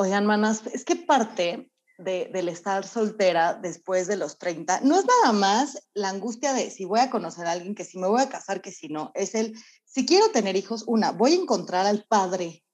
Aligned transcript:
Oigan, 0.00 0.26
manas, 0.26 0.62
es 0.72 0.84
que 0.84 0.94
parte 0.94 1.72
de, 1.98 2.30
del 2.32 2.48
estar 2.48 2.86
soltera 2.86 3.54
después 3.54 4.06
de 4.06 4.16
los 4.16 4.38
30 4.38 4.82
no 4.82 4.96
es 4.96 5.04
nada 5.04 5.32
más 5.32 5.88
la 5.92 6.10
angustia 6.10 6.52
de 6.52 6.70
si 6.70 6.84
voy 6.84 7.00
a 7.00 7.10
conocer 7.10 7.46
a 7.46 7.50
alguien, 7.50 7.74
que 7.74 7.84
si 7.84 7.98
me 7.98 8.06
voy 8.06 8.22
a 8.22 8.28
casar, 8.28 8.60
que 8.60 8.70
si 8.70 8.86
no. 8.86 9.10
Es 9.16 9.34
el, 9.34 9.58
si 9.84 10.06
quiero 10.06 10.30
tener 10.30 10.54
hijos, 10.54 10.84
una, 10.86 11.10
voy 11.10 11.32
a 11.32 11.40
encontrar 11.42 11.84
al 11.84 12.04
padre 12.04 12.64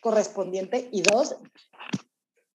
correspondiente 0.00 0.88
y 0.92 1.02
dos, 1.02 1.34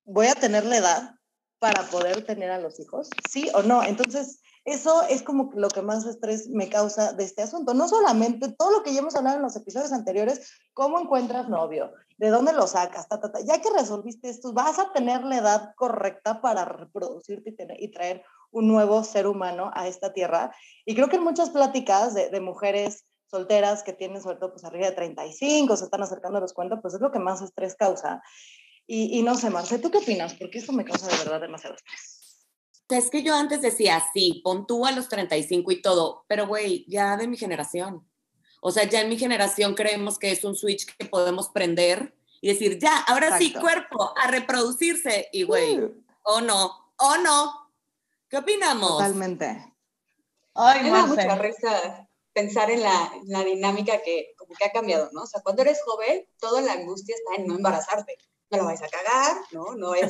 voy 0.05 0.27
a 0.27 0.35
tener 0.35 0.63
la 0.63 0.77
edad 0.77 1.15
para 1.59 1.83
poder 1.83 2.25
tener 2.25 2.49
a 2.51 2.61
los 2.61 2.79
hijos, 2.79 3.09
sí 3.29 3.49
o 3.55 3.61
no. 3.61 3.83
Entonces, 3.83 4.39
eso 4.67 5.01
es 5.03 5.23
como 5.23 5.49
lo 5.55 5.69
que 5.69 5.81
más 5.81 6.05
estrés 6.05 6.49
me 6.49 6.67
causa 6.67 7.13
de 7.13 7.23
este 7.23 7.41
asunto. 7.41 7.73
No 7.73 7.87
solamente 7.87 8.51
todo 8.51 8.69
lo 8.71 8.83
que 8.83 8.93
ya 8.93 8.99
hemos 8.99 9.15
hablado 9.15 9.37
en 9.37 9.43
los 9.43 9.55
episodios 9.55 9.93
anteriores, 9.93 10.51
cómo 10.73 10.99
encuentras 10.99 11.47
novio, 11.47 11.93
de 12.17 12.27
dónde 12.27 12.51
lo 12.51 12.67
sacas, 12.67 13.07
ya 13.45 13.61
que 13.61 13.69
resolviste 13.69 14.27
esto, 14.27 14.51
vas 14.51 14.77
a 14.77 14.91
tener 14.91 15.23
la 15.23 15.37
edad 15.37 15.73
correcta 15.77 16.41
para 16.41 16.65
reproducirte 16.65 17.55
y, 17.79 17.91
traer 17.91 18.25
un 18.51 18.67
nuevo 18.67 19.05
ser 19.05 19.27
humano 19.27 19.71
a 19.73 19.87
esta 19.87 20.11
tierra. 20.11 20.53
Y 20.85 20.95
creo 20.95 21.07
que 21.07 21.15
en 21.15 21.23
muchas 21.23 21.51
pláticas 21.51 22.13
de, 22.13 22.41
mujeres 22.41 23.05
solteras 23.31 23.83
que 23.83 23.93
tienen 23.93 24.21
sobre 24.21 24.35
todo 24.35 24.51
pues 24.51 24.65
arriba 24.65 24.87
de 24.87 24.95
35, 24.97 25.77
se 25.77 25.85
están 25.85 26.03
acercando 26.03 26.39
a 26.39 26.41
los 26.41 26.51
cuentos, 26.51 26.79
pues 26.81 26.93
es 26.93 26.99
lo 26.99 27.13
que 27.13 27.19
más 27.19 27.41
estrés 27.41 27.75
causa. 27.75 28.21
Y, 28.85 29.17
y 29.17 29.23
no 29.23 29.35
sé, 29.35 29.49
Marce, 29.49 29.79
¿tú 29.79 29.91
qué 29.91 29.99
opinas? 29.99 30.33
Porque 30.33 30.57
esto 30.57 30.73
me 30.73 30.83
causa 30.83 31.07
de 31.07 31.23
verdad 31.23 31.39
demasiado 31.39 31.77
estrés. 31.77 32.16
Es 32.89 33.09
que 33.09 33.21
yo 33.21 33.35
antes 33.35 33.61
decía, 33.61 34.01
sí, 34.13 34.41
pon 34.43 34.65
tú 34.65 34.85
a 34.85 34.91
los 34.91 35.09
35 35.09 35.71
y 35.71 35.81
todo, 35.81 36.25
pero 36.27 36.47
güey, 36.47 36.85
ya 36.87 37.17
de 37.17 37.27
mi 37.27 37.37
generación. 37.37 38.07
O 38.61 38.71
sea, 38.71 38.85
ya 38.85 39.01
en 39.01 39.09
mi 39.09 39.17
generación 39.17 39.75
creemos 39.75 40.17
que 40.17 40.31
es 40.31 40.43
un 40.43 40.55
switch 40.55 40.85
que 40.97 41.05
podemos 41.05 41.49
prender 41.49 42.15
y 42.41 42.49
decir, 42.49 42.79
ya, 42.79 42.97
ahora 43.07 43.37
sí, 43.37 43.53
cuerpo, 43.53 44.13
a 44.17 44.27
reproducirse. 44.27 45.29
Y 45.31 45.43
güey, 45.43 45.79
o 46.23 46.41
no, 46.41 46.93
o 46.97 47.17
no. 47.17 47.71
¿Qué 48.29 48.37
opinamos? 48.37 48.89
Totalmente. 48.89 49.73
Ay, 50.53 50.83
me 50.83 50.89
da 50.89 51.05
mucha 51.05 51.35
risa 51.35 52.07
pensar 52.33 52.69
en 52.69 52.83
la, 52.83 53.11
la, 53.25 53.43
dinámica 53.43 54.01
que 54.03 54.33
como 54.37 54.53
que 54.55 54.65
ha 54.65 54.71
cambiado, 54.71 55.09
¿no? 55.11 55.23
O 55.23 55.27
sea, 55.27 55.41
cuando 55.41 55.61
eres 55.61 55.79
joven, 55.85 56.27
toda 56.39 56.61
la 56.61 56.73
angustia 56.73 57.15
está 57.15 57.41
en 57.41 57.47
no 57.47 57.55
embarazarte 57.55 58.15
no 58.49 58.57
lo 58.57 58.65
vais 58.65 58.81
a 58.81 58.87
cagar, 58.87 59.37
¿no? 59.51 59.75
No 59.75 59.93
es 59.95 60.09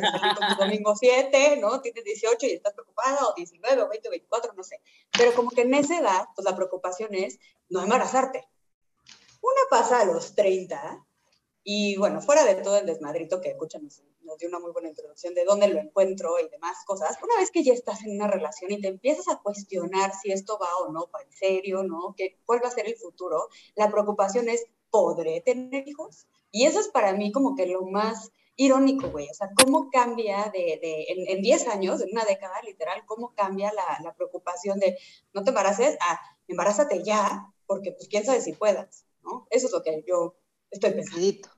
domingo 0.57 0.95
7, 0.95 1.57
¿no? 1.57 1.81
Tienes 1.81 2.03
18 2.03 2.45
y 2.45 2.51
estás 2.51 2.73
preocupada, 2.73 3.27
o 3.27 3.33
19, 3.35 3.81
o 3.81 3.89
20, 3.89 4.07
o 4.07 4.11
24, 4.11 4.53
no 4.53 4.63
sé. 4.63 4.81
Pero 5.17 5.33
como 5.33 5.51
que 5.51 5.61
en 5.61 5.73
esa 5.73 5.99
edad, 5.99 6.27
pues 6.35 6.45
la 6.45 6.55
preocupación 6.55 7.13
es 7.13 7.39
no 7.69 7.81
embarazarte. 7.81 8.47
Una 9.41 9.61
pasa 9.69 10.01
a 10.01 10.05
los 10.05 10.35
30, 10.35 11.07
y 11.69 11.97
bueno, 11.97 12.21
fuera 12.21 12.45
de 12.45 12.55
todo 12.55 12.77
el 12.77 12.85
desmadrito 12.85 13.41
que, 13.41 13.49
escuchan, 13.49 13.83
nos, 13.83 14.37
dio 14.37 14.47
una 14.47 14.59
muy 14.59 14.71
buena 14.71 14.87
introducción 14.87 15.33
de 15.33 15.43
dónde 15.43 15.67
lo 15.67 15.81
encuentro 15.81 16.39
y 16.39 16.47
demás 16.47 16.77
cosas, 16.85 17.17
una 17.21 17.35
vez 17.35 17.51
que 17.51 17.61
ya 17.61 17.73
estás 17.73 18.05
en 18.05 18.15
una 18.15 18.29
relación 18.29 18.71
y 18.71 18.79
te 18.79 18.87
empiezas 18.87 19.27
a 19.27 19.41
cuestionar 19.41 20.13
si 20.13 20.31
esto 20.31 20.57
va 20.57 20.69
o 20.85 20.93
no 20.93 21.07
para 21.07 21.25
en 21.25 21.31
serio, 21.33 21.83
¿no? 21.83 22.15
Que, 22.15 22.39
¿Cuál 22.45 22.63
va 22.63 22.69
a 22.69 22.71
ser 22.71 22.87
el 22.87 22.95
futuro? 22.95 23.49
La 23.75 23.91
preocupación 23.91 24.47
es, 24.47 24.63
¿podré 24.89 25.41
tener 25.41 25.85
hijos? 25.85 26.25
Y 26.51 26.65
eso 26.65 26.79
es 26.79 26.87
para 26.89 27.13
mí 27.13 27.31
como 27.31 27.55
que 27.55 27.65
lo 27.67 27.83
más 27.83 28.31
irónico, 28.55 29.09
güey. 29.09 29.29
O 29.29 29.33
sea, 29.33 29.49
cómo 29.55 29.89
cambia 29.89 30.49
de, 30.51 30.79
de 30.81 31.05
en 31.07 31.41
10 31.41 31.67
años, 31.67 32.01
en 32.01 32.09
una 32.11 32.25
década 32.25 32.61
literal, 32.63 33.03
cómo 33.05 33.33
cambia 33.35 33.71
la, 33.73 33.99
la, 34.03 34.13
preocupación 34.15 34.79
de 34.79 34.97
no 35.33 35.43
te 35.43 35.49
embaraces 35.49 35.97
a 36.01 36.19
embarázate 36.47 37.03
ya, 37.03 37.53
porque 37.65 37.91
pues 37.91 38.07
quién 38.09 38.25
sabe 38.25 38.41
si 38.41 38.53
puedas, 38.53 39.05
¿no? 39.23 39.47
Eso 39.49 39.67
es 39.67 39.73
lo 39.73 39.83
que 39.83 40.03
yo 40.07 40.35
estoy 40.71 40.91
pensando. 40.91 41.56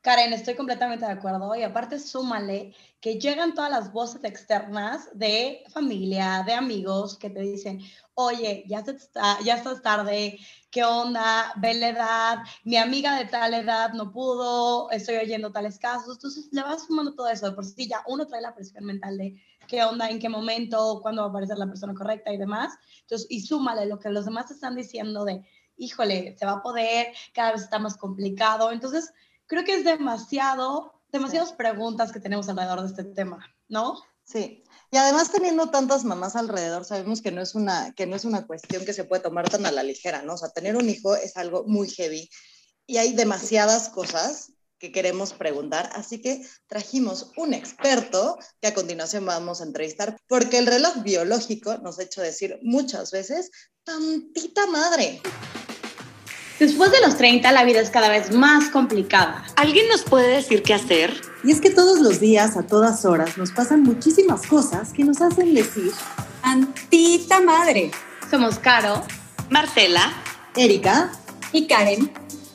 Karen, 0.00 0.32
estoy 0.32 0.54
completamente 0.54 1.04
de 1.04 1.12
acuerdo. 1.12 1.54
Y 1.56 1.62
aparte, 1.62 1.98
súmale 1.98 2.74
que 3.00 3.18
llegan 3.18 3.54
todas 3.54 3.70
las 3.70 3.92
voces 3.92 4.24
externas 4.24 5.08
de 5.12 5.64
familia, 5.70 6.42
de 6.46 6.52
amigos, 6.52 7.16
que 7.16 7.30
te 7.30 7.40
dicen, 7.40 7.80
oye, 8.14 8.64
ya, 8.66 8.80
está, 8.80 9.38
ya 9.42 9.56
estás 9.56 9.82
tarde, 9.82 10.38
¿qué 10.70 10.84
onda? 10.84 11.52
Ve 11.56 11.74
la 11.74 11.88
edad, 11.88 12.38
mi 12.64 12.76
amiga 12.76 13.16
de 13.16 13.26
tal 13.26 13.54
edad 13.54 13.92
no 13.92 14.10
pudo, 14.10 14.90
estoy 14.90 15.16
oyendo 15.16 15.52
tales 15.52 15.78
casos. 15.78 16.16
Entonces, 16.16 16.48
le 16.52 16.62
vas 16.62 16.86
sumando 16.86 17.14
todo 17.14 17.28
eso. 17.28 17.46
De 17.50 17.52
por 17.52 17.64
sí, 17.64 17.88
ya 17.88 18.02
uno 18.06 18.26
trae 18.26 18.40
la 18.40 18.54
presión 18.54 18.84
mental 18.84 19.18
de 19.18 19.40
qué 19.66 19.84
onda, 19.84 20.08
en 20.08 20.18
qué 20.18 20.28
momento, 20.28 21.00
cuándo 21.02 21.22
va 21.22 21.28
a 21.28 21.30
aparecer 21.30 21.58
la 21.58 21.66
persona 21.66 21.94
correcta 21.94 22.32
y 22.32 22.38
demás. 22.38 22.72
Entonces, 23.02 23.26
y 23.30 23.40
súmale 23.40 23.86
lo 23.86 23.98
que 23.98 24.10
los 24.10 24.24
demás 24.24 24.50
están 24.50 24.76
diciendo 24.76 25.24
de, 25.24 25.44
híjole, 25.76 26.36
se 26.38 26.46
va 26.46 26.52
a 26.52 26.62
poder, 26.62 27.08
cada 27.32 27.52
vez 27.52 27.62
está 27.62 27.78
más 27.78 27.96
complicado. 27.96 28.72
Entonces, 28.72 29.12
creo 29.48 29.64
que 29.64 29.74
es 29.74 29.84
demasiado, 29.84 30.92
demasiadas 31.10 31.52
preguntas 31.52 32.12
que 32.12 32.20
tenemos 32.20 32.48
alrededor 32.48 32.82
de 32.82 32.88
este 32.88 33.04
tema, 33.04 33.44
¿no? 33.68 34.00
Sí. 34.24 34.62
Y 34.90 34.96
además 34.96 35.32
teniendo 35.32 35.70
tantas 35.70 36.04
mamás 36.04 36.36
alrededor, 36.36 36.84
sabemos 36.84 37.20
que 37.20 37.32
no 37.32 37.42
es 37.42 37.54
una 37.54 37.92
que 37.94 38.06
no 38.06 38.14
es 38.14 38.24
una 38.24 38.46
cuestión 38.46 38.84
que 38.84 38.92
se 38.92 39.04
puede 39.04 39.22
tomar 39.22 39.48
tan 39.48 39.66
a 39.66 39.72
la 39.72 39.82
ligera, 39.82 40.22
¿no? 40.22 40.34
O 40.34 40.38
sea, 40.38 40.50
tener 40.50 40.76
un 40.76 40.88
hijo 40.88 41.16
es 41.16 41.36
algo 41.36 41.64
muy 41.66 41.88
heavy 41.88 42.30
y 42.86 42.98
hay 42.98 43.12
demasiadas 43.12 43.88
cosas 43.88 44.52
que 44.78 44.92
queremos 44.92 45.32
preguntar, 45.32 45.90
así 45.94 46.22
que 46.22 46.46
trajimos 46.68 47.32
un 47.36 47.52
experto 47.52 48.38
que 48.60 48.68
a 48.68 48.74
continuación 48.74 49.26
vamos 49.26 49.60
a 49.60 49.64
entrevistar, 49.64 50.16
porque 50.28 50.58
el 50.58 50.66
reloj 50.66 51.02
biológico 51.02 51.78
nos 51.78 51.98
ha 51.98 52.04
hecho 52.04 52.22
decir 52.22 52.58
muchas 52.62 53.10
veces, 53.10 53.50
tantita 53.84 54.66
madre. 54.66 55.20
Después 56.58 56.90
de 56.90 57.00
los 57.00 57.16
30, 57.16 57.52
la 57.52 57.62
vida 57.62 57.80
es 57.80 57.90
cada 57.90 58.08
vez 58.08 58.32
más 58.32 58.68
complicada. 58.70 59.44
¿Alguien 59.54 59.86
nos 59.88 60.02
puede 60.02 60.26
decir 60.26 60.64
qué 60.64 60.74
hacer? 60.74 61.14
Y 61.44 61.52
es 61.52 61.60
que 61.60 61.70
todos 61.70 62.00
los 62.00 62.18
días, 62.18 62.56
a 62.56 62.66
todas 62.66 63.04
horas, 63.04 63.38
nos 63.38 63.52
pasan 63.52 63.84
muchísimas 63.84 64.44
cosas 64.44 64.92
que 64.92 65.04
nos 65.04 65.20
hacen 65.20 65.54
decir, 65.54 65.92
¡Antita 66.42 67.40
madre! 67.40 67.92
Somos 68.28 68.58
Caro, 68.58 69.04
Marcela, 69.50 70.12
Erika 70.56 71.12
y 71.52 71.68
Karen, 71.68 72.12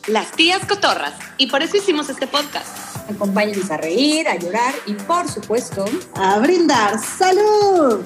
las 0.07 0.33
tías 0.33 0.65
cotorras. 0.65 1.13
Y 1.37 1.47
por 1.47 1.63
eso 1.63 1.77
hicimos 1.77 2.09
este 2.09 2.27
podcast. 2.27 2.67
Acompáñenos 3.09 3.71
a 3.71 3.77
reír, 3.77 4.27
a 4.27 4.35
llorar 4.35 4.73
y, 4.85 4.95
por 4.95 5.29
supuesto, 5.29 5.85
a 6.15 6.39
brindar 6.39 6.99
salud. 6.99 8.03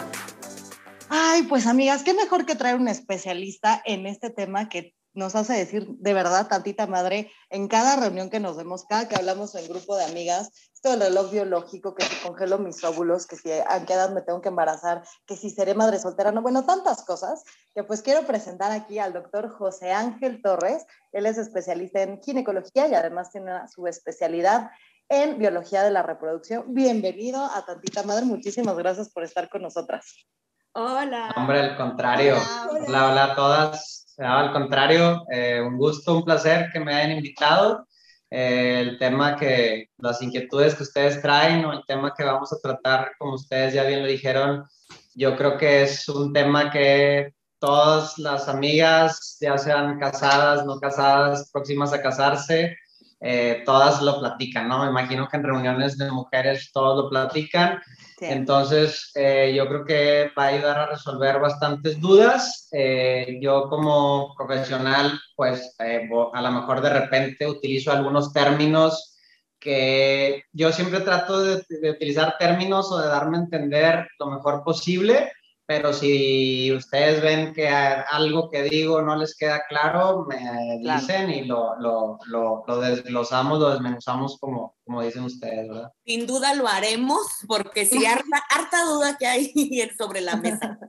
Ay, 1.10 1.44
pues 1.44 1.66
amigas, 1.66 2.04
qué 2.04 2.14
mejor 2.14 2.46
que 2.46 2.54
traer 2.54 2.76
un 2.76 2.88
especialista 2.88 3.82
en 3.84 4.06
este 4.06 4.30
tema 4.30 4.70
que 4.70 4.97
nos 5.18 5.36
hace 5.36 5.54
decir 5.54 5.88
de 5.88 6.14
verdad 6.14 6.48
tantita 6.48 6.86
madre 6.86 7.32
en 7.50 7.68
cada 7.68 7.96
reunión 7.96 8.30
que 8.30 8.40
nos 8.40 8.56
vemos, 8.56 8.86
cada 8.86 9.08
que 9.08 9.16
hablamos 9.16 9.56
en 9.56 9.68
grupo 9.68 9.98
de 9.98 10.06
amigas, 10.06 10.52
esto 10.72 10.92
del 10.92 11.00
reloj 11.00 11.32
biológico, 11.32 11.96
que 11.96 12.06
si 12.06 12.16
congelo 12.24 12.60
mis 12.60 12.84
óvulos, 12.84 13.26
que 13.26 13.36
si 13.36 13.52
a 13.52 13.84
qué 13.86 13.94
edad 13.94 14.12
me 14.12 14.22
tengo 14.22 14.42
que 14.42 14.50
embarazar, 14.50 15.04
que 15.26 15.36
si 15.36 15.50
seré 15.50 15.74
madre 15.74 15.98
soltera, 15.98 16.32
no, 16.32 16.44
bueno, 16.44 16.66
tantas 16.66 17.04
cosas 17.04 17.44
que 17.74 17.84
pues 17.84 18.04
quiero 18.04 18.28
presentar 18.28 18.72
aquí 18.72 19.00
al 19.00 19.12
doctor 19.12 19.50
José 19.50 19.92
Ángel 19.92 20.40
Torres. 20.44 20.86
Él 21.12 21.26
es 21.26 21.40
especialista 21.40 22.04
en 22.04 22.22
ginecología 22.22 22.88
y 22.88 22.94
además 22.94 23.32
tiene 23.32 23.52
su 23.74 23.88
especialidad 23.88 24.70
en 25.10 25.40
biología 25.40 25.82
de 25.82 25.90
la 25.90 26.04
reproducción. 26.04 26.66
Bienvenido 26.68 27.44
a 27.44 27.66
Tantita 27.66 28.04
Madre, 28.04 28.26
muchísimas 28.26 28.78
gracias 28.78 29.10
por 29.10 29.24
estar 29.24 29.50
con 29.50 29.64
nosotras. 29.64 30.28
Hola. 30.74 31.34
Hombre, 31.36 31.60
al 31.62 31.76
contrario. 31.76 32.36
Hola, 32.70 33.10
hola, 33.10 33.24
a 33.24 33.36
todas. 33.36 34.07
Al 34.18 34.52
contrario, 34.52 35.26
eh, 35.32 35.62
un 35.62 35.78
gusto, 35.78 36.16
un 36.18 36.26
placer 36.26 36.70
que 36.74 36.80
me 36.80 36.94
hayan 36.94 37.12
invitado. 37.18 37.88
Eh, 38.30 38.82
el 38.82 38.98
tema 38.98 39.36
que, 39.38 39.90
las 39.98 40.22
inquietudes 40.22 40.76
que 40.76 40.84
ustedes 40.84 41.22
traen 41.22 41.64
o 41.66 41.74
el 41.74 41.84
tema 41.86 42.14
que 42.16 42.24
vamos 42.24 42.52
a 42.52 42.60
tratar, 42.60 43.12
como 43.18 43.36
ustedes 43.36 43.74
ya 43.74 43.84
bien 43.84 44.02
lo 44.02 44.08
dijeron, 44.08 44.66
yo 45.14 45.36
creo 45.38 45.58
que 45.58 45.84
es 45.84 46.10
un 46.10 46.34
tema 46.34 46.72
que 46.72 47.34
todas 47.60 48.18
las 48.18 48.48
amigas, 48.48 49.38
ya 49.40 49.58
sean 49.58 50.00
casadas, 50.00 50.66
no 50.66 50.80
casadas, 50.80 51.50
próximas 51.52 51.94
a 51.94 52.02
casarse, 52.02 52.76
eh, 53.20 53.64
todas 53.66 54.02
lo 54.02 54.20
platican, 54.20 54.68
¿no? 54.68 54.84
Me 54.84 54.90
imagino 54.90 55.28
que 55.28 55.38
en 55.38 55.44
reuniones 55.44 55.98
de 55.98 56.12
mujeres 56.12 56.72
todos 56.72 57.04
lo 57.04 57.10
platican 57.10 57.80
entonces, 58.20 59.12
eh, 59.14 59.54
yo 59.56 59.68
creo 59.68 59.86
que 59.86 60.32
va 60.38 60.46
a 60.46 60.48
ayudar 60.48 60.80
a 60.80 60.86
resolver 60.88 61.40
bastantes 61.40 62.00
dudas. 62.00 62.68
Eh, 62.72 63.38
yo 63.42 63.70
como 63.70 64.34
profesional, 64.36 65.20
pues 65.36 65.76
eh, 65.80 66.10
a 66.34 66.42
lo 66.42 66.52
mejor 66.52 66.82
de 66.82 66.90
repente 66.90 67.46
utilizo 67.46 67.92
algunos 67.92 68.34
términos 68.34 69.16
que 69.60 70.44
yo 70.52 70.72
siempre 70.72 71.02
trato 71.02 71.44
de, 71.44 71.64
de 71.70 71.92
utilizar 71.92 72.38
términos 72.38 72.92
o 72.92 73.00
de 73.00 73.08
darme 73.08 73.38
a 73.38 73.42
entender 73.42 74.08
lo 74.20 74.28
mejor 74.28 74.64
posible 74.64 75.32
pero 75.68 75.92
si 75.92 76.72
ustedes 76.72 77.22
ven 77.22 77.54
que 77.54 77.68
algo 77.68 78.50
que 78.50 78.64
digo 78.64 79.02
no 79.02 79.18
les 79.18 79.36
queda 79.36 79.66
claro, 79.68 80.26
me 80.26 80.80
dicen 80.80 81.30
y 81.30 81.44
lo, 81.44 81.78
lo, 81.80 82.18
lo, 82.28 82.64
lo, 82.66 82.80
desglosamos, 82.80 83.60
lo 83.60 83.72
desmenuzamos 83.72 84.38
como, 84.40 84.78
como 84.86 85.04
dicen 85.04 85.26
ustedes, 85.26 85.68
¿verdad? 85.68 85.92
Sin 86.06 86.26
duda 86.26 86.56
lo 86.56 86.70
haremos, 86.70 87.28
porque 87.48 87.86
sí, 87.86 88.06
harta, 88.06 88.42
harta 88.50 88.86
duda 88.86 89.18
que 89.18 89.28
hay 89.28 89.54
sobre 89.98 90.22
la 90.22 90.38
mesa. 90.38 90.80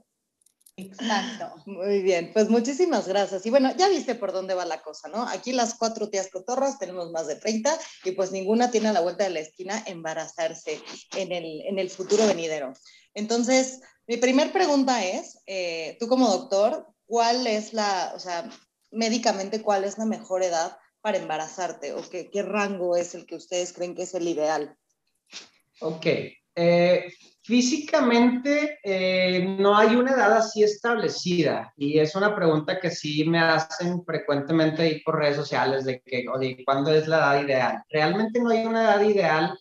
Exacto. 0.76 1.56
Muy 1.66 2.02
bien, 2.02 2.30
pues 2.32 2.48
muchísimas 2.48 3.08
gracias. 3.08 3.44
Y 3.44 3.50
bueno, 3.50 3.74
ya 3.76 3.88
viste 3.88 4.14
por 4.14 4.30
dónde 4.30 4.54
va 4.54 4.64
la 4.64 4.80
cosa, 4.80 5.08
¿no? 5.08 5.26
Aquí 5.26 5.50
las 5.50 5.74
cuatro 5.74 6.08
tías 6.08 6.30
cotorras 6.30 6.78
tenemos 6.78 7.10
más 7.10 7.26
de 7.26 7.34
30 7.34 7.76
y 8.04 8.12
pues 8.12 8.30
ninguna 8.30 8.70
tiene 8.70 8.88
a 8.88 8.92
la 8.92 9.00
vuelta 9.00 9.24
de 9.24 9.30
la 9.30 9.40
esquina 9.40 9.82
embarazarse 9.86 10.80
en 11.16 11.32
el, 11.32 11.62
en 11.66 11.80
el 11.80 11.90
futuro 11.90 12.24
venidero. 12.28 12.74
Entonces, 13.14 13.80
mi 14.08 14.16
primer 14.16 14.52
pregunta 14.52 15.04
es, 15.04 15.40
eh, 15.46 15.96
tú 16.00 16.08
como 16.08 16.28
doctor, 16.28 16.86
¿cuál 17.06 17.46
es 17.46 17.74
la, 17.74 18.12
o 18.14 18.18
sea, 18.18 18.48
médicamente, 18.90 19.62
cuál 19.62 19.84
es 19.84 19.98
la 19.98 20.06
mejor 20.06 20.42
edad 20.42 20.78
para 21.02 21.18
embarazarte 21.18 21.92
o 21.92 22.02
qué, 22.08 22.30
qué 22.30 22.42
rango 22.42 22.96
es 22.96 23.14
el 23.14 23.26
que 23.26 23.36
ustedes 23.36 23.72
creen 23.72 23.94
que 23.94 24.02
es 24.02 24.14
el 24.14 24.26
ideal? 24.26 24.76
Ok. 25.80 26.06
Eh, 26.60 27.12
físicamente 27.42 28.80
eh, 28.82 29.56
no 29.60 29.76
hay 29.76 29.94
una 29.94 30.12
edad 30.12 30.32
así 30.38 30.64
establecida 30.64 31.72
y 31.76 32.00
es 32.00 32.16
una 32.16 32.34
pregunta 32.34 32.80
que 32.80 32.90
sí 32.90 33.24
me 33.24 33.38
hacen 33.38 34.04
frecuentemente 34.04 34.82
ahí 34.82 35.00
por 35.02 35.18
redes 35.18 35.36
sociales 35.36 35.84
de 35.84 36.00
que, 36.00 36.26
oye, 36.28 36.64
¿cuándo 36.64 36.92
es 36.92 37.06
la 37.06 37.18
edad 37.18 37.44
ideal? 37.44 37.82
Realmente 37.90 38.40
no 38.40 38.50
hay 38.50 38.66
una 38.66 38.82
edad 38.82 39.00
ideal. 39.02 39.58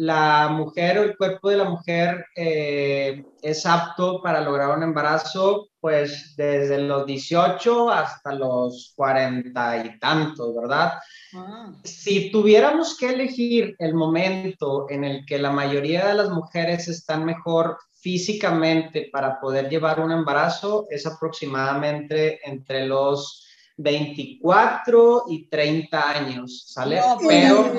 La 0.00 0.46
mujer 0.46 0.96
o 1.00 1.02
el 1.02 1.16
cuerpo 1.16 1.50
de 1.50 1.56
la 1.56 1.64
mujer 1.64 2.24
eh, 2.36 3.24
es 3.42 3.66
apto 3.66 4.22
para 4.22 4.40
lograr 4.40 4.76
un 4.76 4.84
embarazo 4.84 5.70
pues 5.80 6.36
desde 6.36 6.78
los 6.78 7.04
18 7.04 7.90
hasta 7.90 8.32
los 8.32 8.92
40 8.94 9.84
y 9.84 9.98
tantos, 9.98 10.54
¿verdad? 10.54 10.92
Ah. 11.34 11.72
Si 11.82 12.30
tuviéramos 12.30 12.96
que 12.96 13.08
elegir 13.08 13.74
el 13.80 13.94
momento 13.94 14.86
en 14.88 15.02
el 15.02 15.26
que 15.26 15.36
la 15.36 15.50
mayoría 15.50 16.06
de 16.06 16.14
las 16.14 16.30
mujeres 16.30 16.86
están 16.86 17.24
mejor 17.24 17.76
físicamente 17.94 19.08
para 19.12 19.40
poder 19.40 19.68
llevar 19.68 19.98
un 19.98 20.12
embarazo, 20.12 20.86
es 20.90 21.06
aproximadamente 21.06 22.38
entre 22.48 22.86
los 22.86 23.48
24 23.78 25.24
y 25.28 25.48
30 25.48 26.10
años, 26.10 26.66
¿sale? 26.68 27.00
Pues, 27.20 27.28
Pero... 27.28 27.72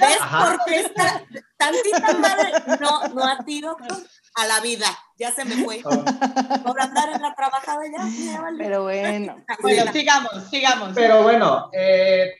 ¿Ves 0.00 0.18
por 0.18 0.64
qué 0.64 0.80
está 0.80 1.22
tantita 1.56 2.12
madre? 2.18 2.52
No, 2.80 3.08
no 3.08 3.24
a 3.24 3.44
ti, 3.44 3.60
doctor 3.60 3.98
a 4.34 4.46
la 4.46 4.60
vida. 4.60 4.86
Ya 5.18 5.32
se 5.32 5.44
me 5.44 5.64
fue. 5.64 5.80
Por 5.82 6.80
andar 6.80 7.10
en 7.14 7.22
la 7.22 7.34
trabajada 7.34 7.82
ya. 7.86 8.50
Pero 8.56 8.84
bueno. 8.84 9.44
sigamos, 9.92 10.48
sigamos. 10.50 10.90
Pero 10.94 11.22
bueno, 11.22 11.70
eh, 11.72 12.32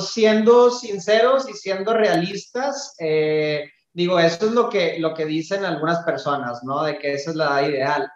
siendo 0.00 0.70
sinceros 0.70 1.48
y 1.48 1.54
siendo 1.54 1.92
realistas, 1.92 2.94
eh, 2.98 3.70
digo, 3.92 4.18
eso 4.18 4.46
es 4.46 4.52
lo 4.52 4.68
que, 4.68 4.98
lo 4.98 5.14
que 5.14 5.26
dicen 5.26 5.64
algunas 5.64 6.00
personas, 6.04 6.62
¿no? 6.64 6.82
De 6.82 6.98
que 6.98 7.14
esa 7.14 7.30
es 7.30 7.36
la 7.36 7.60
edad 7.60 7.68
ideal 7.68 8.12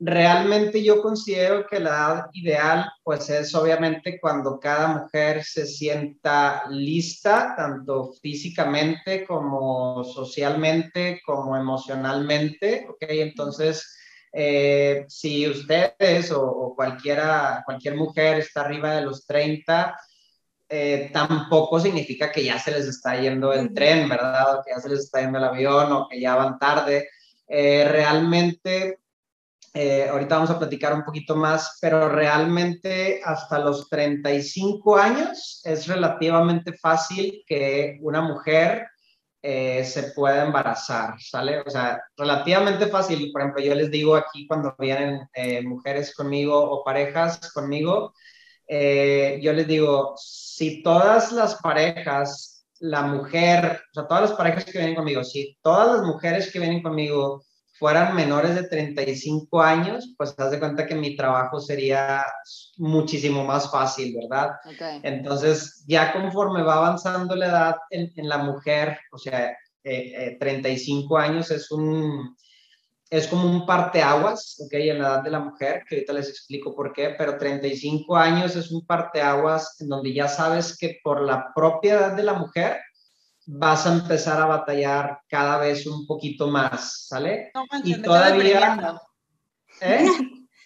realmente 0.00 0.82
yo 0.82 1.02
considero 1.02 1.66
que 1.66 1.78
la 1.78 1.90
edad 1.90 2.26
ideal, 2.32 2.90
pues 3.04 3.28
es 3.28 3.54
obviamente 3.54 4.18
cuando 4.18 4.58
cada 4.58 4.88
mujer 4.88 5.44
se 5.44 5.66
sienta 5.66 6.64
lista, 6.70 7.54
tanto 7.54 8.14
físicamente 8.22 9.26
como 9.26 10.02
socialmente, 10.02 11.20
como 11.24 11.54
emocionalmente, 11.54 12.86
¿ok? 12.88 13.02
Entonces, 13.10 13.94
eh, 14.32 15.04
si 15.08 15.46
ustedes 15.46 16.32
o, 16.32 16.72
cualquiera, 16.74 17.62
cualquier 17.66 17.96
mujer 17.96 18.38
está 18.38 18.62
arriba 18.62 18.94
de 18.94 19.02
los 19.02 19.26
30, 19.26 19.94
eh, 20.70 21.10
tampoco 21.12 21.78
significa 21.78 22.32
que 22.32 22.44
ya 22.44 22.58
se 22.58 22.70
les 22.70 22.86
está 22.86 23.20
yendo 23.20 23.52
el 23.52 23.74
tren, 23.74 24.08
¿verdad? 24.08 24.60
O 24.60 24.62
que 24.64 24.70
ya 24.74 24.80
se 24.80 24.88
les 24.88 25.00
está 25.00 25.20
yendo 25.20 25.38
el 25.38 25.44
avión 25.44 25.92
o 25.92 26.08
que 26.08 26.20
ya 26.20 26.36
van 26.36 26.58
tarde. 26.58 27.08
Eh, 27.48 27.84
realmente 27.90 28.99
eh, 29.72 30.08
ahorita 30.08 30.34
vamos 30.34 30.50
a 30.50 30.58
platicar 30.58 30.92
un 30.92 31.04
poquito 31.04 31.36
más, 31.36 31.78
pero 31.80 32.08
realmente 32.08 33.20
hasta 33.24 33.58
los 33.60 33.88
35 33.88 34.96
años 34.96 35.60
es 35.64 35.86
relativamente 35.86 36.72
fácil 36.72 37.44
que 37.46 37.98
una 38.02 38.20
mujer 38.20 38.88
eh, 39.42 39.84
se 39.84 40.12
pueda 40.12 40.44
embarazar, 40.44 41.20
¿sale? 41.20 41.60
O 41.60 41.70
sea, 41.70 42.02
relativamente 42.16 42.88
fácil. 42.88 43.30
Por 43.32 43.42
ejemplo, 43.42 43.62
yo 43.62 43.74
les 43.76 43.90
digo 43.90 44.16
aquí 44.16 44.46
cuando 44.46 44.74
vienen 44.76 45.20
eh, 45.34 45.62
mujeres 45.62 46.14
conmigo 46.14 46.58
o 46.58 46.84
parejas 46.84 47.52
conmigo, 47.52 48.12
yo 48.68 49.52
les 49.52 49.66
digo, 49.66 50.14
si 50.16 50.80
todas 50.82 51.32
las 51.32 51.56
parejas, 51.56 52.64
la 52.78 53.02
mujer, 53.02 53.82
o 53.90 53.94
sea, 53.94 54.06
todas 54.06 54.30
las 54.30 54.38
parejas 54.38 54.64
que 54.64 54.78
vienen 54.78 54.94
conmigo, 54.94 55.24
si 55.24 55.58
todas 55.60 55.96
las 55.96 56.06
mujeres 56.06 56.52
que 56.52 56.60
vienen 56.60 56.82
conmigo 56.82 57.44
fueran 57.80 58.14
menores 58.14 58.54
de 58.54 58.64
35 58.64 59.62
años, 59.62 60.14
pues 60.18 60.36
das 60.36 60.50
de 60.50 60.58
cuenta 60.58 60.86
que 60.86 60.94
mi 60.94 61.16
trabajo 61.16 61.58
sería 61.60 62.26
muchísimo 62.76 63.42
más 63.42 63.70
fácil, 63.70 64.14
¿verdad? 64.20 64.50
Entonces, 65.02 65.82
ya 65.88 66.12
conforme 66.12 66.62
va 66.62 66.74
avanzando 66.74 67.34
la 67.34 67.46
edad 67.46 67.76
en, 67.88 68.28
la 68.28 68.36
mujer, 68.36 68.98
o 69.10 69.16
sea, 69.16 69.56
35 69.82 69.82
eh, 69.82 71.22
eh, 71.22 71.26
años 71.26 71.50
es 71.50 71.70
un, 71.70 72.36
es 73.08 73.26
como 73.28 73.50
un 73.50 73.64
parteaguas, 73.64 74.60
¿ok? 74.60 74.74
En 74.74 74.98
la 74.98 75.08
edad 75.08 75.22
de 75.22 75.30
la 75.30 75.40
mujer, 75.40 75.82
que 75.88 75.94
ahorita 75.94 76.12
les 76.12 76.28
explico 76.28 76.76
por 76.76 76.92
qué, 76.92 77.14
pero 77.16 77.38
35 77.38 78.14
años 78.14 78.56
es 78.56 78.70
un 78.70 78.84
parteaguas 78.84 79.80
en 79.80 79.88
donde 79.88 80.12
ya 80.12 80.28
sabes 80.28 80.76
que 80.76 80.98
por 81.02 81.22
la 81.22 81.50
propia 81.54 81.94
edad 81.94 82.12
de 82.14 82.24
la 82.24 82.34
mujer, 82.34 82.78
vas 83.52 83.86
a 83.86 83.92
empezar 83.92 84.40
a 84.40 84.46
batallar 84.46 85.20
cada 85.28 85.58
vez 85.58 85.86
un 85.86 86.06
poquito 86.06 86.48
más, 86.48 87.06
¿sale? 87.08 87.50
No, 87.54 87.64
y 87.82 88.00
todavía... 88.00 89.00
¿Eh? 89.80 90.06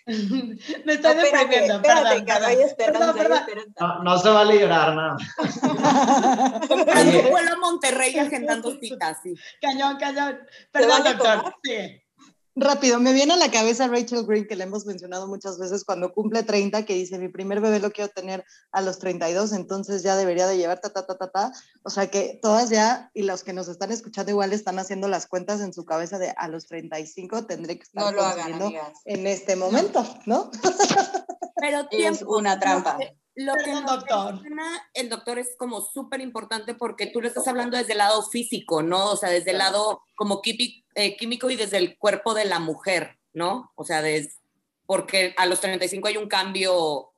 me 0.06 0.92
estoy 0.92 1.14
deprimiendo, 1.14 1.80
perdón, 1.80 3.14
perdón, 3.14 3.74
No, 3.80 4.02
no, 4.02 4.18
se 4.18 4.28
vale 4.28 4.60
llorar, 4.60 4.94
no. 4.94 5.16
Pero 6.68 7.30
vuelo 7.30 7.52
a 7.52 7.56
Monterrey 7.56 8.18
agendando 8.18 8.78
citas, 8.78 9.18
sí. 9.22 9.34
Cañón, 9.62 9.96
cañón. 9.96 10.40
Perdón, 10.70 11.04
doctor. 11.04 11.54
Sí. 11.62 12.03
Rápido, 12.56 13.00
me 13.00 13.12
viene 13.12 13.34
a 13.34 13.36
la 13.36 13.50
cabeza 13.50 13.88
Rachel 13.88 14.24
Green, 14.26 14.46
que 14.46 14.54
le 14.54 14.62
hemos 14.62 14.86
mencionado 14.86 15.26
muchas 15.26 15.58
veces 15.58 15.84
cuando 15.84 16.12
cumple 16.12 16.44
30, 16.44 16.84
que 16.84 16.94
dice, 16.94 17.18
mi 17.18 17.28
primer 17.28 17.60
bebé 17.60 17.80
lo 17.80 17.90
quiero 17.90 18.10
tener 18.10 18.44
a 18.70 18.80
los 18.80 19.00
32, 19.00 19.52
entonces 19.54 20.04
ya 20.04 20.14
debería 20.14 20.46
de 20.46 20.56
llevar 20.56 20.80
ta, 20.80 20.90
ta, 20.90 21.04
ta, 21.04 21.16
ta, 21.16 21.30
ta. 21.32 21.52
O 21.82 21.90
sea 21.90 22.10
que 22.10 22.38
todas 22.40 22.70
ya, 22.70 23.10
y 23.12 23.22
los 23.22 23.42
que 23.42 23.52
nos 23.52 23.66
están 23.66 23.90
escuchando 23.90 24.30
igual 24.30 24.52
están 24.52 24.78
haciendo 24.78 25.08
las 25.08 25.26
cuentas 25.26 25.60
en 25.62 25.72
su 25.72 25.84
cabeza 25.84 26.18
de 26.18 26.32
a 26.36 26.46
los 26.46 26.66
35 26.66 27.46
tendré 27.46 27.76
que 27.76 27.82
estar 27.82 28.14
no 28.14 28.70
en 29.04 29.26
este 29.26 29.56
momento, 29.56 30.06
¿no? 30.26 30.52
Pero 31.56 31.88
es 31.90 32.22
una 32.22 32.60
trampa. 32.60 32.98
Lo 33.36 33.54
que 33.54 33.72
doctor. 33.72 34.40
el 34.94 35.08
doctor 35.08 35.38
es 35.40 35.56
como 35.58 35.80
súper 35.80 36.20
importante 36.20 36.74
porque 36.74 37.08
tú 37.08 37.20
lo 37.20 37.26
estás 37.26 37.48
hablando 37.48 37.76
desde 37.76 37.92
el 37.92 37.98
lado 37.98 38.22
físico, 38.22 38.82
¿no? 38.82 39.10
O 39.10 39.16
sea, 39.16 39.28
desde 39.28 39.50
el 39.50 39.58
lado 39.58 40.02
como 40.14 40.40
eh, 40.94 41.16
químico 41.16 41.50
y 41.50 41.56
desde 41.56 41.78
el 41.78 41.98
cuerpo 41.98 42.34
de 42.34 42.44
la 42.44 42.60
mujer, 42.60 43.18
¿no? 43.32 43.72
O 43.74 43.84
sea, 43.84 44.02
porque 44.86 45.34
a 45.36 45.46
los 45.46 45.60
35 45.60 46.08
hay 46.08 46.16
un 46.16 46.28
cambio. 46.28 47.10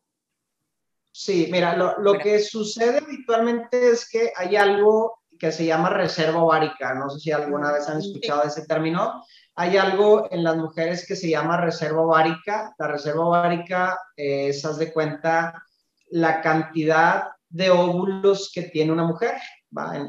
Sí, 1.13 1.49
mira, 1.51 1.77
lo, 1.77 1.99
lo 1.99 2.19
que 2.19 2.39
sucede 2.39 2.99
habitualmente 2.99 3.91
es 3.91 4.09
que 4.09 4.33
hay 4.37 4.57
algo 4.57 5.19
que 5.39 5.53
se 5.53 5.67
llama 5.67 5.91
reserva 5.91 6.43
ovárica. 6.43 6.95
No 6.95 7.11
sé 7.11 7.21
si 7.21 7.33
alguna 7.33 7.73
vez 7.73 7.89
han 7.89 7.99
escuchado 7.99 8.43
ese 8.45 8.67
término. 8.67 9.23
Hay 9.55 9.77
algo 9.77 10.29
en 10.31 10.45
las 10.45 10.57
mujeres 10.57 11.07
que 11.07 11.17
se 11.17 11.29
llama 11.29 11.61
reserva 11.61 12.03
ovárica. 12.03 12.75
La 12.79 12.89
reserva 12.89 13.27
ovárica 13.27 13.99
es, 14.17 14.65
haz 14.65 14.79
de 14.79 14.93
cuenta, 14.93 15.63
la 16.09 16.41
cantidad 16.41 17.25
de 17.49 17.71
óvulos 17.71 18.51
que 18.55 18.63
tiene 18.63 18.93
una 18.93 19.05
mujer 19.05 19.35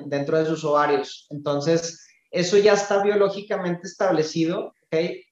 dentro 0.05 0.37
de 0.37 0.45
sus 0.45 0.63
ovarios. 0.63 1.27
Entonces, 1.29 2.07
eso 2.31 2.57
ya 2.57 2.73
está 2.73 3.03
biológicamente 3.03 3.87
establecido, 3.87 4.73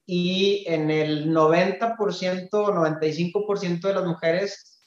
Y 0.08 0.66
en 0.68 0.92
el 0.92 1.32
90% 1.32 2.50
o 2.52 2.72
95% 2.72 3.88
de 3.88 3.94
las 3.94 4.06
mujeres, 4.06 4.82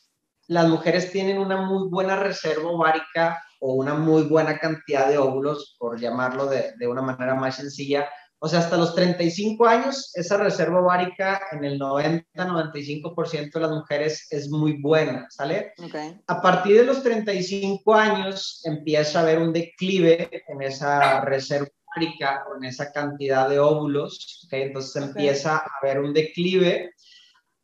las 0.46 0.68
mujeres 0.68 1.10
tienen 1.10 1.38
una 1.38 1.56
muy 1.56 1.88
buena 1.88 2.16
reserva 2.16 2.70
ovárica 2.70 3.42
o 3.60 3.74
una 3.74 3.94
muy 3.94 4.22
buena 4.22 4.58
cantidad 4.58 5.08
de 5.08 5.18
óvulos, 5.18 5.74
por 5.78 5.98
llamarlo 5.98 6.46
de, 6.46 6.72
de 6.78 6.86
una 6.86 7.02
manera 7.02 7.34
más 7.34 7.56
sencilla, 7.56 8.08
o 8.40 8.48
sea, 8.48 8.60
hasta 8.60 8.76
los 8.76 8.94
35 8.94 9.66
años, 9.66 10.12
esa 10.14 10.36
reserva 10.36 10.80
ovárica 10.80 11.40
en 11.50 11.64
el 11.64 11.80
90-95% 11.80 13.52
de 13.52 13.60
las 13.60 13.70
mujeres 13.70 14.28
es 14.30 14.48
muy 14.48 14.80
buena, 14.80 15.26
¿sale? 15.28 15.72
A 16.26 16.40
partir 16.40 16.76
de 16.76 16.84
los 16.84 17.02
35 17.02 17.94
años 17.94 18.62
empieza 18.64 19.18
a 19.18 19.22
haber 19.22 19.40
un 19.40 19.52
declive 19.52 20.30
en 20.46 20.62
esa 20.62 21.20
reserva 21.22 21.66
ovárica 21.96 22.44
o 22.48 22.56
en 22.56 22.64
esa 22.64 22.92
cantidad 22.92 23.48
de 23.48 23.58
óvulos, 23.58 24.44
¿okay? 24.46 24.62
Entonces 24.62 25.02
empieza 25.02 25.56
a 25.56 25.70
haber 25.82 25.98
un 25.98 26.14
declive 26.14 26.92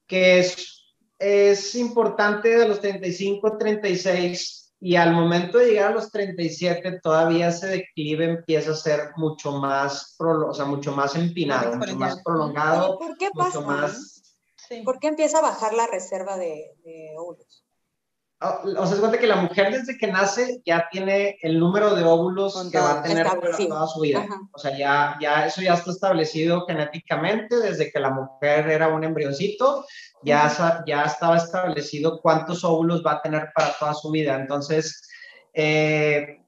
que 0.08 0.40
es, 0.40 0.96
es 1.20 1.74
importante 1.76 2.48
de 2.48 2.68
los 2.68 2.82
35-36 2.82 4.63
y 4.84 4.96
al 4.96 5.14
momento 5.14 5.56
de 5.56 5.70
llegar 5.70 5.92
a 5.92 5.94
los 5.94 6.10
37 6.10 7.00
todavía 7.02 7.48
ese 7.48 7.68
declive 7.68 8.26
empieza 8.26 8.72
a 8.72 8.74
ser 8.74 9.12
mucho 9.16 9.52
más, 9.52 10.14
o 10.18 10.52
sea, 10.52 10.66
mucho 10.66 10.92
más 10.92 11.16
empinado, 11.16 11.74
mucho 11.74 11.96
más 11.96 12.22
prolongado. 12.22 12.98
¿Por 12.98 13.16
qué 13.16 13.30
pasa? 13.34 13.60
Mucho 13.60 13.66
más, 13.66 14.36
¿Por 14.84 14.98
qué 14.98 15.06
empieza 15.06 15.38
a 15.38 15.40
bajar 15.40 15.72
la 15.72 15.86
reserva 15.86 16.36
de, 16.36 16.70
óvulos? 17.16 17.63
Ah, 18.46 18.60
o 18.62 18.86
sea, 18.86 18.96
es 18.96 19.00
cuenta 19.00 19.18
que 19.18 19.26
la 19.26 19.36
mujer 19.36 19.72
desde 19.72 19.96
que 19.96 20.06
nace 20.06 20.60
ya 20.66 20.86
tiene 20.92 21.38
el 21.40 21.58
número 21.58 21.94
de 21.94 22.04
óvulos 22.04 22.68
que 22.70 22.78
va 22.78 22.98
a 22.98 23.02
tener 23.02 23.26
toda 23.26 23.86
su 23.86 24.00
vida. 24.00 24.26
O 24.52 24.58
sea, 24.58 24.76
ya, 24.76 25.16
ya 25.18 25.46
eso 25.46 25.62
ya 25.62 25.72
está 25.72 25.90
establecido 25.90 26.66
genéticamente 26.66 27.56
desde 27.56 27.90
que 27.90 27.98
la 27.98 28.10
mujer 28.10 28.68
era 28.68 28.88
un 28.88 29.02
embrioncito, 29.02 29.86
ya, 30.22 30.52
ya 30.86 31.04
estaba 31.04 31.38
establecido 31.38 32.20
cuántos 32.20 32.64
óvulos 32.64 33.02
va 33.02 33.12
a 33.12 33.22
tener 33.22 33.48
para 33.54 33.72
toda 33.78 33.94
su 33.94 34.10
vida. 34.10 34.36
Entonces, 34.36 35.08
eh, 35.54 36.43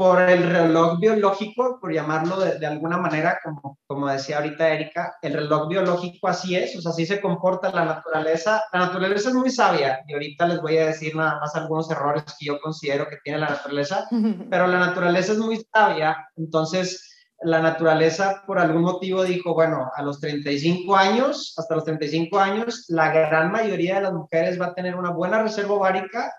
por 0.00 0.18
el 0.18 0.50
reloj 0.50 0.98
biológico, 0.98 1.76
por 1.78 1.92
llamarlo 1.92 2.40
de, 2.40 2.66
alguna 2.66 2.96
manera, 2.96 3.38
como, 3.44 3.76
como 3.86 4.08
decía 4.08 4.38
ahorita 4.38 4.70
Erika, 4.70 5.16
el 5.20 5.34
reloj 5.34 5.68
biológico 5.68 6.26
así 6.26 6.56
es, 6.56 6.74
o 6.74 6.80
sea, 6.80 6.92
así 6.92 7.04
se 7.04 7.20
comporta 7.20 7.70
la 7.70 7.84
naturaleza. 7.84 8.64
La 8.72 8.78
naturaleza 8.78 9.28
es 9.28 9.34
muy 9.34 9.50
sabia 9.50 10.00
y 10.08 10.14
ahorita 10.14 10.46
les 10.46 10.62
voy 10.62 10.78
a 10.78 10.86
decir 10.86 11.14
nada 11.14 11.38
más 11.38 11.54
algunos 11.54 11.90
errores 11.90 12.24
que 12.38 12.46
yo 12.46 12.58
considero 12.62 13.10
que 13.10 13.18
tiene 13.22 13.40
la 13.40 13.50
naturaleza, 13.50 14.08
pero 14.50 14.66
la 14.68 14.78
naturaleza 14.78 15.32
es 15.32 15.38
muy 15.38 15.62
sabia, 15.70 16.16
entonces 16.34 17.06
la 17.42 17.60
naturaleza 17.60 18.42
por 18.46 18.58
algún 18.58 18.80
motivo 18.80 19.22
dijo, 19.22 19.52
bueno, 19.52 19.90
a 19.94 20.00
los 20.00 20.18
35 20.18 20.96
años, 20.96 21.52
hasta 21.58 21.74
los 21.74 21.84
35 21.84 22.38
años, 22.38 22.86
la 22.88 23.12
gran 23.12 23.52
mayoría 23.52 23.96
de 23.96 24.00
las 24.00 24.14
mujeres 24.14 24.58
va 24.58 24.68
a 24.68 24.74
tener 24.74 24.96
una 24.96 25.10
buena 25.10 25.42
reserva 25.42 25.74
ovárica 25.74 26.32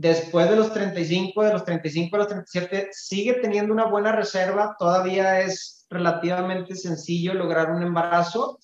después 0.00 0.48
de 0.48 0.56
los 0.56 0.72
35, 0.72 1.44
de 1.44 1.52
los 1.52 1.64
35 1.64 2.16
a 2.16 2.18
los 2.20 2.28
37, 2.28 2.88
sigue 2.90 3.34
teniendo 3.34 3.74
una 3.74 3.84
buena 3.84 4.12
reserva, 4.12 4.74
todavía 4.78 5.40
es 5.40 5.86
relativamente 5.90 6.74
sencillo 6.74 7.34
lograr 7.34 7.70
un 7.70 7.82
embarazo. 7.82 8.58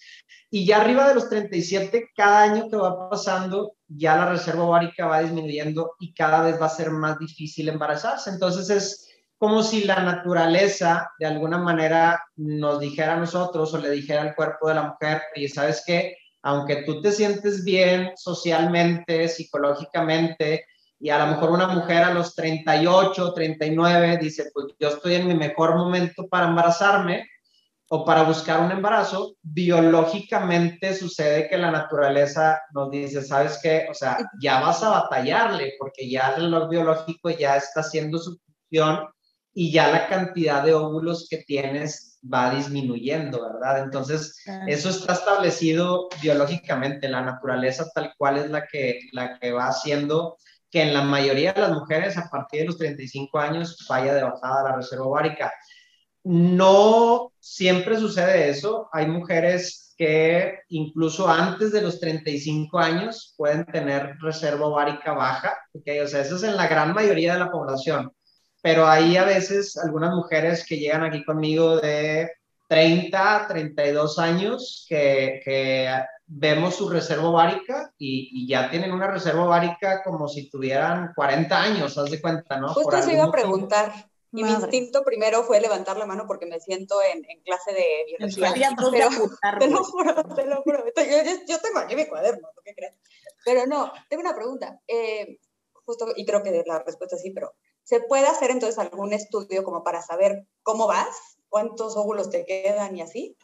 Y 0.51 0.65
ya 0.65 0.81
arriba 0.81 1.07
de 1.07 1.15
los 1.15 1.29
37, 1.29 2.13
cada 2.17 2.43
año 2.43 2.71
que 2.71 2.77
va 2.79 3.11
pasando, 3.11 3.75
ya 3.87 4.17
la 4.17 4.31
reserva 4.31 4.65
ovárica 4.65 5.07
va 5.07 5.21
disminuyendo 5.21 5.93
y 6.01 6.15
cada 6.15 6.41
vez 6.41 6.59
va 6.59 6.67
a 6.67 6.71
ser 6.71 6.91
más 6.91 7.19
difícil 7.19 7.69
embarazarse. 7.69 8.31
Entonces 8.31 8.71
es 8.71 9.07
como 9.37 9.63
si 9.63 9.85
la 9.85 10.03
naturaleza 10.03 11.11
de 11.19 11.27
alguna 11.27 11.59
manera 11.59 12.19
nos 12.37 12.81
dijera 12.81 13.13
a 13.13 13.21
nosotros 13.21 13.75
o 13.75 13.79
le 13.79 13.91
dijera 13.91 14.23
al 14.23 14.35
cuerpo 14.35 14.69
de 14.69 14.77
la 14.77 14.85
mujer, 14.85 15.21
y 15.35 15.47
sabes 15.49 15.83
qué, 15.87 16.17
aunque 16.41 16.85
tú 16.85 17.03
te 17.03 17.13
sientes 17.13 17.63
bien 17.63 18.13
socialmente, 18.17 19.29
psicológicamente, 19.29 20.65
y 21.07 21.11
a 21.11 21.25
lo 21.25 21.29
mejor 21.29 21.53
una 21.53 21.69
mujer 21.69 22.03
a 22.03 22.13
los 22.13 22.35
38, 22.35 23.33
39 23.33 24.19
dice, 24.21 24.51
pues 24.53 24.67
yo 24.77 24.89
estoy 24.89 25.15
en 25.15 25.29
mi 25.29 25.35
mejor 25.35 25.77
momento 25.77 26.27
para 26.27 26.49
embarazarme 26.49 27.29
o 27.89 28.05
para 28.05 28.25
buscar 28.25 28.59
un 28.59 28.73
embarazo, 28.73 29.37
biológicamente 29.41 30.97
sucede 30.97 31.49
que 31.49 31.59
la 31.59 31.71
naturaleza 31.71 32.61
nos 32.75 32.91
dice, 32.91 33.23
¿sabes 33.23 33.61
qué? 33.63 33.87
O 33.89 33.95
sea, 33.95 34.19
ya 34.41 34.59
vas 34.59 34.83
a 34.83 34.89
batallarle 34.89 35.75
porque 35.79 36.11
ya 36.11 36.31
el 36.31 36.43
reloj 36.43 36.71
biológico 36.71 37.31
ya 37.31 37.55
está 37.55 37.83
haciendo 37.83 38.19
su 38.19 38.37
función 38.45 39.07
y 39.55 39.71
ya 39.71 39.87
la 39.93 40.09
cantidad 40.09 40.65
de 40.65 40.75
óvulos 40.75 41.29
que 41.31 41.45
tienes 41.47 42.19
va 42.21 42.53
disminuyendo, 42.53 43.41
¿verdad? 43.41 43.85
Entonces, 43.85 44.43
eso 44.67 44.91
está 44.91 45.13
establecido 45.13 46.09
biológicamente, 46.21 47.09
la 47.09 47.23
naturaleza 47.23 47.87
tal 47.95 48.13
cual 48.19 48.39
es 48.39 48.51
la 48.51 48.67
que, 48.67 48.99
la 49.13 49.39
que 49.39 49.53
va 49.53 49.69
haciendo 49.69 50.37
que 50.71 50.83
en 50.83 50.95
la 50.95 51.03
mayoría 51.03 51.53
de 51.53 51.61
las 51.61 51.73
mujeres 51.73 52.17
a 52.17 52.29
partir 52.29 52.61
de 52.61 52.67
los 52.67 52.79
35 52.79 53.39
años 53.39 53.87
vaya 53.89 54.15
de 54.15 54.23
bajada 54.23 54.71
la 54.71 54.77
reserva 54.77 55.07
ovárica. 55.07 55.53
No 56.25 57.33
siempre 57.39 57.99
sucede 57.99 58.49
eso. 58.51 58.89
Hay 58.93 59.07
mujeres 59.07 59.95
que 59.97 60.61
incluso 60.69 61.29
antes 61.29 61.73
de 61.73 61.83
los 61.83 62.01
35 62.01 62.79
años 62.79 63.35
pueden 63.37 63.65
tener 63.67 64.17
reserva 64.21 64.67
ovárica 64.67 65.13
baja. 65.13 65.57
¿okay? 65.73 66.01
O 66.01 66.09
sea, 66.09 66.21
eso 66.21 66.37
es 66.37 66.43
en 66.43 66.57
la 66.57 66.67
gran 66.67 66.93
mayoría 66.93 67.35
de 67.35 67.39
la 67.41 67.51
población. 67.51 68.13
Pero 68.63 68.87
hay 68.87 69.17
a 69.17 69.25
veces 69.25 69.77
algunas 69.77 70.15
mujeres 70.15 70.67
que 70.67 70.77
llegan 70.79 71.05
aquí 71.05 71.25
conmigo 71.25 71.79
de 71.79 72.31
30, 72.69 73.47
32 73.49 74.19
años 74.19 74.87
que, 74.89 75.41
que 75.45 75.89
vemos 76.27 76.75
su 76.75 76.89
reserva 76.89 77.29
ovárica 77.29 77.93
y, 77.99 78.47
ya 78.49 78.71
tienen 78.71 78.93
una 78.93 79.07
reserva 79.07 79.45
ovárica 79.45 80.03
como 80.03 80.29
si 80.29 80.51
tuvieran 80.51 81.13
40 81.15 81.63
años, 81.63 81.97
haz 81.99 82.11
de 82.11 82.21
cuenta, 82.21 82.59
¿no? 82.59 82.69
Justo 82.69 83.03
se 83.03 83.15
iba 83.15 83.25
a 83.25 83.31
preguntar. 83.31 83.93
Y 84.33 84.45
mi 84.45 84.51
instinto 84.51 85.03
primero 85.03 85.45
fue 85.45 85.61
levantar 85.61 85.97
la 85.97 86.05
mano 86.05 86.25
porque 86.27 86.45
me 86.45 86.61
siento 86.61 86.97
en, 87.01 87.25
en 87.27 87.41
clase 87.41 87.73
de 87.73 88.05
biología. 88.07 88.75
Pero, 88.77 88.91
te 89.59 89.69
lo 89.69 89.83
juro, 89.85 90.15
te 90.35 90.47
lo 90.47 90.63
juro. 90.63 90.85
Yo, 90.85 91.33
yo 91.49 91.59
tengo 91.61 91.79
aquí 91.79 91.97
mi 91.97 92.07
cuaderno, 92.07 92.49
¿qué 92.63 92.75
crees? 92.75 92.97
Pero 93.45 93.65
no, 93.67 93.93
tengo 94.11 94.21
una 94.21 94.35
pregunta. 94.35 94.81
Eh, 94.89 95.39
justo, 95.85 96.09
y 96.15 96.27
creo 96.27 96.43
que 96.43 96.65
la 96.67 96.81
respuesta 96.81 97.17
es 97.17 97.23
sí, 97.23 97.31
pero 97.31 97.55
¿se 97.85 98.01
puede 98.01 98.27
hacer 98.27 98.51
entonces 98.51 98.79
algún 98.79 99.13
estudio 99.13 99.65
como 99.65 99.83
para 99.83 100.03
saber 100.03 100.47
cómo 100.63 100.87
vas? 100.87 101.39
¿Cuántos 101.49 101.97
óvulos 101.97 102.29
te 102.29 102.45
quedan 102.45 102.97
y 102.97 103.03
así? 103.03 103.37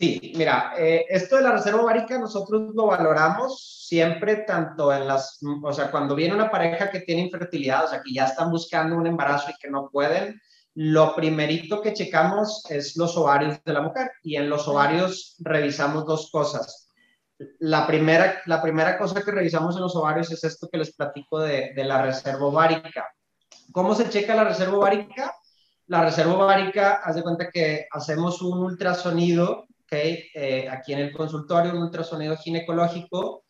Sí, 0.00 0.32
mira, 0.34 0.72
eh, 0.78 1.04
esto 1.10 1.36
de 1.36 1.42
la 1.42 1.52
reserva 1.52 1.82
ovárica 1.82 2.18
nosotros 2.18 2.74
lo 2.74 2.86
valoramos 2.86 3.84
siempre 3.86 4.36
tanto 4.36 4.90
en 4.94 5.06
las, 5.06 5.38
o 5.62 5.72
sea, 5.74 5.90
cuando 5.90 6.14
viene 6.14 6.34
una 6.34 6.50
pareja 6.50 6.90
que 6.90 7.00
tiene 7.00 7.20
infertilidad, 7.20 7.84
o 7.84 7.88
sea, 7.88 8.00
que 8.02 8.14
ya 8.14 8.24
están 8.24 8.50
buscando 8.50 8.96
un 8.96 9.06
embarazo 9.06 9.50
y 9.50 9.58
que 9.60 9.68
no 9.68 9.90
pueden, 9.90 10.40
lo 10.74 11.14
primerito 11.14 11.82
que 11.82 11.92
checamos 11.92 12.64
es 12.70 12.96
los 12.96 13.14
ovarios 13.18 13.62
de 13.62 13.72
la 13.74 13.82
mujer 13.82 14.10
y 14.22 14.36
en 14.36 14.48
los 14.48 14.66
ovarios 14.68 15.36
revisamos 15.40 16.06
dos 16.06 16.30
cosas. 16.30 16.88
La 17.58 17.86
primera, 17.86 18.40
la 18.46 18.62
primera 18.62 18.96
cosa 18.96 19.22
que 19.22 19.32
revisamos 19.32 19.76
en 19.76 19.82
los 19.82 19.96
ovarios 19.96 20.32
es 20.32 20.42
esto 20.44 20.70
que 20.72 20.78
les 20.78 20.96
platico 20.96 21.40
de, 21.40 21.74
la 21.76 22.00
reserva 22.00 22.46
ovárica. 22.46 23.06
¿Cómo 23.70 23.94
se 23.94 24.08
checa 24.08 24.34
la 24.34 24.44
reserva 24.44 24.78
ovárica? 24.78 25.34
La 25.88 26.02
reserva 26.02 26.32
ovárica, 26.32 27.02
haz 27.04 27.16
de 27.16 27.22
cuenta 27.22 27.50
que 27.50 27.86
hacemos 27.92 28.40
un 28.40 28.62
ultrasonido 28.62 29.66
eh, 29.92 30.68
aquí 30.70 30.92
en 30.92 31.00
el 31.00 31.12
consultorio, 31.12 31.72
un 31.72 31.82
ultrasonido 31.82 32.36
ginecológico, 32.36 33.44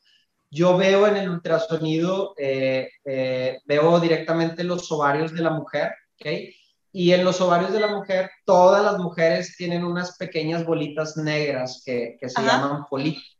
yo 0.50 0.76
veo 0.76 1.06
en 1.06 1.16
el 1.16 1.30
ultrasonido, 1.30 2.35
eh, 2.37 2.88
eh, 3.04 3.61
veo 3.64 4.00
directamente 4.00 4.64
los 4.64 4.90
ovarios 4.90 5.32
de 5.32 5.42
la 5.42 5.50
mujer, 5.50 5.92
¿okay? 6.18 6.52
Y 6.92 7.12
en 7.12 7.25
los 7.25 7.40
ovarios 7.40 7.73
de 7.73 7.78
la 7.78 7.94
mujer, 7.94 8.30
todas 8.44 8.82
las 8.82 8.99
mujeres 8.99 9.54
tienen 9.56 9.85
unas 9.85 10.16
pequeñas 10.16 10.64
bolitas 10.64 11.16
negras 11.16 11.82
que, 11.87 12.16
que 12.20 12.28
se 12.28 12.42
llaman 12.42 12.85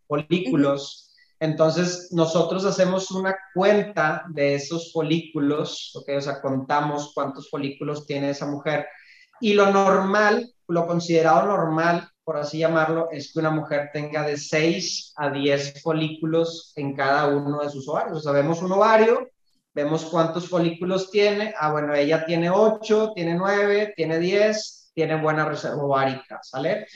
folículos. 0.07 1.12
Entonces, 1.40 2.11
nosotros 2.12 2.64
hacemos 2.64 3.11
una 3.11 3.35
cuenta 3.54 4.25
de 4.28 4.54
esos 4.54 4.92
folículos, 4.92 5.97
¿ok? 5.97 6.11
O 6.19 6.21
sea, 6.21 6.40
contamos 6.40 7.11
cuántos 7.12 7.50
folículos 7.50 8.07
tiene 8.07 8.30
esa 8.30 8.47
mujer. 8.47 8.87
Y 9.40 9.54
lo 9.54 9.73
normal, 9.73 10.54
lo 10.69 10.87
considerado 10.87 11.47
normal 11.47 12.09
por 12.31 12.39
así 12.39 12.59
llamarlo, 12.59 13.09
es 13.11 13.33
que 13.33 13.41
una 13.41 13.51
mujer 13.51 13.91
tenga 13.93 14.23
de 14.23 14.37
6 14.37 15.15
a 15.17 15.31
10 15.31 15.83
folículos 15.83 16.73
en 16.77 16.95
cada 16.95 17.27
uno 17.27 17.61
de 17.61 17.69
sus 17.69 17.89
ovarios. 17.89 18.19
O 18.19 18.21
sea, 18.21 18.31
vemos 18.31 18.63
un 18.63 18.71
ovario, 18.71 19.29
vemos 19.75 20.05
cuántos 20.05 20.49
folículos 20.49 21.11
tiene. 21.11 21.53
Ah, 21.59 21.73
bueno, 21.73 21.93
ella 21.93 22.25
tiene 22.25 22.49
8, 22.49 23.15
tiene 23.17 23.35
9, 23.35 23.95
tiene 23.97 24.21
10, 24.21 24.93
tiene 24.95 25.21
buena 25.21 25.45
reserva 25.45 25.83
ovárica, 25.83 26.39
¿sale? 26.41 26.87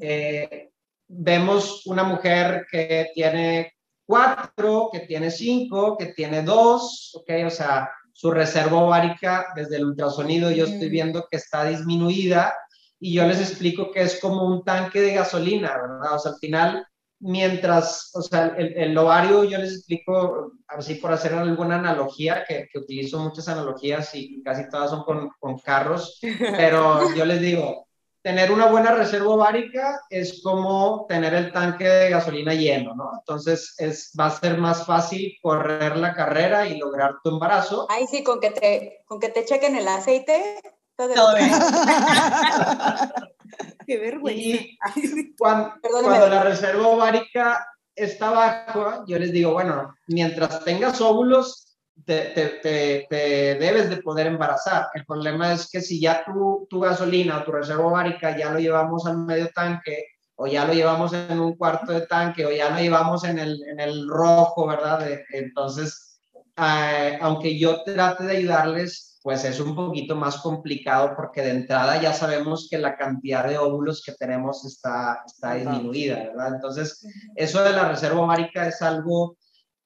Eh, 0.00 0.70
vemos 1.06 1.86
una 1.86 2.02
mujer 2.02 2.66
que 2.68 3.12
tiene 3.14 3.74
4, 4.06 4.88
que 4.92 5.00
tiene 5.06 5.30
5, 5.30 5.98
que 5.98 6.06
tiene 6.06 6.42
2, 6.42 7.12
¿ok? 7.14 7.30
O 7.46 7.50
sea, 7.50 7.88
su 8.12 8.32
reserva 8.32 8.78
ovárica 8.78 9.52
desde 9.54 9.76
el 9.76 9.84
ultrasonido 9.84 10.50
yo 10.50 10.64
estoy 10.64 10.88
viendo 10.88 11.28
que 11.30 11.36
está 11.36 11.64
disminuida 11.66 12.52
y 13.00 13.14
yo 13.14 13.26
les 13.26 13.40
explico 13.40 13.90
que 13.90 14.02
es 14.02 14.20
como 14.20 14.44
un 14.44 14.62
tanque 14.62 15.00
de 15.00 15.14
gasolina, 15.14 15.74
¿verdad? 15.76 16.14
O 16.14 16.18
sea, 16.18 16.32
al 16.32 16.38
final, 16.38 16.86
mientras, 17.18 18.10
o 18.14 18.20
sea, 18.20 18.54
el, 18.58 18.76
el 18.76 18.98
ovario, 18.98 19.42
yo 19.44 19.58
les 19.58 19.72
explico, 19.72 20.52
así 20.68 20.96
por 20.96 21.12
hacer 21.12 21.32
alguna 21.32 21.76
analogía, 21.76 22.44
que, 22.46 22.68
que 22.70 22.78
utilizo 22.78 23.18
muchas 23.18 23.48
analogías 23.48 24.14
y 24.14 24.42
casi 24.42 24.68
todas 24.68 24.90
son 24.90 25.02
con, 25.04 25.30
con 25.40 25.58
carros, 25.58 26.20
pero 26.38 27.12
yo 27.16 27.24
les 27.24 27.40
digo, 27.40 27.86
tener 28.22 28.52
una 28.52 28.66
buena 28.66 28.92
reserva 28.92 29.30
ovárica 29.30 30.00
es 30.10 30.42
como 30.42 31.06
tener 31.08 31.32
el 31.32 31.52
tanque 31.52 31.88
de 31.88 32.10
gasolina 32.10 32.52
lleno, 32.52 32.94
¿no? 32.94 33.10
Entonces 33.18 33.74
es, 33.78 34.12
va 34.18 34.26
a 34.26 34.38
ser 34.38 34.58
más 34.58 34.84
fácil 34.84 35.38
correr 35.42 35.96
la 35.96 36.14
carrera 36.14 36.66
y 36.66 36.76
lograr 36.76 37.14
tu 37.24 37.30
embarazo. 37.30 37.86
Ahí 37.88 38.06
sí, 38.06 38.22
con 38.22 38.40
que 38.40 38.50
te, 38.50 39.02
con 39.06 39.20
que 39.20 39.30
te 39.30 39.46
chequen 39.46 39.76
el 39.76 39.88
aceite, 39.88 40.60
todo 41.08 41.36
Qué 43.86 43.98
vergüenza. 43.98 44.64
cuando, 45.38 45.72
cuando 45.82 46.28
la 46.28 46.44
reserva 46.44 46.86
ovárica 46.86 47.66
está 47.94 48.30
baja, 48.30 49.04
yo 49.06 49.18
les 49.18 49.32
digo, 49.32 49.52
bueno, 49.52 49.94
mientras 50.06 50.64
tengas 50.64 51.00
óvulos, 51.00 51.76
te, 52.04 52.32
te, 52.34 53.06
te, 53.08 53.56
debes 53.58 53.90
de 53.90 53.96
poder 53.98 54.26
embarazar. 54.26 54.88
El 54.94 55.04
problema 55.04 55.52
es 55.52 55.68
que 55.70 55.80
si 55.80 56.00
ya 56.00 56.24
tu, 56.24 56.66
tu 56.70 56.80
gasolina 56.80 57.38
o 57.38 57.44
tu 57.44 57.52
reserva 57.52 57.86
ovárica 57.86 58.36
ya 58.36 58.50
lo 58.50 58.58
llevamos 58.58 59.06
al 59.06 59.18
medio 59.18 59.48
tanque 59.54 60.06
o 60.42 60.46
ya 60.46 60.64
lo 60.64 60.72
llevamos 60.72 61.12
en 61.12 61.38
un 61.38 61.54
cuarto 61.54 61.92
de 61.92 62.06
tanque, 62.06 62.46
o 62.46 62.50
ya 62.50 62.70
lo 62.70 62.78
llevamos 62.78 63.24
en 63.24 63.38
el, 63.38 63.62
en 63.62 63.78
el 63.78 64.08
rojo, 64.08 64.66
¿verdad? 64.66 65.06
Entonces, 65.34 66.18
eh, 66.56 67.18
aunque 67.20 67.58
yo 67.58 67.84
trate 67.84 68.24
de 68.24 68.38
ayudarles, 68.38 69.09
pues 69.22 69.44
es 69.44 69.60
un 69.60 69.74
poquito 69.74 70.16
más 70.16 70.38
complicado 70.38 71.14
porque 71.14 71.42
de 71.42 71.50
entrada 71.50 72.00
ya 72.00 72.12
sabemos 72.12 72.68
que 72.70 72.78
la 72.78 72.96
cantidad 72.96 73.46
de 73.46 73.58
óvulos 73.58 74.02
que 74.04 74.12
tenemos 74.12 74.64
está, 74.64 75.22
está 75.26 75.54
disminuida, 75.54 76.16
¿verdad? 76.16 76.54
Entonces, 76.54 77.06
eso 77.36 77.62
de 77.62 77.72
la 77.72 77.88
reserva 77.88 78.20
ovárica 78.22 78.66
es 78.66 78.80
algo 78.80 79.36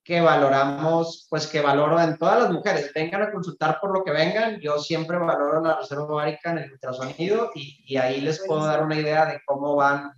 que 0.04 0.20
valoramos, 0.20 1.26
pues 1.30 1.46
que 1.46 1.62
valoro 1.62 1.98
en 2.00 2.16
todas 2.18 2.38
las 2.38 2.52
mujeres. 2.52 2.92
Vengan 2.94 3.22
a 3.22 3.32
consultar 3.32 3.78
por 3.80 3.96
lo 3.96 4.04
que 4.04 4.12
vengan. 4.12 4.60
Yo 4.60 4.78
siempre 4.78 5.16
valoro 5.16 5.62
la 5.62 5.78
reserva 5.78 6.04
ovárica 6.04 6.50
en 6.50 6.58
el 6.58 6.72
ultrasonido 6.72 7.50
y, 7.54 7.82
y 7.86 7.96
ahí 7.96 8.20
les 8.20 8.44
puedo 8.46 8.66
dar 8.66 8.84
una 8.84 8.96
idea 8.96 9.24
de 9.26 9.40
cómo 9.46 9.74
van 9.76 10.12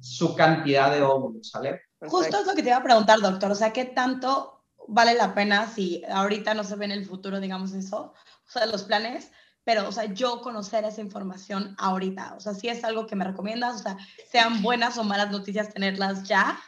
su 0.00 0.34
cantidad 0.34 0.90
de 0.92 1.02
óvulos, 1.02 1.50
¿sale? 1.50 1.82
Justo 2.00 2.38
es 2.38 2.46
lo 2.46 2.54
que 2.54 2.62
te 2.62 2.68
iba 2.68 2.78
a 2.78 2.82
preguntar, 2.82 3.20
doctor. 3.20 3.52
O 3.52 3.54
sea, 3.54 3.72
¿qué 3.72 3.84
tanto 3.84 4.64
vale 4.88 5.14
la 5.14 5.34
pena 5.34 5.68
si 5.68 6.02
ahorita 6.10 6.54
no 6.54 6.64
se 6.64 6.76
ve 6.76 6.86
en 6.86 6.92
el 6.92 7.06
futuro, 7.06 7.40
digamos 7.40 7.72
eso? 7.72 8.14
O 8.48 8.50
sea, 8.50 8.66
los 8.66 8.84
planes, 8.84 9.30
pero, 9.64 9.86
o 9.86 9.92
sea, 9.92 10.06
yo 10.06 10.40
conocer 10.40 10.84
esa 10.84 11.02
información 11.02 11.74
ahorita. 11.78 12.34
O 12.36 12.40
sea, 12.40 12.54
si 12.54 12.68
es 12.68 12.82
algo 12.84 13.06
que 13.06 13.16
me 13.16 13.24
recomiendas, 13.24 13.76
o 13.76 13.82
sea, 13.82 13.98
sean 14.30 14.62
buenas 14.62 14.96
o 14.96 15.04
malas 15.04 15.30
noticias 15.30 15.72
tenerlas 15.72 16.24
ya, 16.24 16.58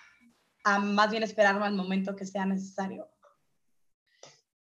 a 0.65 0.79
más 0.79 1.11
bien 1.11 1.23
esperarme 1.23 1.65
al 1.65 1.75
momento 1.75 2.15
que 2.15 2.27
sea 2.27 2.45
necesario? 2.45 3.09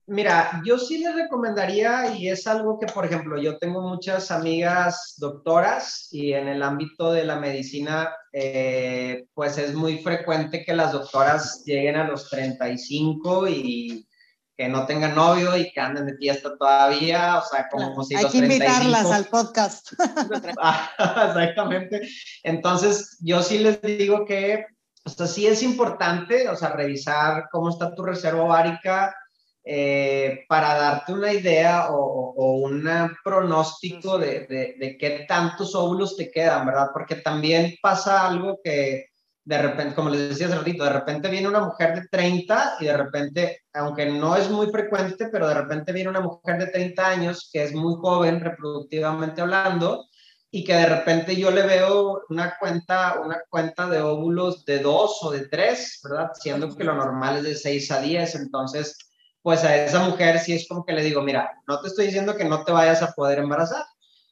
Mira, 0.06 0.60
yo 0.64 0.76
sí 0.76 0.98
les 0.98 1.14
recomendaría, 1.14 2.16
y 2.16 2.28
es 2.28 2.46
algo 2.48 2.80
que, 2.80 2.86
por 2.86 3.06
ejemplo, 3.06 3.40
yo 3.40 3.58
tengo 3.58 3.80
muchas 3.80 4.32
amigas 4.32 5.14
doctoras 5.18 6.08
y 6.10 6.32
en 6.32 6.48
el 6.48 6.64
ámbito 6.64 7.12
de 7.12 7.24
la 7.24 7.36
medicina, 7.38 8.12
eh, 8.32 9.26
pues 9.34 9.56
es 9.56 9.72
muy 9.72 9.98
frecuente 9.98 10.64
que 10.64 10.74
las 10.74 10.92
doctoras 10.92 11.62
lleguen 11.64 11.94
a 11.94 12.08
los 12.08 12.28
35 12.28 13.48
y 13.48 14.08
que 14.60 14.68
no 14.68 14.84
tengan 14.84 15.14
novio 15.14 15.56
y 15.56 15.72
que 15.72 15.80
anden 15.80 16.04
de 16.04 16.18
fiesta 16.18 16.54
todavía, 16.58 17.38
o 17.38 17.42
sea, 17.46 17.66
como 17.70 18.04
si 18.04 18.14
Hay 18.14 18.26
que 18.26 18.36
invitarlas 18.36 19.10
al 19.10 19.24
podcast. 19.24 19.92
Exactamente. 20.98 22.06
Entonces, 22.42 23.16
yo 23.22 23.42
sí 23.42 23.60
les 23.60 23.80
digo 23.80 24.26
que 24.26 24.66
o 25.02 25.08
sea, 25.08 25.26
sí 25.26 25.46
es 25.46 25.62
importante, 25.62 26.46
o 26.50 26.56
sea, 26.56 26.72
revisar 26.72 27.48
cómo 27.50 27.70
está 27.70 27.94
tu 27.94 28.02
reserva 28.02 28.44
ovárica 28.44 29.16
eh, 29.64 30.44
para 30.46 30.74
darte 30.74 31.14
una 31.14 31.32
idea 31.32 31.86
o, 31.88 32.58
un 32.58 32.86
pronóstico 33.24 34.18
de, 34.18 34.46
de, 34.78 34.98
qué 34.98 35.24
tantos 35.26 35.74
óvulos 35.74 36.18
te 36.18 36.30
quedan, 36.30 36.66
¿verdad? 36.66 36.88
Porque 36.92 37.16
también 37.16 37.76
pasa 37.80 38.28
algo 38.28 38.60
que 38.62 39.06
de 39.50 39.58
repente, 39.60 39.96
como 39.96 40.10
les 40.10 40.28
decía 40.28 40.46
hace 40.46 40.58
ratito, 40.58 40.84
de 40.84 40.92
repente 40.92 41.28
viene 41.28 41.48
una 41.48 41.58
mujer 41.58 41.92
de 42.00 42.06
30 42.06 42.76
y 42.78 42.84
de 42.84 42.96
repente, 42.96 43.64
aunque 43.74 44.06
no 44.06 44.36
es 44.36 44.48
muy 44.48 44.68
frecuente, 44.68 45.26
pero 45.26 45.48
de 45.48 45.54
repente 45.54 45.92
viene 45.92 46.08
una 46.08 46.20
mujer 46.20 46.56
de 46.56 46.68
30 46.68 47.04
años 47.04 47.50
que 47.52 47.64
es 47.64 47.74
muy 47.74 47.96
joven 47.96 48.38
reproductivamente 48.38 49.40
hablando 49.40 50.06
y 50.52 50.62
que 50.62 50.74
de 50.74 50.86
repente 50.86 51.34
yo 51.34 51.50
le 51.50 51.62
veo 51.62 52.22
una 52.28 52.54
cuenta, 52.60 53.20
una 53.20 53.40
cuenta 53.48 53.88
de 53.88 54.00
óvulos 54.00 54.64
de 54.66 54.78
dos 54.78 55.18
o 55.22 55.32
de 55.32 55.48
tres, 55.48 55.98
¿verdad? 56.04 56.30
Siendo 56.34 56.72
que 56.76 56.84
lo 56.84 56.94
normal 56.94 57.38
es 57.38 57.42
de 57.42 57.56
6 57.56 57.90
a 57.90 58.00
10, 58.00 58.36
entonces, 58.36 58.96
pues 59.42 59.64
a 59.64 59.74
esa 59.74 59.98
mujer 60.08 60.38
sí 60.38 60.52
es 60.52 60.68
como 60.68 60.84
que 60.84 60.92
le 60.92 61.02
digo, 61.02 61.22
mira, 61.22 61.50
no 61.66 61.80
te 61.80 61.88
estoy 61.88 62.06
diciendo 62.06 62.36
que 62.36 62.44
no 62.44 62.62
te 62.62 62.70
vayas 62.70 63.02
a 63.02 63.10
poder 63.14 63.40
embarazar, 63.40 63.82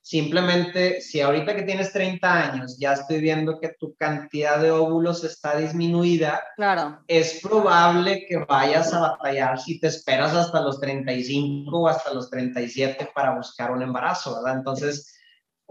simplemente 0.09 1.03
si 1.03 1.21
ahorita 1.21 1.55
que 1.55 1.65
tienes 1.65 1.93
30 1.93 2.33
años 2.33 2.79
ya 2.79 2.95
estoy 2.95 3.21
viendo 3.21 3.61
que 3.61 3.75
tu 3.79 3.95
cantidad 3.95 4.59
de 4.59 4.71
óvulos 4.71 5.23
está 5.23 5.59
disminuida, 5.59 6.43
claro. 6.57 7.03
es 7.07 7.41
probable 7.43 8.25
que 8.27 8.39
vayas 8.39 8.95
a 8.95 9.01
batallar 9.01 9.61
si 9.61 9.79
te 9.79 9.89
esperas 9.89 10.33
hasta 10.35 10.63
los 10.63 10.81
35 10.81 11.79
o 11.79 11.89
hasta 11.89 12.15
los 12.15 12.31
37 12.31 13.11
para 13.15 13.37
buscar 13.37 13.71
un 13.71 13.83
embarazo, 13.83 14.37
¿verdad? 14.37 14.57
Entonces, 14.57 15.15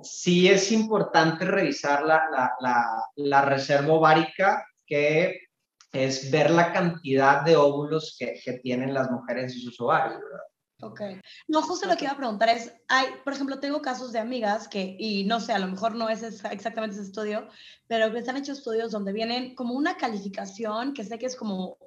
sí 0.03 0.47
es 0.47 0.71
importante 0.71 1.43
revisar 1.43 2.03
la, 2.03 2.21
la, 2.59 3.03
la, 3.15 3.41
reserva 3.41 3.91
ovárica, 3.93 4.67
que 4.85 5.47
es 5.91 6.29
ver 6.29 6.51
la 6.51 6.71
cantidad 6.71 7.41
de 7.41 7.55
óvulos 7.55 8.15
que, 8.19 8.39
que 8.45 8.53
tienen 8.59 8.93
las 8.93 9.09
mujeres 9.09 9.53
en 9.53 9.61
sus 9.61 9.81
ovarios, 9.81 10.21
¿verdad? 10.21 10.45
Ok. 10.81 11.01
No, 11.47 11.61
justo 11.63 11.87
lo 11.87 11.97
que 11.97 12.05
iba 12.05 12.13
a 12.13 12.17
preguntar 12.17 12.49
es, 12.49 12.71
hay, 12.87 13.07
por 13.23 13.33
ejemplo, 13.33 13.59
tengo 13.59 13.81
casos 13.81 14.11
de 14.11 14.19
amigas 14.19 14.67
que, 14.67 14.95
y 14.99 15.23
no 15.23 15.39
sé, 15.39 15.53
a 15.53 15.59
lo 15.59 15.67
mejor 15.67 15.95
no 15.95 16.07
es 16.09 16.21
exactamente 16.21 16.95
ese 16.95 17.05
estudio, 17.05 17.47
pero 17.87 18.13
que 18.13 18.21
se 18.21 18.29
han 18.29 18.37
hecho 18.37 18.51
estudios 18.51 18.91
donde 18.91 19.11
vienen 19.11 19.55
como 19.55 19.73
una 19.73 19.97
calificación 19.97 20.93
que 20.93 21.03
sé 21.03 21.17
que 21.17 21.25
es 21.25 21.35
como, 21.35 21.79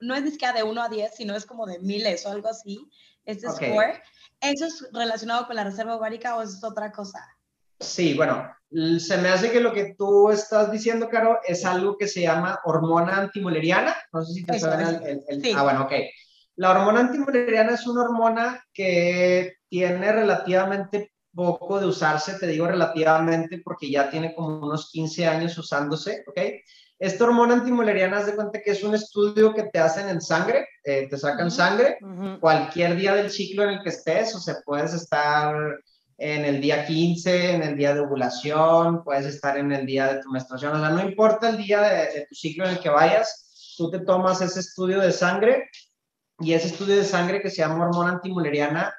no 0.00 0.14
es 0.14 0.22
ni 0.22 0.30
siquiera 0.30 0.54
de 0.54 0.62
1 0.62 0.82
a 0.82 0.88
10, 0.88 1.14
sino 1.14 1.36
es 1.36 1.44
como 1.44 1.66
de 1.66 1.78
miles 1.80 2.24
o 2.24 2.30
algo 2.30 2.48
así, 2.48 2.88
este 3.26 3.50
score. 3.50 4.00
¿Eso 4.40 4.66
es 4.66 4.88
relacionado 4.92 5.46
con 5.46 5.56
la 5.56 5.64
reserva 5.64 5.96
ovárica 5.96 6.36
o 6.36 6.42
es 6.42 6.62
otra 6.64 6.90
cosa? 6.90 7.18
Sí, 7.80 8.14
bueno, 8.14 8.50
se 8.98 9.18
me 9.18 9.28
hace 9.28 9.50
que 9.50 9.60
lo 9.60 9.72
que 9.72 9.94
tú 9.96 10.30
estás 10.30 10.72
diciendo, 10.72 11.08
Caro, 11.08 11.38
es 11.46 11.64
algo 11.64 11.96
que 11.98 12.08
se 12.08 12.22
llama 12.22 12.58
hormona 12.64 13.18
antimuleriana. 13.18 13.94
No 14.12 14.24
sé 14.24 14.32
si 14.32 14.44
te 14.44 14.58
suena 14.58 14.88
el, 14.88 15.54
Ah, 15.54 15.62
bueno, 15.64 15.82
ok. 15.82 15.92
La 16.58 16.72
hormona 16.72 17.00
antimuleriana 17.00 17.74
es 17.74 17.86
una 17.86 18.02
hormona 18.02 18.64
que 18.74 19.58
tiene 19.68 20.10
relativamente 20.10 21.12
poco 21.32 21.78
de 21.78 21.86
usarse, 21.86 22.34
te 22.34 22.48
digo 22.48 22.66
relativamente 22.66 23.60
porque 23.64 23.88
ya 23.88 24.10
tiene 24.10 24.34
como 24.34 24.66
unos 24.66 24.90
15 24.90 25.28
años 25.28 25.56
usándose, 25.56 26.24
¿ok? 26.26 26.40
Esta 26.98 27.24
hormona 27.24 27.54
antimuleriana, 27.54 28.18
haz 28.18 28.26
de 28.26 28.34
cuenta 28.34 28.60
que 28.60 28.72
es 28.72 28.82
un 28.82 28.96
estudio 28.96 29.54
que 29.54 29.68
te 29.72 29.78
hacen 29.78 30.08
en 30.08 30.20
sangre, 30.20 30.66
eh, 30.82 31.06
te 31.08 31.16
sacan 31.16 31.48
sangre, 31.52 31.98
cualquier 32.40 32.96
día 32.96 33.14
del 33.14 33.30
ciclo 33.30 33.62
en 33.62 33.70
el 33.70 33.82
que 33.84 33.90
estés, 33.90 34.34
o 34.34 34.40
sea, 34.40 34.56
puedes 34.64 34.92
estar 34.94 35.54
en 36.16 36.44
el 36.44 36.60
día 36.60 36.84
15, 36.84 37.52
en 37.52 37.62
el 37.62 37.76
día 37.76 37.94
de 37.94 38.00
ovulación, 38.00 39.04
puedes 39.04 39.26
estar 39.26 39.56
en 39.58 39.70
el 39.70 39.86
día 39.86 40.12
de 40.12 40.22
tu 40.22 40.32
menstruación, 40.32 40.74
o 40.74 40.80
sea, 40.80 40.88
no 40.88 41.08
importa 41.08 41.50
el 41.50 41.58
día 41.58 41.82
de, 41.82 42.26
tu 42.28 42.34
ciclo 42.34 42.64
en 42.64 42.72
el 42.72 42.80
que 42.80 42.88
vayas, 42.88 43.74
tú 43.76 43.92
te 43.92 44.00
tomas 44.00 44.40
ese 44.40 44.58
estudio 44.58 44.98
de 45.00 45.12
sangre 45.12 45.70
y 46.40 46.52
ese 46.52 46.68
estudio 46.68 46.96
de 46.96 47.04
sangre 47.04 47.42
que 47.42 47.50
se 47.50 47.58
llama 47.58 47.86
hormona 47.86 48.12
antimuleriana 48.12 48.94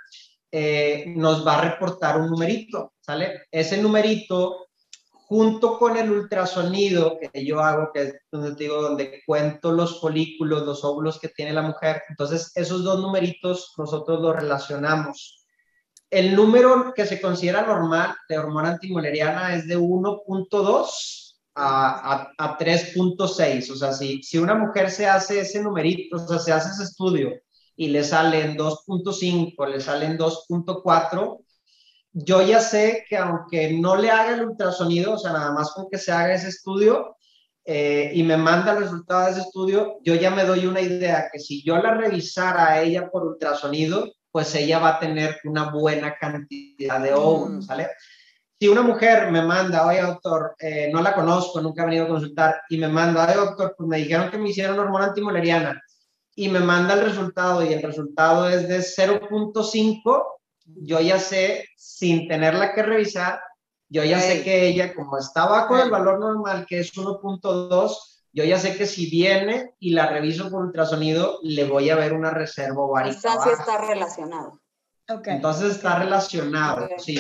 eh, 0.52 1.06
nos 1.16 1.46
va 1.46 1.60
a 1.60 1.70
reportar 1.70 2.20
un 2.20 2.30
numerito, 2.30 2.94
¿sale? 3.00 3.44
Ese 3.52 3.82
numerito 3.82 4.68
junto 5.12 5.78
con 5.78 5.96
el 5.96 6.12
ultrasonido 6.12 7.18
que 7.20 7.46
yo 7.46 7.60
hago, 7.60 7.92
que 7.94 8.02
es 8.02 8.16
donde 8.32 8.56
digo, 8.56 8.82
donde 8.82 9.22
cuento 9.28 9.72
los 9.72 10.02
folículos, 10.02 10.66
los 10.66 10.84
óvulos 10.84 11.20
que 11.20 11.30
tiene 11.30 11.54
la 11.54 11.62
mujer, 11.62 12.02
entonces 12.10 12.52
esos 12.56 12.84
dos 12.84 13.00
numeritos 13.00 13.74
nosotros 13.78 14.20
los 14.22 14.36
relacionamos 14.36 15.40
el 16.10 16.36
número 16.36 16.94
que 16.96 17.06
se 17.06 17.22
considera 17.22 17.62
normal 17.66 18.16
de 18.28 18.38
hormona 18.38 18.70
antimuleriana 18.70 19.56
es 19.56 19.68
de 19.68 19.78
1.2 19.78 21.29
a, 21.60 22.32
a, 22.38 22.58
3.6. 22.58 23.72
O 23.72 23.76
sea, 23.76 23.94
si, 23.94 24.24
si 24.24 24.38
una 24.38 24.56
mujer 24.56 24.90
se 24.90 25.08
hace 25.08 25.42
ese 25.42 25.62
numerito, 25.62 26.16
o 26.16 26.28
sea, 26.28 26.40
se 26.40 26.54
hace 26.54 26.70
ese 26.70 26.84
estudio 26.84 27.32
y 27.76 27.90
le 27.90 28.04
salen 28.04 28.58
2.5, 28.58 29.68
le 29.68 29.80
salen 29.80 30.18
2.4, 30.18 31.40
yo 32.12 32.42
ya 32.42 32.60
sé 32.60 33.06
que 33.08 33.18
aunque 33.18 33.74
no 33.74 33.96
le 33.96 34.10
haga 34.10 34.36
el 34.36 34.48
ultrasonido, 34.48 35.14
o 35.14 35.18
sea, 35.18 35.34
nada 35.34 35.52
más 35.52 35.72
con 35.72 35.90
que 35.90 35.98
se 35.98 36.12
haga 36.12 36.34
ese 36.34 36.50
estudio 36.50 37.16
eh, 37.66 38.12
y 38.14 38.24
me 38.24 38.38
manda 38.38 38.74
el 38.74 38.80
resultado 38.80 39.26
de 39.26 39.32
ese 39.32 39.42
estudio, 39.42 40.00
yo 40.04 40.16
ya 40.16 40.32
me 40.32 40.44
doy 40.44 40.66
una 40.66 40.82
idea 40.82 41.30
que 41.32 41.40
si 41.40 41.64
yo 41.64 41.78
la 41.78 41.94
revisara 41.94 42.70
a 42.70 42.82
ella 42.82 43.10
por 43.10 43.26
ultrasonido, 43.26 44.12
pues 44.32 44.54
ella 44.56 44.80
va 44.80 44.96
a 44.96 45.00
tener 45.00 45.38
una 45.44 45.72
buena 45.72 46.16
cantidad 46.18 47.00
de 47.00 47.14
óvulos, 47.14 47.66
mm. 47.66 47.68
¿sale? 47.68 47.90
Si 48.60 48.68
una 48.68 48.82
mujer 48.82 49.32
me 49.32 49.42
manda, 49.42 49.88
oye 49.88 50.02
doctor, 50.02 50.56
eh, 50.60 50.90
no 50.92 51.02
la 51.02 51.16
conozco, 51.16 51.62
nunca 51.62 51.84
ha 51.84 51.86
venido 51.86 52.06
a 52.06 52.10
consultar, 52.10 52.62
y 52.70 52.78
me 52.78 52.90
manda, 52.90 53.26
oye 53.26 53.36
doctor, 53.36 53.74
pues 53.78 53.88
me 53.88 53.98
dijeron 53.98 54.30
que 54.30 54.38
me 54.38 54.50
hicieron 54.50 54.78
hormona 54.78 55.06
antimoleriana, 55.06 55.82
y 56.36 56.50
me 56.50 56.60
manda 56.60 56.96
el 56.96 57.06
resultado, 57.06 57.64
y 57.64 57.72
el 57.72 57.82
resultado 57.82 58.50
es 58.50 58.68
de 58.68 58.80
0.5, 58.80 60.24
yo 60.66 61.00
ya 61.00 61.20
sé, 61.20 61.70
sin 61.78 62.28
tenerla 62.28 62.74
que 62.74 62.84
revisar, 62.84 63.40
yo 63.88 64.04
ya 64.04 64.20
sé 64.20 64.44
que 64.44 64.68
ella, 64.68 64.94
como 64.94 65.18
estaba 65.18 65.68
con 65.68 65.80
el 65.80 65.90
valor 65.90 66.20
normal, 66.20 66.66
que 66.68 66.82
es 66.82 66.94
1.2, 66.94 67.98
yo 68.34 68.44
ya 68.44 68.60
sé 68.60 68.78
que 68.78 68.86
si 68.86 69.10
viene 69.10 69.74
y 69.80 69.92
la 69.92 70.08
reviso 70.08 70.50
por 70.52 70.62
ultrasonido, 70.62 71.40
le 71.44 71.64
voy 71.64 71.90
a 71.90 71.96
ver 71.96 72.14
una 72.14 72.30
reserva 72.30 72.84
ovárica. 72.84 73.16
Quizás 73.16 73.44
sí 73.44 73.50
está 73.50 73.78
relacionado. 73.78 74.60
Okay. 75.10 75.36
Entonces 75.38 75.72
está 75.72 75.98
relacionado, 75.98 76.88
sí. 76.98 77.20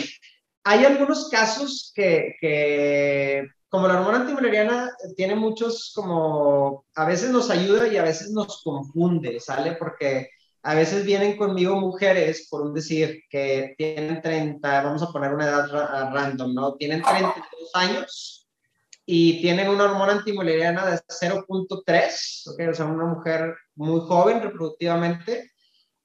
Hay 0.63 0.85
algunos 0.85 1.29
casos 1.29 1.91
que, 1.95 2.35
que, 2.39 3.47
como 3.69 3.87
la 3.87 3.99
hormona 3.99 4.21
antimuleriana 4.21 4.91
tiene 5.15 5.35
muchos, 5.35 5.91
como 5.95 6.85
a 6.95 7.05
veces 7.05 7.29
nos 7.29 7.49
ayuda 7.49 7.87
y 7.87 7.97
a 7.97 8.03
veces 8.03 8.31
nos 8.31 8.61
confunde, 8.63 9.39
¿sale? 9.39 9.73
Porque 9.73 10.29
a 10.61 10.75
veces 10.75 11.05
vienen 11.05 11.37
conmigo 11.37 11.75
mujeres, 11.79 12.47
por 12.49 12.61
un 12.61 12.73
decir, 12.73 13.23
que 13.29 13.75
tienen 13.77 14.21
30, 14.21 14.83
vamos 14.83 15.01
a 15.01 15.11
poner 15.11 15.33
una 15.33 15.45
edad 15.45 16.11
random, 16.13 16.53
¿no? 16.53 16.75
Tienen 16.75 17.01
32 17.01 17.69
años 17.75 18.47
y 19.05 19.41
tienen 19.41 19.69
una 19.69 19.85
hormona 19.85 20.11
antimuleriana 20.11 20.85
de 20.85 20.99
0.3, 21.07 22.53
¿okay? 22.53 22.67
o 22.67 22.73
sea, 22.75 22.85
una 22.85 23.05
mujer 23.05 23.55
muy 23.75 24.01
joven 24.01 24.41
reproductivamente, 24.41 25.51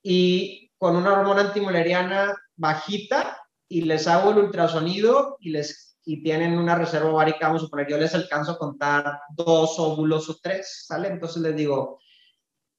y 0.03 0.71
con 0.79 0.97
una 0.97 1.13
hormona 1.13 1.43
antimuleriana 1.43 2.35
bajita, 2.57 3.39
y 3.69 3.83
les 3.83 4.07
hago 4.07 4.31
el 4.31 4.39
ultrasonido 4.39 5.37
y 5.41 5.51
les 5.51 5.95
y 6.05 6.23
tienen 6.23 6.59
una 6.59 6.75
reserva 6.75 7.11
ovárica, 7.11 7.47
vamos 7.47 7.63
a 7.63 7.65
suponer, 7.65 7.89
yo 7.89 7.97
les 7.97 8.15
alcanzo 8.15 8.53
a 8.53 8.59
contar 8.59 9.21
dos 9.31 9.79
óvulos 9.79 10.29
o 10.29 10.39
tres, 10.41 10.85
¿sale? 10.87 11.09
Entonces 11.09 11.43
les 11.43 11.57
digo, 11.57 11.99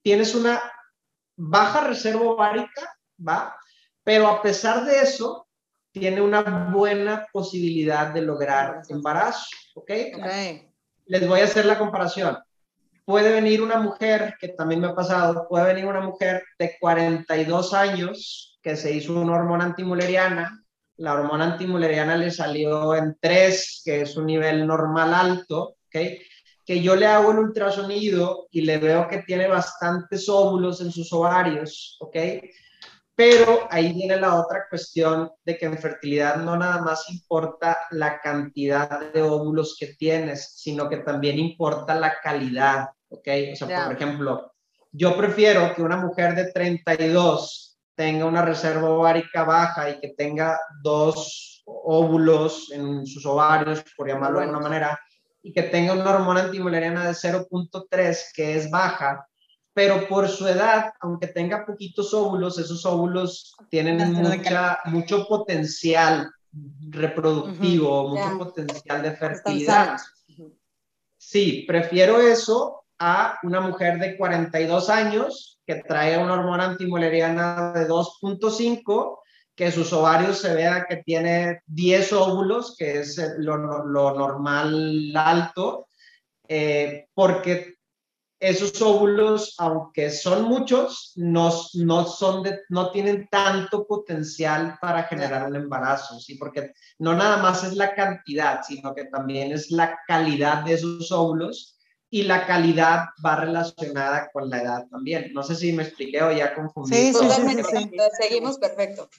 tienes 0.03 0.35
una 0.35 0.61
baja 1.35 1.87
reserva 1.87 2.21
ovárica, 2.21 2.97
¿va? 3.27 3.55
Pero 4.03 4.27
a 4.27 4.41
pesar 4.41 4.85
de 4.85 4.99
eso, 4.99 5.47
tiene 5.91 6.21
una 6.21 6.69
buena 6.71 7.25
posibilidad 7.31 8.13
de 8.13 8.21
lograr 8.21 8.81
embarazo, 8.89 9.47
¿ok? 9.73 9.91
Les 11.07 11.27
voy 11.27 11.39
a 11.39 11.45
hacer 11.45 11.65
la 11.65 11.79
comparación. 11.79 12.37
Puede 13.05 13.31
venir 13.31 13.61
una 13.61 13.79
mujer, 13.79 14.35
que 14.39 14.49
también 14.49 14.81
me 14.81 14.87
ha 14.87 14.95
pasado, 14.95 15.47
puede 15.47 15.65
venir 15.65 15.85
una 15.85 16.01
mujer 16.01 16.43
de 16.59 16.75
42 16.79 17.73
años 17.73 18.59
que 18.61 18.75
se 18.75 18.91
hizo 18.91 19.13
una 19.13 19.35
hormona 19.35 19.65
antimuleriana, 19.65 20.64
la 20.97 21.13
hormona 21.13 21.53
antimuleriana 21.53 22.15
le 22.15 22.31
salió 22.31 22.95
en 22.95 23.17
3, 23.19 23.81
que 23.83 24.01
es 24.01 24.15
un 24.15 24.25
nivel 24.25 24.65
normal 24.65 25.13
alto, 25.13 25.77
¿ok? 25.87 25.97
Que 26.65 26.81
yo 26.81 26.95
le 26.95 27.05
hago 27.05 27.31
el 27.31 27.39
ultrasonido 27.39 28.47
y 28.49 28.61
le 28.61 28.77
veo 28.77 29.07
que 29.07 29.19
tiene 29.19 29.47
bastantes 29.47 30.27
óvulos 30.29 30.81
en 30.81 30.91
sus 30.91 31.11
ovarios, 31.13 31.97
¿ok? 31.99 32.17
Pero 33.15 33.67
ahí 33.71 33.93
viene 33.93 34.17
la 34.17 34.35
otra 34.35 34.65
cuestión 34.69 35.31
de 35.45 35.57
que 35.57 35.67
en 35.67 35.77
fertilidad 35.77 36.35
no 36.37 36.57
nada 36.57 36.81
más 36.81 37.09
importa 37.09 37.77
la 37.91 38.19
cantidad 38.19 39.11
de 39.13 39.21
óvulos 39.21 39.77
que 39.79 39.95
tienes, 39.95 40.53
sino 40.55 40.89
que 40.89 40.97
también 40.97 41.39
importa 41.39 41.95
la 41.95 42.19
calidad, 42.21 42.89
¿ok? 43.09 43.27
O 43.53 43.55
sea, 43.55 43.85
por 43.85 43.95
ejemplo, 43.95 44.53
yo 44.91 45.15
prefiero 45.15 45.73
que 45.73 45.81
una 45.81 45.97
mujer 45.97 46.35
de 46.35 46.51
32 46.51 47.64
tenga 47.95 48.25
una 48.25 48.41
reserva 48.43 48.89
ovárica 48.89 49.43
baja 49.43 49.89
y 49.89 49.99
que 49.99 50.09
tenga 50.09 50.59
dos 50.81 51.63
óvulos 51.65 52.71
en 52.71 53.05
sus 53.05 53.25
ovarios, 53.25 53.83
por 53.97 54.07
llamarlo 54.07 54.39
de 54.39 54.45
alguna 54.45 54.61
manera, 54.61 54.99
y 55.41 55.53
que 55.53 55.63
tenga 55.63 55.93
una 55.93 56.15
hormona 56.15 56.43
antimuleriana 56.43 57.05
de 57.05 57.13
0.3, 57.13 58.17
que 58.33 58.57
es 58.57 58.69
baja, 58.69 59.27
pero 59.73 60.07
por 60.07 60.27
su 60.29 60.47
edad, 60.47 60.93
aunque 61.01 61.27
tenga 61.27 61.65
poquitos 61.65 62.13
óvulos, 62.13 62.57
esos 62.57 62.85
óvulos 62.85 63.55
tienen 63.69 64.13
mucha, 64.13 64.79
mucho 64.85 65.27
potencial 65.27 66.31
reproductivo, 66.89 68.09
mucho 68.09 68.37
potencial 68.37 69.01
de 69.01 69.11
fertilidad. 69.15 69.97
Sí, 71.17 71.65
prefiero 71.67 72.21
eso 72.21 72.84
a 73.07 73.37
una 73.43 73.61
mujer 73.61 73.99
de 73.99 74.17
42 74.17 74.89
años 74.89 75.59
que 75.63 75.75
trae 75.75 76.17
una 76.17 76.33
hormona 76.33 76.65
antimuleriana 76.65 77.71
de 77.71 77.87
2.5, 77.87 79.19
que 79.53 79.71
sus 79.71 79.93
ovarios 79.93 80.39
se 80.39 80.55
vea 80.55 80.87
que 80.89 80.97
tiene 80.97 81.61
10 81.67 82.13
óvulos, 82.13 82.75
que 82.75 82.99
es 83.01 83.21
lo, 83.37 83.57
normal 83.57 85.13
alto, 85.15 85.87
eh, 86.47 87.07
porque 87.13 87.75
esos 88.39 88.81
óvulos, 88.81 89.53
aunque 89.59 90.09
son 90.09 90.45
muchos, 90.45 91.13
no, 91.15 91.53
no, 91.75 92.05
son 92.05 92.43
no 92.69 92.89
tienen 92.89 93.27
tanto 93.29 93.85
potencial 93.85 94.79
para 94.81 95.03
generar 95.03 95.47
un 95.47 95.55
embarazo, 95.55 96.19
¿sí? 96.19 96.35
Porque 96.35 96.73
no 96.97 97.13
nada 97.13 97.37
más 97.37 97.63
es 97.63 97.75
la 97.75 97.93
cantidad, 97.93 98.61
sino 98.63 98.95
que 98.95 99.05
también 99.05 99.51
es 99.51 99.69
la 99.69 99.99
calidad 100.07 100.63
de 100.63 100.73
esos 100.73 101.11
óvulos 101.11 101.74
y 102.15 102.23
la 102.23 102.45
calidad 102.45 103.07
va 103.25 103.35
relacionada 103.35 104.29
con 104.31 104.49
la 104.49 104.61
edad 104.61 104.87
también. 104.89 105.33
No 105.33 105.43
sé 105.43 105.53
si 105.53 105.73
me 105.73 105.83
expliqué 105.83 106.23
o 106.23 106.31
ya 106.31 106.55
confundí. 106.55 106.95
Sí, 106.95 107.11
totalmente. 107.11 107.61
Seguimos 108.17 108.57
perfecto. 108.57 109.09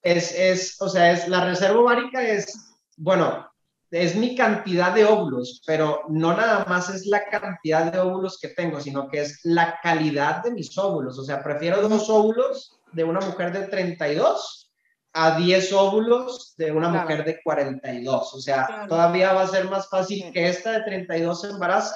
Es, 0.00 0.32
es, 0.32 0.80
o 0.80 0.88
sea, 0.88 1.12
es, 1.12 1.28
la 1.28 1.44
reserva 1.44 1.78
ovárica 1.78 2.26
es, 2.26 2.72
bueno, 2.96 3.46
es 3.90 4.16
mi 4.16 4.34
cantidad 4.34 4.94
de 4.94 5.04
óvulos, 5.04 5.60
pero 5.66 6.04
no 6.08 6.34
nada 6.34 6.64
más 6.66 6.88
es 6.88 7.04
la 7.04 7.28
cantidad 7.28 7.92
de 7.92 7.98
óvulos 7.98 8.38
que 8.40 8.48
tengo, 8.48 8.80
sino 8.80 9.10
que 9.10 9.20
es 9.20 9.40
la 9.42 9.78
calidad 9.82 10.42
de 10.42 10.52
mis 10.52 10.78
óvulos. 10.78 11.18
O 11.18 11.24
sea, 11.24 11.42
prefiero 11.42 11.86
dos 11.86 12.08
óvulos 12.08 12.80
de 12.92 13.04
una 13.04 13.20
mujer 13.20 13.52
de 13.52 13.66
32 13.66 14.72
a 15.12 15.36
10 15.36 15.72
óvulos 15.74 16.54
de 16.56 16.72
una 16.72 16.88
mujer 16.88 17.26
de 17.26 17.42
42. 17.42 18.34
O 18.34 18.40
sea, 18.40 18.86
todavía 18.88 19.34
va 19.34 19.42
a 19.42 19.48
ser 19.48 19.68
más 19.68 19.86
fácil 19.90 20.32
que 20.32 20.48
esta 20.48 20.72
de 20.72 20.82
32 20.84 21.42
se 21.42 21.48
embarace, 21.48 21.94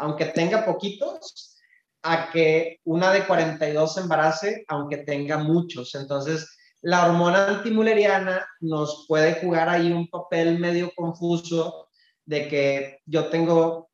aunque 0.00 0.26
tenga 0.26 0.64
poquitos, 0.64 1.56
a 2.02 2.30
que 2.30 2.78
una 2.84 3.12
de 3.12 3.26
42 3.26 3.94
se 3.94 4.00
embarace, 4.00 4.64
aunque 4.68 4.98
tenga 4.98 5.38
muchos. 5.38 5.94
Entonces, 5.94 6.56
la 6.82 7.06
hormona 7.06 7.48
antimuleriana 7.48 8.46
nos 8.60 9.06
puede 9.06 9.34
jugar 9.34 9.68
ahí 9.68 9.92
un 9.92 10.08
papel 10.08 10.58
medio 10.58 10.90
confuso 10.96 11.90
de 12.24 12.48
que 12.48 13.00
yo 13.04 13.28
tengo, 13.28 13.90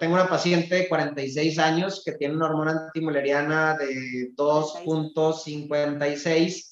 tengo 0.00 0.14
una 0.14 0.28
paciente 0.28 0.74
de 0.74 0.88
46 0.88 1.60
años 1.60 2.02
que 2.04 2.10
tiene 2.12 2.34
una 2.34 2.46
hormona 2.46 2.72
antimuleriana 2.72 3.76
de 3.76 4.32
2.56. 4.34 6.64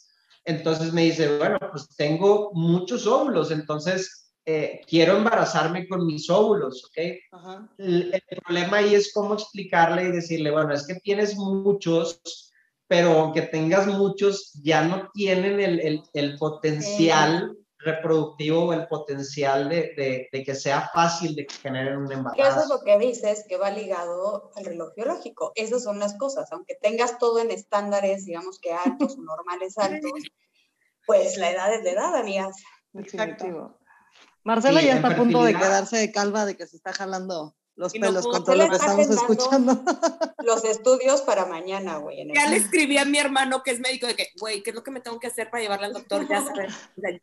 Entonces 0.45 0.93
me 0.93 1.03
dice, 1.03 1.39
bueno, 1.39 1.61
pues 1.71 1.87
tengo 1.97 2.51
muchos 2.55 3.07
óvulos, 3.07 3.53
entonces 3.53 4.26
eh, 4.49 4.81
quiero 4.87 5.17
embarazarme 5.17 5.89
con 5.89 6.07
mis 6.07 6.31
óvulos, 6.31 6.85
¿ok? 6.85 6.99
El, 7.79 8.15
el 8.15 8.41
problema 8.45 8.77
ahí 8.77 8.95
es 8.95 9.13
cómo 9.13 9.35
explicarle 9.35 10.05
y 10.05 10.13
decirle, 10.13 10.53
bueno, 10.53 10.73
es 10.73 10.87
que 10.87 10.95
tienes 10.95 11.35
muchos, 11.35 12.53
pero 12.87 13.11
aunque 13.19 13.43
tengas 13.43 13.89
muchos, 13.89 14.53
ya 14.63 14.85
no 14.85 15.11
tienen 15.13 15.59
el, 15.59 15.81
el, 15.81 16.03
el 16.13 16.39
potencial 16.39 17.57
reproductivo 17.79 18.67
o 18.67 18.73
el 18.73 18.87
potencial 18.87 19.69
de, 19.69 20.29
de, 20.33 20.45
que 20.45 20.55
sea 20.55 20.91
fácil 20.95 21.35
de 21.35 21.47
que 21.47 21.55
generen 21.55 21.99
un 21.99 22.13
embarazo. 22.13 22.49
Eso 22.49 22.61
es 22.61 22.69
lo 22.69 22.85
que 22.85 22.99
dices, 22.99 23.45
que 23.49 23.57
va 23.57 23.71
ligado 23.71 24.53
al 24.55 24.65
reloj 24.65 24.95
biológico. 24.95 25.53
Esas 25.57 25.83
son 25.83 25.99
las 25.99 26.17
cosas. 26.17 26.53
Aunque 26.53 26.77
tengas 26.81 27.19
todo 27.19 27.41
en 27.41 27.51
estándares, 27.51 28.25
digamos 28.25 28.61
que 28.61 28.73
altos 28.73 29.17
o 29.19 29.23
normales 29.23 29.77
altos, 29.77 30.13
pues 31.07 31.37
la 31.37 31.51
edad 31.51 31.75
es 31.75 31.83
de 31.83 31.91
edad, 31.91 32.15
amigas. 32.15 32.57
Exacto. 32.95 33.77
Marcela 34.47 34.81
ya 34.81 34.95
está 34.95 35.09
a 35.09 35.17
punto 35.17 35.43
de 35.43 35.55
quedarse 35.55 35.97
de 35.97 36.13
calva 36.13 36.47
de 36.47 36.57
que 36.57 36.69
se 36.69 36.77
está 36.77 36.93
jalando 36.93 37.57
los 37.75 37.93
pelos 37.93 38.25
con 38.25 38.45
todo 38.45 38.55
lo 38.55 38.71
que 38.71 38.77
estamos 38.77 39.11
escuchando. 39.11 39.83
Los 40.39 40.65
estudios 40.65 41.23
para 41.23 41.47
mañana, 41.47 41.97
güey. 41.97 42.33
Ya 42.33 42.49
le 42.49 42.59
escribí 42.59 42.97
a 42.97 43.05
mi 43.05 43.19
hermano 43.19 43.65
que 43.65 43.73
es 43.73 43.81
médico 43.81 44.07
de 44.07 44.15
que, 44.15 44.29
güey, 44.39 44.63
¿qué 44.63 44.71
es 44.71 44.77
lo 44.77 44.85
que 44.85 44.93
me 44.93 45.01
tengo 45.01 45.19
que 45.19 45.27
hacer 45.27 45.51
para 45.51 45.65
llevarle 45.65 45.87
al 45.87 45.95
doctor? 45.95 46.29
Ya 46.29 46.45
sabes, 46.45 46.73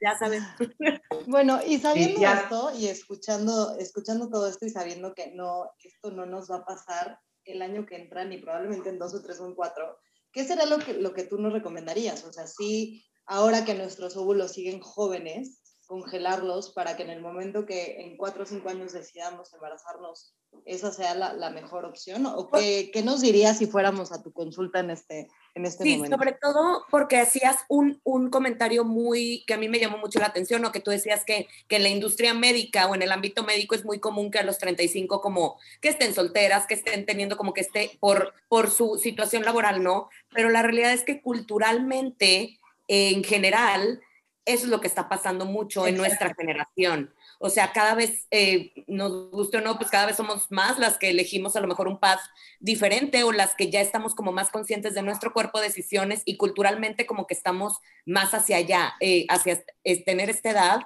ya 0.02 0.18
sabes. 0.20 0.44
Bueno, 1.28 1.62
y 1.66 1.80
sabiendo 1.80 2.22
esto 2.22 2.74
y 2.78 2.88
escuchando, 2.88 3.78
escuchando 3.80 4.30
todo 4.30 4.46
esto 4.50 4.66
y 4.66 4.70
sabiendo 4.70 5.14
que 5.14 5.32
no, 5.34 5.72
esto 5.82 6.12
no 6.12 6.26
nos 6.26 6.52
va 6.52 6.58
a 6.58 6.66
pasar 6.66 7.20
el 7.46 7.62
año 7.62 7.86
que 7.86 7.96
entra, 7.96 8.26
ni 8.26 8.38
probablemente 8.38 8.90
en 8.90 9.00
dos 9.00 9.14
o 9.14 9.22
tres 9.22 9.40
o 9.40 9.48
en 9.48 9.56
cuatro, 9.56 9.98
¿qué 10.34 10.44
será 10.44 10.66
lo 10.66 10.80
que, 10.80 10.96
lo 10.96 11.14
que 11.14 11.24
tú 11.24 11.38
nos 11.38 11.54
recomendarías? 11.54 12.26
O 12.26 12.34
sea, 12.34 12.48
sí, 12.48 13.06
ahora 13.26 13.64
que 13.64 13.76
nuestros 13.76 14.18
óvulos 14.18 14.52
siguen 14.52 14.82
jóvenes, 14.82 15.63
congelarlos 15.94 16.72
para 16.72 16.98
que 16.98 17.04
en 17.04 17.12
el 17.12 17.22
momento 17.22 17.68
que 17.68 18.02
en 18.02 18.18
cuatro 18.18 18.42
o 18.42 18.46
cinco 18.48 18.70
años 18.70 18.94
decidamos 18.94 19.54
embarazarnos, 19.54 20.34
esa 20.66 20.92
sea 20.92 21.14
la, 21.14 21.34
la 21.34 21.52
mejor 21.52 21.86
opción? 21.86 22.26
¿O 22.26 22.50
qué, 22.50 22.90
qué, 22.92 23.04
nos 23.04 23.22
dirías 23.22 23.60
si 23.60 23.68
fuéramos 23.68 24.12
a 24.12 24.24
tu 24.24 24.34
consulta 24.34 24.80
en 24.80 24.90
este, 24.90 25.28
en 25.54 25.66
este 25.66 25.84
sí, 25.84 25.98
momento? 25.98 26.18
sobre 26.18 26.32
todo 26.32 26.84
porque 26.90 27.18
hacías 27.20 27.58
un, 27.70 28.02
un, 28.04 28.32
comentario 28.32 28.86
muy 28.86 29.44
que 29.46 29.54
a 29.54 29.58
mí 29.58 29.70
me 29.70 29.80
llamó 29.80 30.00
mucho 30.00 30.18
la 30.18 30.26
atención, 30.26 30.66
o 30.66 30.72
que 30.72 30.80
tú 30.80 30.90
decías 30.90 31.26
que, 31.26 31.48
que 31.68 31.76
en 31.76 31.84
la 31.84 31.90
industria 31.90 32.34
médica 32.34 32.88
o 32.88 32.96
en 32.96 33.04
el 33.04 33.12
ámbito 33.12 33.44
médico 33.44 33.76
es 33.76 33.86
muy 33.86 34.00
común 34.00 34.32
que 34.32 34.40
a 34.40 34.44
los 34.44 34.58
35 34.58 35.22
como 35.22 35.60
que 35.80 35.90
estén 35.90 36.16
solteras, 36.16 36.66
que 36.66 36.74
estén 36.74 37.06
teniendo 37.06 37.38
como 37.38 37.54
que 37.54 37.62
esté 37.62 38.00
por, 38.00 38.34
por 38.48 38.72
su 38.72 38.98
situación 38.98 39.44
laboral, 39.44 39.84
¿no? 39.84 40.10
Pero 40.34 40.50
la 40.50 40.64
realidad 40.64 40.92
es 40.92 41.04
que 41.04 41.22
culturalmente, 41.22 42.58
en 42.88 43.24
general, 43.24 44.02
eso 44.46 44.66
es 44.66 44.70
lo 44.70 44.82
que 44.82 44.88
está 44.88 45.08
pasando 45.08 45.46
mucho 45.46 45.88
en 45.88 45.96
nuestra 45.96 46.34
generación. 46.34 47.14
O 47.40 47.50
sea, 47.50 47.72
cada 47.72 47.96
vez, 47.96 48.28
eh, 48.32 48.74
nos 48.88 49.32
guste 49.32 49.58
o 49.58 49.62
no, 49.62 49.78
pues 49.78 49.90
cada 49.90 50.06
vez 50.06 50.18
somos 50.18 50.52
más 50.52 50.80
las 50.80 50.98
que 50.98 51.10
elegimos 51.10 51.56
a 51.56 51.62
lo 51.62 51.68
mejor 51.68 51.88
un 51.88 52.00
path 52.00 52.20
diferente 52.60 53.24
o 53.24 53.32
las 53.32 53.56
que 53.56 53.70
ya 53.70 53.80
estamos 53.80 54.16
como 54.16 54.32
más 54.32 54.50
conscientes 54.50 54.96
de 54.96 55.02
nuestro 55.02 55.32
cuerpo, 55.34 55.62
decisiones 55.62 56.24
y 56.26 56.38
culturalmente 56.38 57.06
como 57.06 57.26
que 57.26 57.34
estamos 57.34 57.78
más 58.06 58.34
hacia 58.34 58.58
allá, 58.58 58.94
eh, 59.00 59.26
hacia 59.30 59.64
tener 60.06 60.30
esta 60.30 60.52
edad, 60.52 60.82